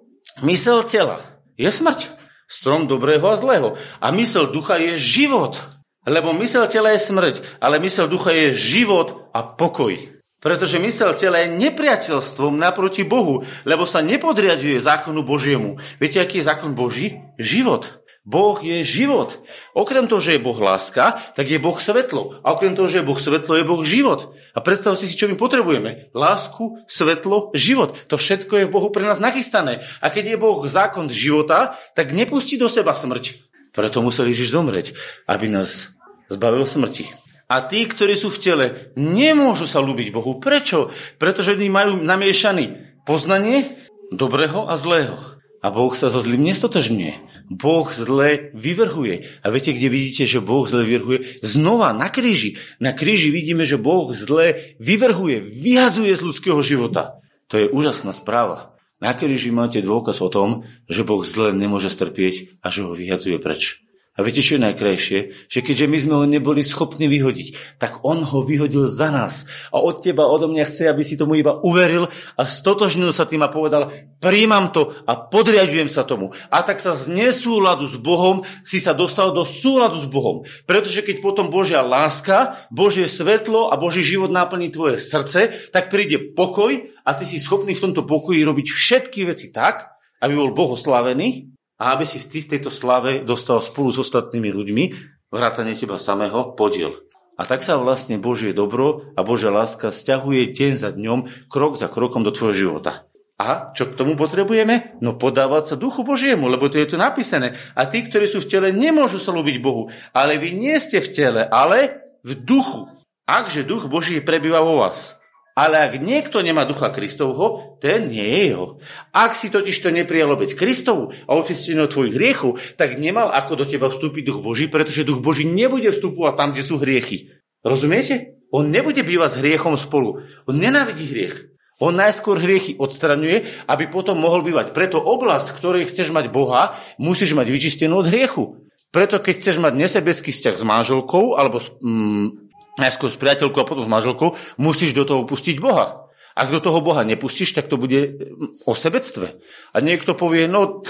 mysel 0.46 0.86
tela 0.86 1.18
je 1.58 1.66
smrť. 1.66 2.14
Strom 2.46 2.86
dobrého 2.86 3.26
a 3.26 3.38
zlého. 3.38 3.74
A 3.98 4.14
mysel 4.14 4.54
ducha 4.54 4.78
je 4.78 4.98
život. 5.02 5.58
Lebo 6.06 6.32
mysel 6.32 6.64
tela 6.70 6.96
je 6.96 7.02
smrť, 7.02 7.60
ale 7.60 7.76
mysel 7.82 8.08
ducha 8.08 8.32
je 8.32 8.56
život 8.56 9.28
a 9.36 9.44
pokoj. 9.44 9.92
Pretože 10.40 10.80
mysel 10.80 11.12
tela 11.20 11.44
je 11.44 11.52
nepriateľstvom 11.60 12.56
naproti 12.56 13.04
Bohu, 13.04 13.44
lebo 13.68 13.84
sa 13.84 14.00
nepodriaduje 14.00 14.80
zákonu 14.80 15.20
Božiemu. 15.20 15.76
Viete, 16.00 16.16
aký 16.16 16.40
je 16.40 16.48
zákon 16.48 16.72
Boží? 16.72 17.20
Život. 17.36 18.00
Boh 18.20 18.60
je 18.60 18.84
život. 18.84 19.32
Okrem 19.72 20.04
toho, 20.04 20.20
že 20.20 20.36
je 20.36 20.44
Boh 20.44 20.56
láska, 20.56 21.16
tak 21.32 21.48
je 21.48 21.56
Boh 21.56 21.76
svetlo. 21.76 22.40
A 22.44 22.52
okrem 22.52 22.76
toho, 22.76 22.84
že 22.84 23.00
je 23.00 23.08
Boh 23.08 23.16
svetlo, 23.16 23.56
je 23.56 23.64
Boh 23.64 23.80
život. 23.80 24.36
A 24.52 24.60
predstavte 24.60 25.08
si, 25.08 25.16
čo 25.16 25.24
my 25.24 25.40
potrebujeme. 25.40 26.12
Lásku, 26.12 26.84
svetlo, 26.84 27.48
život. 27.56 27.96
To 28.12 28.20
všetko 28.20 28.60
je 28.60 28.68
v 28.68 28.72
Bohu 28.72 28.92
pre 28.92 29.08
nás 29.08 29.20
nachystané. 29.24 29.80
A 30.04 30.12
keď 30.12 30.36
je 30.36 30.42
Boh 30.42 30.60
zákon 30.68 31.08
života, 31.08 31.80
tak 31.96 32.12
nepustí 32.12 32.60
do 32.60 32.68
seba 32.68 32.92
smrť. 32.92 33.40
Preto 33.72 34.04
musel 34.04 34.28
Ježiš 34.28 34.52
zomrieť, 34.52 34.92
aby 35.24 35.48
nás 35.48 35.96
zbavil 36.28 36.68
smrti. 36.68 37.29
A 37.50 37.66
tí, 37.66 37.82
ktorí 37.82 38.14
sú 38.14 38.30
v 38.30 38.42
tele, 38.42 38.66
nemôžu 38.94 39.66
sa 39.66 39.82
ľúbiť 39.82 40.14
Bohu. 40.14 40.38
Prečo? 40.38 40.94
Pretože 41.18 41.58
oni 41.58 41.66
majú 41.66 41.98
namiešaný 41.98 43.02
poznanie 43.02 43.74
dobrého 44.14 44.70
a 44.70 44.78
zlého. 44.78 45.18
A 45.60 45.68
Boh 45.74 45.92
sa 45.92 46.08
so 46.08 46.22
zlým 46.22 46.46
nestotožňuje. 46.46 47.42
Boh 47.50 47.84
zle 47.90 48.54
vyvrhuje. 48.54 49.42
A 49.42 49.50
viete, 49.50 49.74
kde 49.74 49.90
vidíte, 49.90 50.24
že 50.30 50.38
Boh 50.38 50.64
zle 50.64 50.86
vyvrhuje? 50.86 51.42
Znova 51.42 51.90
na 51.90 52.06
kríži. 52.06 52.56
Na 52.78 52.94
kríži 52.94 53.34
vidíme, 53.34 53.66
že 53.66 53.76
Boh 53.76 54.08
zle 54.14 54.78
vyvrhuje, 54.78 55.42
vyhadzuje 55.42 56.14
z 56.14 56.22
ľudského 56.22 56.62
života. 56.62 57.18
To 57.50 57.58
je 57.58 57.66
úžasná 57.66 58.14
správa. 58.14 58.78
Na 59.02 59.10
kríži 59.12 59.50
máte 59.50 59.82
dôkaz 59.82 60.22
o 60.22 60.30
tom, 60.30 60.62
že 60.86 61.02
Boh 61.02 61.26
zle 61.26 61.50
nemôže 61.50 61.90
strpieť 61.90 62.62
a 62.62 62.70
že 62.70 62.86
ho 62.86 62.94
vyhadzuje 62.94 63.42
preč. 63.42 63.82
A 64.18 64.26
viete, 64.26 64.42
čo 64.42 64.58
je 64.58 64.66
najkrajšie? 64.66 65.18
Že 65.46 65.60
keďže 65.62 65.86
my 65.86 65.98
sme 66.02 66.14
ho 66.18 66.24
neboli 66.26 66.66
schopní 66.66 67.06
vyhodiť, 67.06 67.78
tak 67.78 68.02
on 68.02 68.26
ho 68.26 68.42
vyhodil 68.42 68.90
za 68.90 69.06
nás. 69.06 69.46
A 69.70 69.78
od 69.78 70.02
teba, 70.02 70.26
odo 70.26 70.50
mňa 70.50 70.66
chce, 70.66 70.90
aby 70.90 71.06
si 71.06 71.14
tomu 71.14 71.38
iba 71.38 71.62
uveril 71.62 72.10
a 72.34 72.42
stotožnil 72.42 73.14
sa 73.14 73.22
tým 73.22 73.46
a 73.46 73.54
povedal, 73.54 73.94
príjmam 74.18 74.74
to 74.74 74.90
a 75.06 75.14
podriadujem 75.14 75.86
sa 75.86 76.02
tomu. 76.02 76.34
A 76.50 76.66
tak 76.66 76.82
sa 76.82 76.90
z 76.98 77.06
nesúladu 77.06 77.86
s 77.86 78.02
Bohom 78.02 78.42
si 78.66 78.82
sa 78.82 78.98
dostal 78.98 79.30
do 79.30 79.46
súladu 79.46 80.02
s 80.02 80.10
Bohom. 80.10 80.42
Pretože 80.66 81.06
keď 81.06 81.22
potom 81.22 81.46
Božia 81.46 81.78
láska, 81.78 82.66
Božie 82.74 83.06
svetlo 83.06 83.70
a 83.70 83.78
Boží 83.78 84.02
život 84.02 84.34
náplní 84.34 84.74
tvoje 84.74 84.98
srdce, 84.98 85.70
tak 85.70 85.86
príde 85.86 86.34
pokoj 86.34 86.82
a 87.06 87.14
ty 87.14 87.22
si 87.30 87.38
schopný 87.38 87.78
v 87.78 87.84
tomto 87.86 88.02
pokoji 88.02 88.42
robiť 88.42 88.66
všetky 88.74 89.22
veci 89.30 89.54
tak, 89.54 89.86
aby 90.18 90.34
bol 90.34 90.50
Boh 90.50 90.74
oslavený 90.74 91.59
a 91.80 91.96
aby 91.96 92.04
si 92.04 92.20
v 92.20 92.44
tejto 92.44 92.68
slave 92.68 93.24
dostal 93.24 93.64
spolu 93.64 93.88
s 93.88 94.04
ostatnými 94.04 94.52
ľuďmi, 94.52 94.84
vrátane 95.32 95.72
teba 95.72 95.96
samého, 95.96 96.52
podiel. 96.52 97.00
A 97.40 97.48
tak 97.48 97.64
sa 97.64 97.80
vlastne 97.80 98.20
Božie 98.20 98.52
dobro 98.52 99.08
a 99.16 99.24
Božia 99.24 99.48
láska 99.48 99.88
stiahuje 99.88 100.52
deň 100.52 100.72
za 100.76 100.92
dňom, 100.92 101.48
krok 101.48 101.80
za 101.80 101.88
krokom 101.88 102.20
do 102.20 102.36
tvojho 102.36 102.68
života. 102.68 103.08
A 103.40 103.72
čo 103.72 103.88
k 103.88 103.96
tomu 103.96 104.20
potrebujeme? 104.20 105.00
No 105.00 105.16
podávať 105.16 105.72
sa 105.72 105.76
duchu 105.80 106.04
Božiemu, 106.04 106.52
lebo 106.52 106.68
to 106.68 106.76
je 106.76 106.92
tu 106.92 107.00
napísané. 107.00 107.56
A 107.72 107.88
tí, 107.88 108.04
ktorí 108.04 108.28
sú 108.28 108.44
v 108.44 108.52
tele, 108.52 108.68
nemôžu 108.68 109.16
sa 109.16 109.32
ľúbiť 109.32 109.56
Bohu. 109.64 109.88
Ale 110.12 110.36
vy 110.36 110.52
nie 110.52 110.76
ste 110.76 111.00
v 111.00 111.08
tele, 111.08 111.42
ale 111.48 112.04
v 112.20 112.36
duchu. 112.36 112.92
Akže 113.24 113.64
duch 113.64 113.88
Boží 113.88 114.20
prebýva 114.20 114.60
vo 114.60 114.84
vás. 114.84 115.19
Ale 115.60 115.76
ak 115.76 116.00
niekto 116.00 116.40
nemá 116.40 116.64
ducha 116.64 116.88
Kristovho, 116.88 117.76
ten 117.84 118.08
nie 118.08 118.24
je 118.24 118.40
jeho. 118.48 118.66
Ak 119.12 119.36
si 119.36 119.52
totiž 119.52 119.76
to 119.76 119.92
neprijal 119.92 120.32
obeď 120.32 120.56
Kristovu 120.56 121.12
a 121.28 121.36
očistenie 121.36 121.84
od 121.84 121.92
tvojich 121.92 122.16
hriechov, 122.16 122.56
tak 122.80 122.96
nemal 122.96 123.28
ako 123.28 123.60
do 123.60 123.64
teba 123.68 123.92
vstúpiť 123.92 124.24
duch 124.24 124.40
Boží, 124.40 124.72
pretože 124.72 125.04
duch 125.04 125.20
Boží 125.20 125.44
nebude 125.44 125.92
vstupovať 125.92 126.32
tam, 126.32 126.48
kde 126.56 126.64
sú 126.64 126.80
hriechy. 126.80 127.28
Rozumiete? 127.60 128.40
On 128.48 128.64
nebude 128.64 129.04
bývať 129.04 129.36
s 129.36 129.40
hriechom 129.44 129.76
spolu. 129.76 130.24
On 130.48 130.56
nenávidí 130.56 131.04
hriech. 131.04 131.52
On 131.76 131.92
najskôr 131.92 132.40
hriechy 132.40 132.80
odstraňuje, 132.80 133.68
aby 133.68 133.84
potom 133.92 134.16
mohol 134.16 134.40
bývať. 134.40 134.72
Preto 134.72 134.96
oblasť, 134.96 135.52
v 135.52 135.58
ktorej 135.60 135.88
chceš 135.92 136.08
mať 136.08 136.32
Boha, 136.32 136.72
musíš 136.96 137.36
mať 137.36 137.52
vyčistenú 137.52 138.00
od 138.00 138.08
hriechu. 138.08 138.64
Preto 138.90 139.20
keď 139.20 139.34
chceš 139.38 139.56
mať 139.60 139.76
nesebecký 139.76 140.32
vzťah 140.32 140.54
s 140.56 140.64
manželkou 140.66 141.38
alebo 141.38 141.62
s, 141.62 141.70
mm, 141.78 142.49
najskôr 142.80 143.12
s 143.12 143.20
priateľkou 143.20 143.60
a 143.60 143.68
potom 143.68 143.84
s 143.84 143.92
manželkou, 143.92 144.34
musíš 144.56 144.96
do 144.96 145.04
toho 145.04 145.28
pustiť 145.28 145.60
Boha. 145.60 146.10
Ak 146.34 146.48
do 146.48 146.62
toho 146.62 146.80
Boha 146.80 147.04
nepustíš, 147.04 147.52
tak 147.52 147.68
to 147.68 147.76
bude 147.76 148.00
mm, 148.00 148.64
o 148.64 148.72
sebectve. 148.72 149.42
A 149.74 149.76
niekto 149.84 150.16
povie, 150.16 150.48
no 150.48 150.80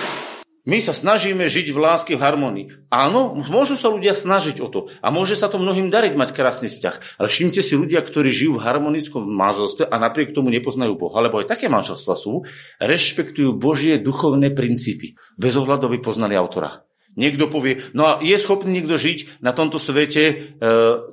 my 0.69 0.77
sa 0.85 0.93
snažíme 0.93 1.49
žiť 1.49 1.73
v 1.73 1.79
láske, 1.81 2.13
v 2.15 2.21
harmonii. 2.21 2.67
Áno, 2.93 3.33
môžu 3.49 3.81
sa 3.81 3.89
ľudia 3.89 4.13
snažiť 4.13 4.61
o 4.61 4.69
to. 4.69 4.93
A 5.01 5.09
môže 5.09 5.33
sa 5.33 5.49
to 5.49 5.57
mnohým 5.57 5.89
dariť 5.89 6.13
mať 6.21 6.37
krásny 6.37 6.69
vzťah. 6.69 7.17
Ale 7.17 7.33
všimte 7.33 7.65
si 7.65 7.81
ľudia, 7.81 8.05
ktorí 8.05 8.29
žijú 8.29 8.61
v 8.61 8.65
harmonickom 8.69 9.25
manželstve 9.25 9.89
a 9.89 9.97
napriek 9.97 10.37
tomu 10.37 10.53
nepoznajú 10.53 11.01
Boha, 11.01 11.25
lebo 11.25 11.41
aj 11.41 11.57
také 11.57 11.73
manželstva 11.73 12.13
sú, 12.13 12.45
rešpektujú 12.77 13.57
Božie 13.57 13.97
duchovné 13.97 14.53
princípy. 14.53 15.17
Bez 15.41 15.57
ohľadu 15.57 15.89
by 15.97 15.99
poznali 16.05 16.37
autora. 16.37 16.85
Niekto 17.19 17.51
povie, 17.51 17.83
no 17.91 18.07
a 18.07 18.13
je 18.23 18.37
schopný 18.39 18.79
niekto 18.79 18.95
žiť 18.95 19.43
na 19.43 19.51
tomto 19.51 19.83
svete 19.83 20.25
e, 20.31 20.35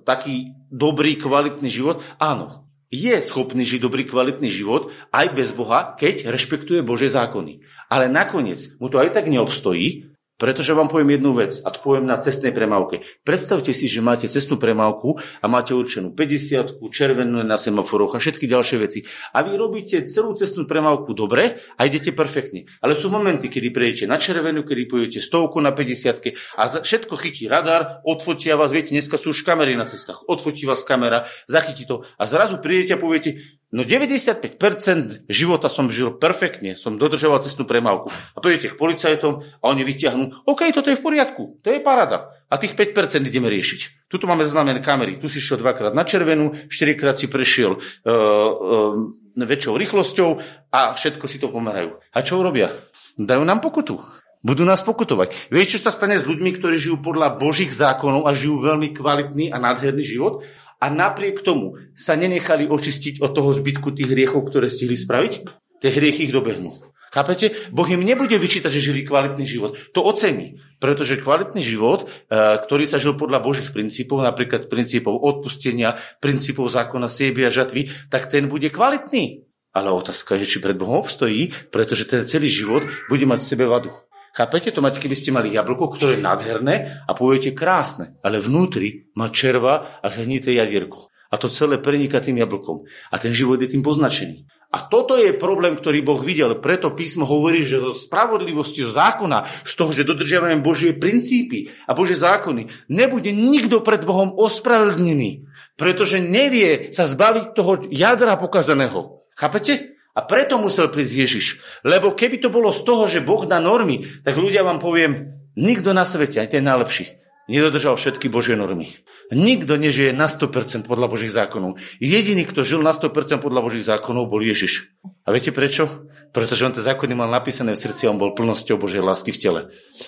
taký 0.06 0.54
dobrý, 0.70 1.18
kvalitný 1.18 1.70
život? 1.70 2.06
Áno. 2.22 2.66
je 2.88 3.16
schopný 3.20 3.68
žiť 3.68 3.84
dobrý, 3.84 4.08
kvalitný 4.08 4.48
život 4.48 4.95
aj 5.12 5.28
bez 5.36 5.52
Boha, 5.52 5.98
keď 6.00 6.32
rešpektuje 6.32 6.86
Bože 6.86 7.12
zákony. 7.12 7.66
Ale 7.91 8.08
nakoniec 8.08 8.78
mu 8.80 8.88
to 8.88 9.02
aj 9.02 9.12
tak 9.12 9.28
neobstojí, 9.28 10.16
pretože 10.38 10.73
vám 10.77 10.88
poviem 10.88 11.17
jednu 11.17 11.33
vec 11.33 11.59
a 11.65 11.73
to 11.73 11.81
poviem 11.81 12.05
na 12.05 12.21
cestnej 12.21 12.53
premávke. 12.53 13.03
Predstavte 13.25 13.73
si, 13.73 13.89
že 13.89 14.05
máte 14.05 14.29
cestnú 14.29 14.61
premávku 14.61 15.17
a 15.41 15.45
máte 15.49 15.73
určenú 15.73 16.13
50 16.13 16.79
červenú 16.93 17.41
na 17.41 17.57
semaforoch 17.57 18.13
a 18.15 18.21
všetky 18.21 18.45
ďalšie 18.45 18.77
veci. 18.77 18.99
A 19.33 19.41
vy 19.41 19.57
robíte 19.57 20.05
celú 20.05 20.38
cestnú 20.38 20.69
premávku 20.69 21.17
dobre 21.17 21.59
a 21.75 21.81
idete 21.89 22.13
perfektne. 22.13 22.69
Ale 22.79 22.93
sú 22.93 23.09
momenty, 23.09 23.49
kedy 23.49 23.73
prejdete 23.73 24.05
na 24.05 24.21
červenú, 24.21 24.61
kedy 24.61 24.85
pôjdete 24.85 25.19
stovku 25.19 25.57
na 25.59 25.73
50 25.73 26.55
a 26.57 26.63
všetko 26.81 27.13
chytí 27.17 27.49
radar, 27.49 27.99
odfotia 28.05 28.55
vás, 28.55 28.69
viete, 28.71 28.93
dneska 28.93 29.17
sú 29.17 29.33
už 29.33 29.41
kamery 29.41 29.73
na 29.73 29.89
cestách, 29.89 30.23
odfotí 30.29 30.69
vás 30.69 30.85
kamera, 30.85 31.25
zachytí 31.49 31.89
to 31.89 32.05
a 32.15 32.23
zrazu 32.29 32.61
prídete 32.61 32.95
a 32.95 33.01
poviete, 33.01 33.41
No 33.68 33.84
95% 33.84 35.28
života 35.28 35.68
som 35.68 35.91
žil 35.91 36.15
perfektne, 36.15 36.80
som 36.80 36.95
dodržoval 36.95 37.43
cestnú 37.43 37.68
premávku. 37.68 38.07
A 38.07 38.39
prídete 38.39 38.72
k 38.72 38.80
policajtom 38.80 39.43
a 39.43 39.65
oni 39.68 39.84
vyťahnú, 39.84 40.47
OK, 40.47 40.72
toto 40.72 40.88
je 40.88 40.95
v 40.95 41.03
poriadku, 41.03 41.59
to 41.59 41.76
je 41.76 41.84
parada. 41.84 42.32
A 42.47 42.55
tých 42.55 42.80
5% 42.80 43.28
ideme 43.28 43.51
riešiť. 43.51 44.07
Tuto 44.07 44.24
máme 44.24 44.47
znamené 44.47 44.80
kamery, 44.80 45.20
tu 45.20 45.28
si 45.28 45.43
šiel 45.43 45.59
dvakrát 45.59 45.91
na 45.91 46.07
červenú, 46.07 46.55
štyrikrát 46.72 47.20
si 47.20 47.28
prešiel 47.28 47.76
uh, 47.76 47.82
uh, 48.07 48.95
väčšou 49.36 49.76
rýchlosťou 49.76 50.30
a 50.72 50.95
všetko 50.95 51.26
si 51.28 51.36
to 51.36 51.51
pomerajú. 51.51 51.99
A 52.15 52.24
čo 52.24 52.39
urobia? 52.39 52.72
Dajú 53.20 53.43
nám 53.43 53.59
pokutu. 53.59 53.99
Budú 54.47 54.63
nás 54.63 54.80
pokutovať. 54.80 55.51
Viete, 55.51 55.76
čo 55.76 55.84
sa 55.84 55.91
stane 55.91 56.15
s 56.15 56.24
ľuďmi, 56.24 56.55
ktorí 56.55 56.80
žijú 56.80 57.03
podľa 57.03 57.36
Božích 57.36 57.74
zákonov 57.74 58.30
a 58.30 58.32
žijú 58.32 58.63
veľmi 58.63 58.95
kvalitný 58.95 59.51
a 59.51 59.59
nádherný 59.59 60.07
život? 60.07 60.47
A 60.78 60.86
napriek 60.93 61.41
tomu 61.41 61.78
sa 61.97 62.13
nenechali 62.13 62.69
očistiť 62.69 63.21
od 63.21 63.32
toho 63.34 63.53
zbytku 63.57 63.93
tých 63.93 64.13
hriechov, 64.13 64.45
ktoré 64.45 64.69
stihli 64.69 64.93
spraviť, 64.93 65.34
tie 65.82 65.89
hriechy 65.89 66.30
ich 66.30 66.34
dobehnú. 66.34 66.73
Chápete? 67.07 67.55
Boh 67.71 67.88
im 67.88 68.03
nebude 68.03 68.36
vyčítať, 68.36 68.67
že 68.67 68.91
žili 68.91 69.07
kvalitný 69.07 69.47
život. 69.47 69.80
To 69.95 70.03
ocení. 70.03 70.59
Pretože 70.78 71.17
kvalitný 71.17 71.63
život, 71.63 72.05
eh, 72.05 72.59
ktorý 72.59 72.84
sa 72.84 72.99
žil 72.99 73.15
podľa 73.15 73.39
Božích 73.39 73.71
princípov, 73.71 74.21
napríklad 74.21 74.67
princípov 74.67 75.17
odpustenia, 75.17 75.95
princípov 76.19 76.67
zákona 76.67 77.07
sieby 77.07 77.47
a 77.47 77.51
žatvy, 77.51 78.11
tak 78.11 78.28
ten 78.28 78.51
bude 78.51 78.67
kvalitný. 78.69 79.47
Ale 79.71 79.93
otázka 79.93 80.36
je, 80.41 80.45
či 80.45 80.57
pred 80.59 80.75
Bohom 80.75 81.05
obstojí, 81.05 81.53
pretože 81.69 82.09
ten 82.09 82.25
celý 82.25 82.49
život 82.49 82.84
bude 83.07 83.25
mať 83.30 83.39
v 83.45 83.49
sebe 83.49 83.65
vadu. 83.69 83.93
Chápete? 84.38 84.69
To 84.69 84.85
máte, 84.85 85.01
keby 85.01 85.17
ste 85.17 85.33
mali 85.33 85.49
jablko, 85.49 85.89
ktoré 85.97 86.21
je 86.21 86.25
nádherné 86.29 87.01
a 87.09 87.11
poviete 87.17 87.57
krásne, 87.57 88.21
ale 88.21 88.38
vnútri 88.38 89.09
má 89.17 89.33
červa 89.33 89.97
a 89.97 90.13
zhnité 90.13 90.53
jadierko. 90.53 91.09
A 91.33 91.41
to 91.41 91.49
celé 91.49 91.81
preniká 91.81 92.21
tým 92.21 92.38
jablkom. 92.38 92.85
A 93.09 93.17
ten 93.17 93.33
život 93.33 93.57
je 93.57 93.65
tým 93.65 93.81
poznačený. 93.81 94.45
A 94.69 94.85
toto 94.85 95.17
je 95.17 95.33
problém, 95.33 95.73
ktorý 95.73 96.05
Boh 96.05 96.21
videl. 96.21 96.53
Preto 96.61 96.93
písmo 96.93 97.25
hovorí, 97.25 97.65
že 97.65 97.81
zo 97.81 97.97
spravodlivosti 97.97 98.85
zo 98.85 98.93
zákona, 98.93 99.41
z 99.65 99.73
toho, 99.73 99.89
že 99.89 100.05
dodržiavame 100.05 100.61
Božie 100.61 100.93
princípy 100.93 101.73
a 101.89 101.97
Božie 101.97 102.21
zákony, 102.21 102.93
nebude 102.93 103.33
nikto 103.33 103.81
pred 103.81 104.05
Bohom 104.05 104.38
ospravedlnený, 104.38 105.49
pretože 105.81 106.21
nevie 106.21 106.93
sa 106.93 107.09
zbaviť 107.09 107.57
toho 107.57 107.89
jadra 107.89 108.38
pokazaného. 108.38 109.25
Chápete? 109.33 109.97
A 110.18 110.26
preto 110.26 110.57
musel 110.57 110.89
prísť 110.89 111.13
Ježiš. 111.13 111.45
Lebo 111.86 112.18
keby 112.18 112.41
to 112.41 112.49
bolo 112.49 112.74
z 112.74 112.82
toho, 112.82 113.05
že 113.05 113.22
Boh 113.22 113.45
dá 113.45 113.61
normy, 113.61 114.01
tak 114.26 114.34
ľudia 114.34 114.65
vám 114.65 114.82
poviem, 114.82 115.38
nikto 115.53 115.93
na 115.93 116.09
svete, 116.09 116.41
aj 116.41 116.57
ten 116.57 116.65
najlepší, 116.65 117.22
nedodržal 117.48 117.95
všetky 117.95 118.28
Božie 118.28 118.60
normy. 118.60 118.91
Nikto 119.32 119.76
nežije 119.76 120.12
na 120.16 120.28
100% 120.28 120.88
podľa 120.88 121.08
Božích 121.12 121.34
zákonov. 121.34 121.80
Jediný, 122.00 122.48
kto 122.48 122.64
žil 122.64 122.80
na 122.84 122.95
100% 122.95 123.43
podľa 123.43 123.64
Božích 123.64 123.88
zákonov, 123.88 124.32
bol 124.32 124.43
Ježiš. 124.43 124.91
A 125.28 125.36
viete 125.36 125.52
prečo? 125.52 126.08
Pretože 126.32 126.64
on 126.68 126.76
tie 126.76 126.84
zákony 126.84 127.16
mal 127.16 127.32
napísané 127.32 127.76
v 127.76 127.84
srdci 127.84 128.08
a 128.08 128.12
on 128.12 128.20
bol 128.20 128.36
plnosťou 128.36 128.80
Božej 128.80 129.04
lásky 129.04 129.32
v 129.36 129.39
tele. 129.39 129.62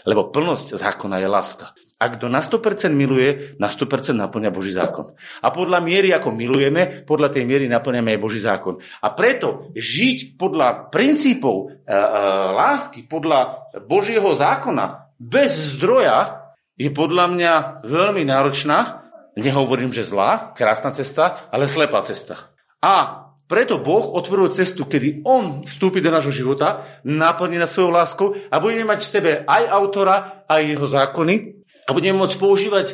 Lebo 0.03 0.31
plnosť 0.31 0.75
zákona 0.75 1.19
je 1.19 1.27
láska. 1.31 1.75
A 1.99 2.07
kto 2.07 2.31
na 2.31 2.39
100% 2.39 2.95
miluje, 2.95 3.59
na 3.59 3.67
100% 3.67 4.15
naplňa 4.15 4.55
Boží 4.55 4.71
zákon. 4.71 5.19
A 5.43 5.51
podľa 5.51 5.83
miery, 5.83 6.15
ako 6.15 6.31
milujeme, 6.31 7.03
podľa 7.03 7.35
tej 7.35 7.43
miery 7.43 7.67
naplňame 7.67 8.15
aj 8.15 8.23
Boží 8.23 8.39
zákon. 8.39 8.79
A 9.03 9.11
preto 9.11 9.75
žiť 9.75 10.39
podľa 10.39 10.87
princípov 10.87 11.75
e, 11.83 11.91
e, 11.91 11.99
lásky, 12.55 13.03
podľa 13.03 13.67
Božieho 13.83 14.31
zákona, 14.31 15.11
bez 15.19 15.75
zdroja, 15.75 16.38
je 16.79 16.89
podľa 16.89 17.25
mňa 17.27 17.53
veľmi 17.83 18.23
náročná, 18.23 19.11
nehovorím, 19.35 19.91
že 19.91 20.07
zlá, 20.07 20.55
krásna 20.55 20.95
cesta, 20.95 21.51
ale 21.51 21.67
slepá 21.67 21.99
cesta. 22.07 22.55
A 22.79 23.27
preto 23.49 23.81
Boh 23.83 24.15
otvoril 24.15 24.53
cestu, 24.55 24.87
kedy 24.87 25.27
On 25.27 25.65
vstúpi 25.67 25.99
do 25.99 26.13
nášho 26.13 26.31
života, 26.31 26.87
naplní 27.03 27.59
na 27.59 27.67
svojou 27.67 27.91
láskou 27.91 28.27
a 28.47 28.55
budeme 28.63 28.87
mať 28.87 28.99
v 29.03 29.11
sebe 29.11 29.31
aj 29.43 29.63
autora, 29.67 30.45
aj 30.47 30.61
jeho 30.63 30.87
zákony, 30.87 31.35
a 31.89 31.93
budeme 31.97 32.21
môcť 32.21 32.37
používať, 32.37 32.87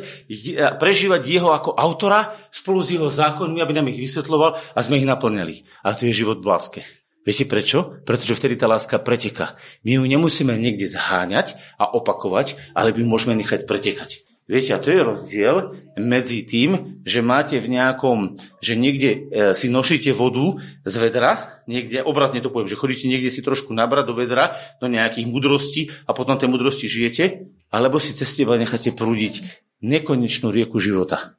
prežívať 0.80 1.20
jeho 1.28 1.52
ako 1.52 1.76
autora 1.76 2.32
spolu 2.48 2.80
s 2.80 2.96
jeho 2.96 3.12
zákonmi, 3.12 3.60
aby 3.60 3.72
nám 3.76 3.92
ich 3.92 4.00
vysvetloval 4.00 4.56
a 4.56 4.78
sme 4.80 4.96
ich 4.96 5.04
naplňali. 5.04 5.84
A 5.84 5.92
to 5.92 6.08
je 6.08 6.16
život 6.16 6.40
v 6.40 6.48
láske. 6.48 6.80
Viete 7.26 7.42
prečo? 7.42 7.98
Pretože 8.06 8.38
vtedy 8.38 8.54
tá 8.54 8.70
láska 8.70 9.02
preteká. 9.02 9.58
My 9.82 9.98
ju 9.98 10.06
nemusíme 10.06 10.54
niekde 10.54 10.86
zháňať 10.86 11.58
a 11.74 11.90
opakovať, 11.90 12.54
ale 12.70 12.94
my 12.94 13.02
môžeme 13.02 13.34
nechať 13.34 13.66
pretekať. 13.66 14.22
Viete, 14.46 14.70
a 14.70 14.78
to 14.78 14.94
je 14.94 15.02
rozdiel 15.02 15.74
medzi 15.98 16.46
tým, 16.46 17.02
že 17.02 17.18
máte 17.18 17.58
v 17.58 17.66
nejakom, 17.66 18.38
že 18.62 18.78
niekde 18.78 19.10
e, 19.10 19.18
si 19.58 19.66
nošíte 19.66 20.14
vodu 20.14 20.62
z 20.86 20.94
vedra, 21.02 21.58
niekde, 21.66 22.06
obrazne 22.06 22.38
to 22.38 22.54
poviem, 22.54 22.70
že 22.70 22.78
chodíte 22.78 23.10
niekde 23.10 23.34
si 23.34 23.42
trošku 23.42 23.74
nabrať 23.74 24.06
do 24.06 24.14
vedra, 24.14 24.54
do 24.78 24.86
nejakých 24.86 25.26
mudrostí 25.26 25.90
a 26.06 26.14
potom 26.14 26.38
tie 26.38 26.46
mudrosti 26.46 26.86
žijete, 26.86 27.50
alebo 27.74 27.98
si 27.98 28.14
cez 28.14 28.30
teba 28.38 28.54
necháte 28.54 28.94
prúdiť 28.94 29.66
nekonečnú 29.82 30.54
rieku 30.54 30.78
života. 30.78 31.34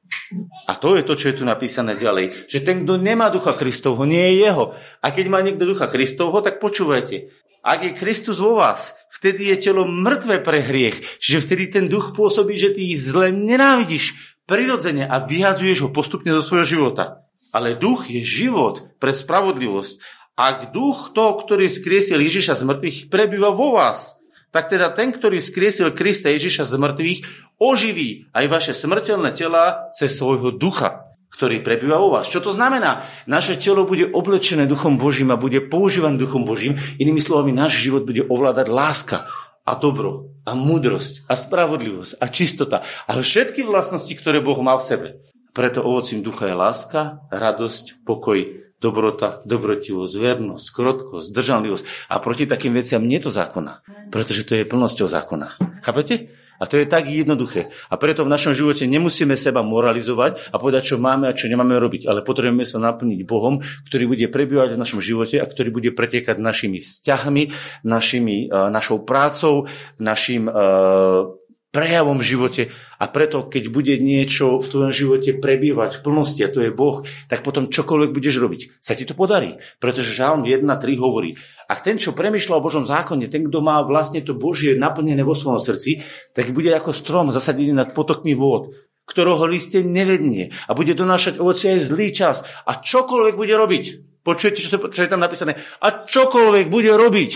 A 0.68 0.76
to 0.76 1.00
je 1.00 1.08
to, 1.08 1.16
čo 1.16 1.32
je 1.32 1.40
tu 1.40 1.44
napísané 1.48 1.96
ďalej. 1.96 2.52
Že 2.52 2.60
ten, 2.60 2.78
kto 2.84 3.00
nemá 3.00 3.32
ducha 3.32 3.56
Kristovho, 3.56 4.04
nie 4.04 4.20
je 4.20 4.52
jeho. 4.52 4.76
A 5.00 5.16
keď 5.16 5.32
má 5.32 5.40
niekto 5.40 5.64
ducha 5.64 5.88
Kristovho, 5.88 6.44
tak 6.44 6.60
počúvajte. 6.60 7.32
Ak 7.68 7.84
je 7.84 7.92
Kristus 7.92 8.40
vo 8.40 8.56
vás, 8.56 8.96
vtedy 9.12 9.52
je 9.52 9.68
telo 9.68 9.84
mŕtve 9.84 10.40
pre 10.40 10.64
hriech. 10.64 11.20
Čiže 11.20 11.44
vtedy 11.44 11.64
ten 11.68 11.86
duch 11.92 12.16
pôsobí, 12.16 12.56
že 12.56 12.72
ty 12.72 12.96
zle 12.96 13.36
nenávidíš 13.36 14.40
prirodzene 14.48 15.04
a 15.04 15.20
vyhadzuješ 15.20 15.84
ho 15.84 15.90
postupne 15.92 16.32
zo 16.40 16.48
svojho 16.48 16.64
života. 16.64 17.28
Ale 17.52 17.76
duch 17.76 18.08
je 18.08 18.24
život 18.24 18.96
pre 19.04 19.12
spravodlivosť. 19.12 20.00
Ak 20.40 20.72
duch 20.72 21.12
toho, 21.12 21.36
ktorý 21.36 21.68
skriesil 21.68 22.24
Ježiša 22.24 22.56
z 22.56 22.64
mŕtvych, 22.64 22.98
prebýva 23.12 23.52
vo 23.52 23.76
vás, 23.76 24.16
tak 24.56 24.72
teda 24.72 24.96
ten, 24.96 25.12
ktorý 25.12 25.44
skriesil 25.44 25.92
Krista 25.92 26.32
Ježiša 26.32 26.72
z 26.72 26.74
mŕtvych, 26.80 27.20
oživí 27.60 28.32
aj 28.32 28.46
vaše 28.48 28.72
smrteľné 28.72 29.36
tela 29.36 29.92
cez 29.92 30.16
svojho 30.16 30.56
ducha 30.56 31.07
ktorý 31.28 31.62
prebýva 31.62 32.00
u 32.02 32.12
vás. 32.14 32.32
Čo 32.32 32.40
to 32.40 32.52
znamená? 32.56 33.06
Naše 33.28 33.60
telo 33.60 33.84
bude 33.84 34.08
oblečené 34.08 34.66
Duchom 34.66 34.98
Božím 34.98 35.30
a 35.30 35.38
bude 35.38 35.62
používané 35.62 36.18
Duchom 36.18 36.48
Božím. 36.48 36.80
Inými 36.98 37.20
slovami, 37.20 37.52
náš 37.54 37.84
život 37.84 38.08
bude 38.08 38.26
ovládať 38.26 38.68
láska 38.72 39.28
a 39.68 39.76
dobro 39.76 40.32
a 40.48 40.56
múdrosť 40.56 41.28
a 41.28 41.36
spravodlivosť 41.36 42.24
a 42.24 42.26
čistota 42.32 42.78
a 43.04 43.12
všetky 43.20 43.68
vlastnosti, 43.68 44.14
ktoré 44.16 44.40
Boh 44.40 44.58
má 44.64 44.80
v 44.80 44.88
sebe. 44.88 45.08
Preto 45.52 45.84
ovocím 45.84 46.24
ducha 46.24 46.48
je 46.48 46.56
láska, 46.56 47.28
radosť, 47.34 48.06
pokoj, 48.08 48.68
dobrota, 48.78 49.42
dobrotivosť, 49.44 50.14
vernosť, 50.14 50.66
krotkosť, 50.70 51.28
zdržanlivosť. 51.34 51.84
A 52.14 52.22
proti 52.22 52.46
takým 52.46 52.78
veciam 52.78 53.02
nie 53.02 53.18
je 53.18 53.28
to 53.28 53.32
zákona, 53.34 53.82
pretože 54.14 54.46
to 54.46 54.54
je 54.54 54.70
plnosťou 54.70 55.10
zákona. 55.10 55.82
Chápete? 55.82 56.30
A 56.58 56.66
to 56.66 56.78
je 56.78 56.90
tak 56.90 57.10
jednoduché. 57.10 57.70
A 57.90 57.96
preto 58.02 58.26
v 58.26 58.34
našom 58.34 58.54
živote 58.54 58.90
nemusíme 58.90 59.38
seba 59.38 59.62
moralizovať 59.62 60.50
a 60.50 60.58
povedať, 60.58 60.94
čo 60.94 60.98
máme 60.98 61.30
a 61.30 61.38
čo 61.38 61.50
nemáme 61.50 61.78
robiť, 61.78 62.10
ale 62.10 62.26
potrebujeme 62.26 62.66
sa 62.66 62.82
naplniť 62.82 63.22
Bohom, 63.24 63.62
ktorý 63.90 64.10
bude 64.10 64.26
prebývať 64.30 64.76
v 64.76 64.82
našom 64.82 65.00
živote 65.00 65.38
a 65.38 65.46
ktorý 65.46 65.70
bude 65.70 65.90
pretekať 65.94 66.42
našimi 66.42 66.82
vzťahmi, 66.82 67.44
našimi, 67.86 68.50
uh, 68.50 68.70
našou 68.74 69.06
prácou, 69.06 69.70
našim 70.02 70.50
uh, 70.50 71.47
prejavom 71.78 72.18
v 72.18 72.26
živote 72.26 72.64
a 72.98 73.06
preto, 73.06 73.46
keď 73.46 73.70
bude 73.70 73.94
niečo 74.02 74.58
v 74.58 74.66
tvojom 74.66 74.90
živote 74.90 75.38
prebývať 75.38 76.02
v 76.02 76.10
plnosti 76.10 76.42
a 76.42 76.50
to 76.50 76.66
je 76.66 76.74
Boh, 76.74 77.06
tak 77.30 77.46
potom 77.46 77.70
čokoľvek 77.70 78.18
budeš 78.18 78.42
robiť, 78.42 78.82
sa 78.82 78.98
ti 78.98 79.06
to 79.06 79.14
podarí. 79.14 79.62
Pretože 79.78 80.18
Žalm 80.18 80.50
1.3 80.50 80.66
hovorí, 80.98 81.38
a 81.70 81.78
ten, 81.78 82.02
čo 82.02 82.18
premyšľa 82.18 82.58
o 82.58 82.66
Božom 82.66 82.82
zákone, 82.82 83.30
ten, 83.30 83.46
kto 83.46 83.62
má 83.62 83.78
vlastne 83.86 84.26
to 84.26 84.34
Božie 84.34 84.74
naplnené 84.74 85.22
vo 85.22 85.38
svojom 85.38 85.62
srdci, 85.62 86.02
tak 86.34 86.50
bude 86.50 86.74
ako 86.74 86.90
strom 86.90 87.30
zasadený 87.30 87.78
nad 87.78 87.94
potokmi 87.94 88.34
vôd, 88.34 88.74
ktorého 89.06 89.46
liste 89.46 89.86
nevednie 89.86 90.50
a 90.66 90.74
bude 90.74 90.98
donášať 90.98 91.38
ovoci 91.38 91.78
aj 91.78 91.94
zlý 91.94 92.10
čas. 92.10 92.42
A 92.66 92.82
čokoľvek 92.82 93.38
bude 93.38 93.54
robiť, 93.54 93.84
počujete, 94.26 94.66
čo, 94.66 94.82
čo 94.82 95.02
je 95.06 95.12
tam 95.12 95.22
napísané, 95.22 95.62
a 95.78 95.88
čokoľvek 96.10 96.74
bude 96.74 96.90
robiť, 96.90 97.32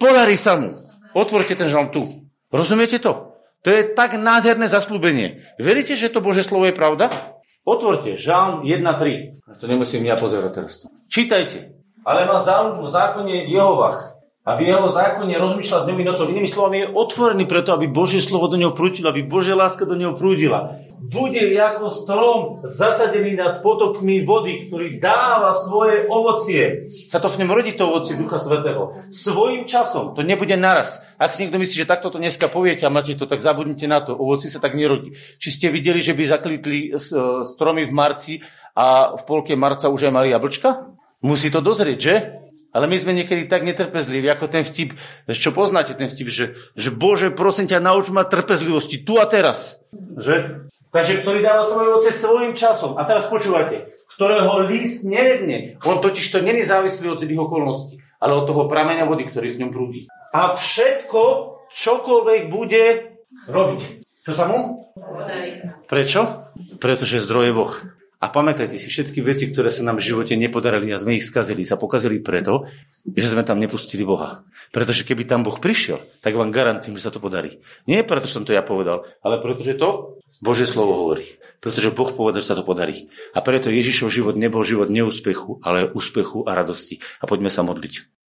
podarí 0.00 0.40
sa 0.40 0.56
mu. 0.56 0.80
Otvorte 1.12 1.52
ten 1.52 1.68
žalm 1.68 1.92
tu. 1.92 2.08
Rozumiete 2.48 2.96
to? 2.96 3.31
To 3.62 3.70
je 3.70 3.86
tak 3.94 4.18
nádherné 4.18 4.66
zaslúbenie. 4.66 5.46
Veríte, 5.58 5.94
že 5.94 6.10
to 6.10 6.18
Bože 6.18 6.42
slovo 6.42 6.66
je 6.66 6.74
pravda? 6.74 7.14
Otvorte, 7.62 8.18
Žalm 8.18 8.66
1.3. 8.66 9.38
To 9.62 9.64
nemusím 9.70 10.02
ja 10.02 10.18
pozerať 10.18 10.50
teraz. 10.50 10.72
Čítajte. 11.06 11.78
Ale 12.02 12.26
má 12.26 12.42
záľubu 12.42 12.82
v 12.82 12.90
zákone 12.90 13.34
Jehovach. 13.46 14.18
A 14.42 14.58
v 14.58 14.66
jeho 14.66 14.90
zákone 14.90 15.30
rozmýšľa 15.38 15.86
dňom 15.86 15.98
i 16.02 16.04
nocou. 16.10 16.26
Inými 16.26 16.50
slovami 16.50 16.76
je 16.82 16.90
otvorený 16.90 17.46
preto, 17.46 17.70
aby 17.70 17.86
Božie 17.86 18.18
slovo 18.18 18.50
do 18.50 18.58
neho 18.58 18.74
prúdilo, 18.74 19.06
aby 19.06 19.22
Božia 19.22 19.54
láska 19.54 19.86
do 19.86 19.94
neho 19.94 20.18
prúdila. 20.18 20.82
Bude 21.02 21.50
ako 21.58 21.86
strom 21.90 22.38
zasadený 22.62 23.34
nad 23.34 23.58
potokmi 23.58 24.22
vody, 24.22 24.70
ktorý 24.70 25.02
dáva 25.02 25.50
svoje 25.50 26.06
ovocie. 26.06 26.86
Sa 27.10 27.18
to 27.18 27.26
v 27.26 27.42
ňom 27.42 27.50
rodí 27.50 27.74
to 27.74 27.90
ovocie 27.90 28.14
Ducha 28.14 28.38
Svetého. 28.38 29.10
Svojím 29.10 29.66
časom. 29.66 30.14
To 30.14 30.22
nebude 30.22 30.54
naraz. 30.54 31.02
Ak 31.18 31.34
si 31.34 31.42
niekto 31.42 31.58
myslí, 31.58 31.82
že 31.82 31.90
takto 31.90 32.06
to 32.14 32.22
dneska 32.22 32.46
poviete 32.46 32.86
a 32.86 32.94
máte 32.94 33.18
to, 33.18 33.26
tak 33.26 33.42
zabudnite 33.42 33.90
na 33.90 33.98
to. 33.98 34.14
Ovoci 34.14 34.46
sa 34.46 34.62
tak 34.62 34.78
nerodí. 34.78 35.10
Či 35.42 35.48
ste 35.50 35.66
videli, 35.74 35.98
že 35.98 36.14
by 36.14 36.22
zaklitli 36.30 36.94
e, 36.94 37.02
stromy 37.50 37.82
v 37.82 37.92
marci 37.92 38.34
a 38.78 39.18
v 39.18 39.22
polke 39.26 39.58
marca 39.58 39.90
už 39.90 40.06
aj 40.06 40.12
mali 40.14 40.30
jablčka? 40.30 40.86
Musí 41.26 41.50
to 41.50 41.58
dozrieť, 41.58 41.98
že? 41.98 42.14
Ale 42.72 42.88
my 42.88 42.96
sme 42.96 43.12
niekedy 43.12 43.52
tak 43.52 43.68
netrpezliví, 43.68 44.24
ako 44.32 44.48
ten 44.48 44.64
vtip, 44.64 44.96
čo 45.28 45.52
poznáte 45.52 45.92
ten 45.92 46.08
vtip, 46.08 46.28
že, 46.32 46.56
že 46.72 46.88
Bože, 46.88 47.28
prosím 47.28 47.68
ťa, 47.68 47.84
nauč 47.84 48.08
ma 48.08 48.24
trpezlivosti 48.24 49.04
tu 49.04 49.20
a 49.20 49.28
teraz. 49.28 49.76
Že? 49.92 50.70
Takže 50.92 51.24
ktorý 51.24 51.40
dáva 51.40 51.64
svoje 51.64 51.88
ovoce 51.88 52.12
svojim 52.12 52.52
časom. 52.52 53.00
A 53.00 53.08
teraz 53.08 53.24
počúvajte, 53.32 53.96
ktorého 54.12 54.68
líst 54.68 55.08
neredne. 55.08 55.80
On 55.88 56.04
totiž 56.04 56.28
to 56.28 56.44
není 56.44 56.68
závislý 56.68 57.16
od 57.16 57.24
tých 57.24 57.32
okolností, 57.32 57.96
ale 58.20 58.36
od 58.36 58.44
toho 58.44 58.68
prameňa 58.68 59.08
vody, 59.08 59.24
ktorý 59.24 59.48
s 59.48 59.56
ňom 59.56 59.72
prúdi. 59.72 60.12
A 60.36 60.52
všetko, 60.52 61.20
čokoľvek 61.72 62.42
bude 62.52 63.16
robiť. 63.48 63.80
Čo 64.22 64.32
sa 64.36 64.44
mu? 64.44 64.92
Prečo? 65.88 66.52
Pretože 66.76 67.24
zdroj 67.24 67.44
je 67.48 67.56
Boh. 67.56 67.72
A 68.22 68.30
pamätajte 68.30 68.78
si, 68.78 68.86
všetky 68.86 69.18
veci, 69.18 69.50
ktoré 69.50 69.66
sa 69.74 69.82
nám 69.82 69.98
v 69.98 70.06
živote 70.14 70.38
nepodarili 70.38 70.94
a 70.94 71.02
sme 71.02 71.18
ich 71.18 71.26
skazili, 71.26 71.66
sa 71.66 71.74
pokazili 71.74 72.22
preto, 72.22 72.70
že 73.02 73.34
sme 73.34 73.42
tam 73.42 73.58
nepustili 73.58 74.06
Boha. 74.06 74.46
Pretože 74.70 75.02
keby 75.02 75.26
tam 75.26 75.42
Boh 75.42 75.58
prišiel, 75.58 75.98
tak 76.22 76.38
vám 76.38 76.54
garantujem, 76.54 76.94
že 76.94 77.02
sa 77.02 77.10
to 77.10 77.18
podarí. 77.18 77.58
Nie 77.90 78.06
preto, 78.06 78.30
že 78.30 78.38
som 78.38 78.46
to 78.46 78.54
ja 78.54 78.62
povedal, 78.62 79.10
ale 79.26 79.42
pretože 79.42 79.74
to 79.74 80.21
Božie 80.42 80.66
slovo 80.66 80.98
hovorí. 80.98 81.38
Pretože 81.62 81.94
Boh 81.94 82.10
povedal, 82.10 82.42
že 82.42 82.50
sa 82.50 82.58
to 82.58 82.66
podarí. 82.66 83.06
A 83.30 83.38
preto 83.38 83.70
Ježišov 83.70 84.10
život 84.10 84.34
nebol 84.34 84.66
život 84.66 84.90
neúspechu, 84.90 85.62
ale 85.62 85.86
úspechu 85.86 86.42
a 86.42 86.58
radosti. 86.58 86.98
A 87.22 87.30
poďme 87.30 87.54
sa 87.54 87.62
modliť. 87.62 88.21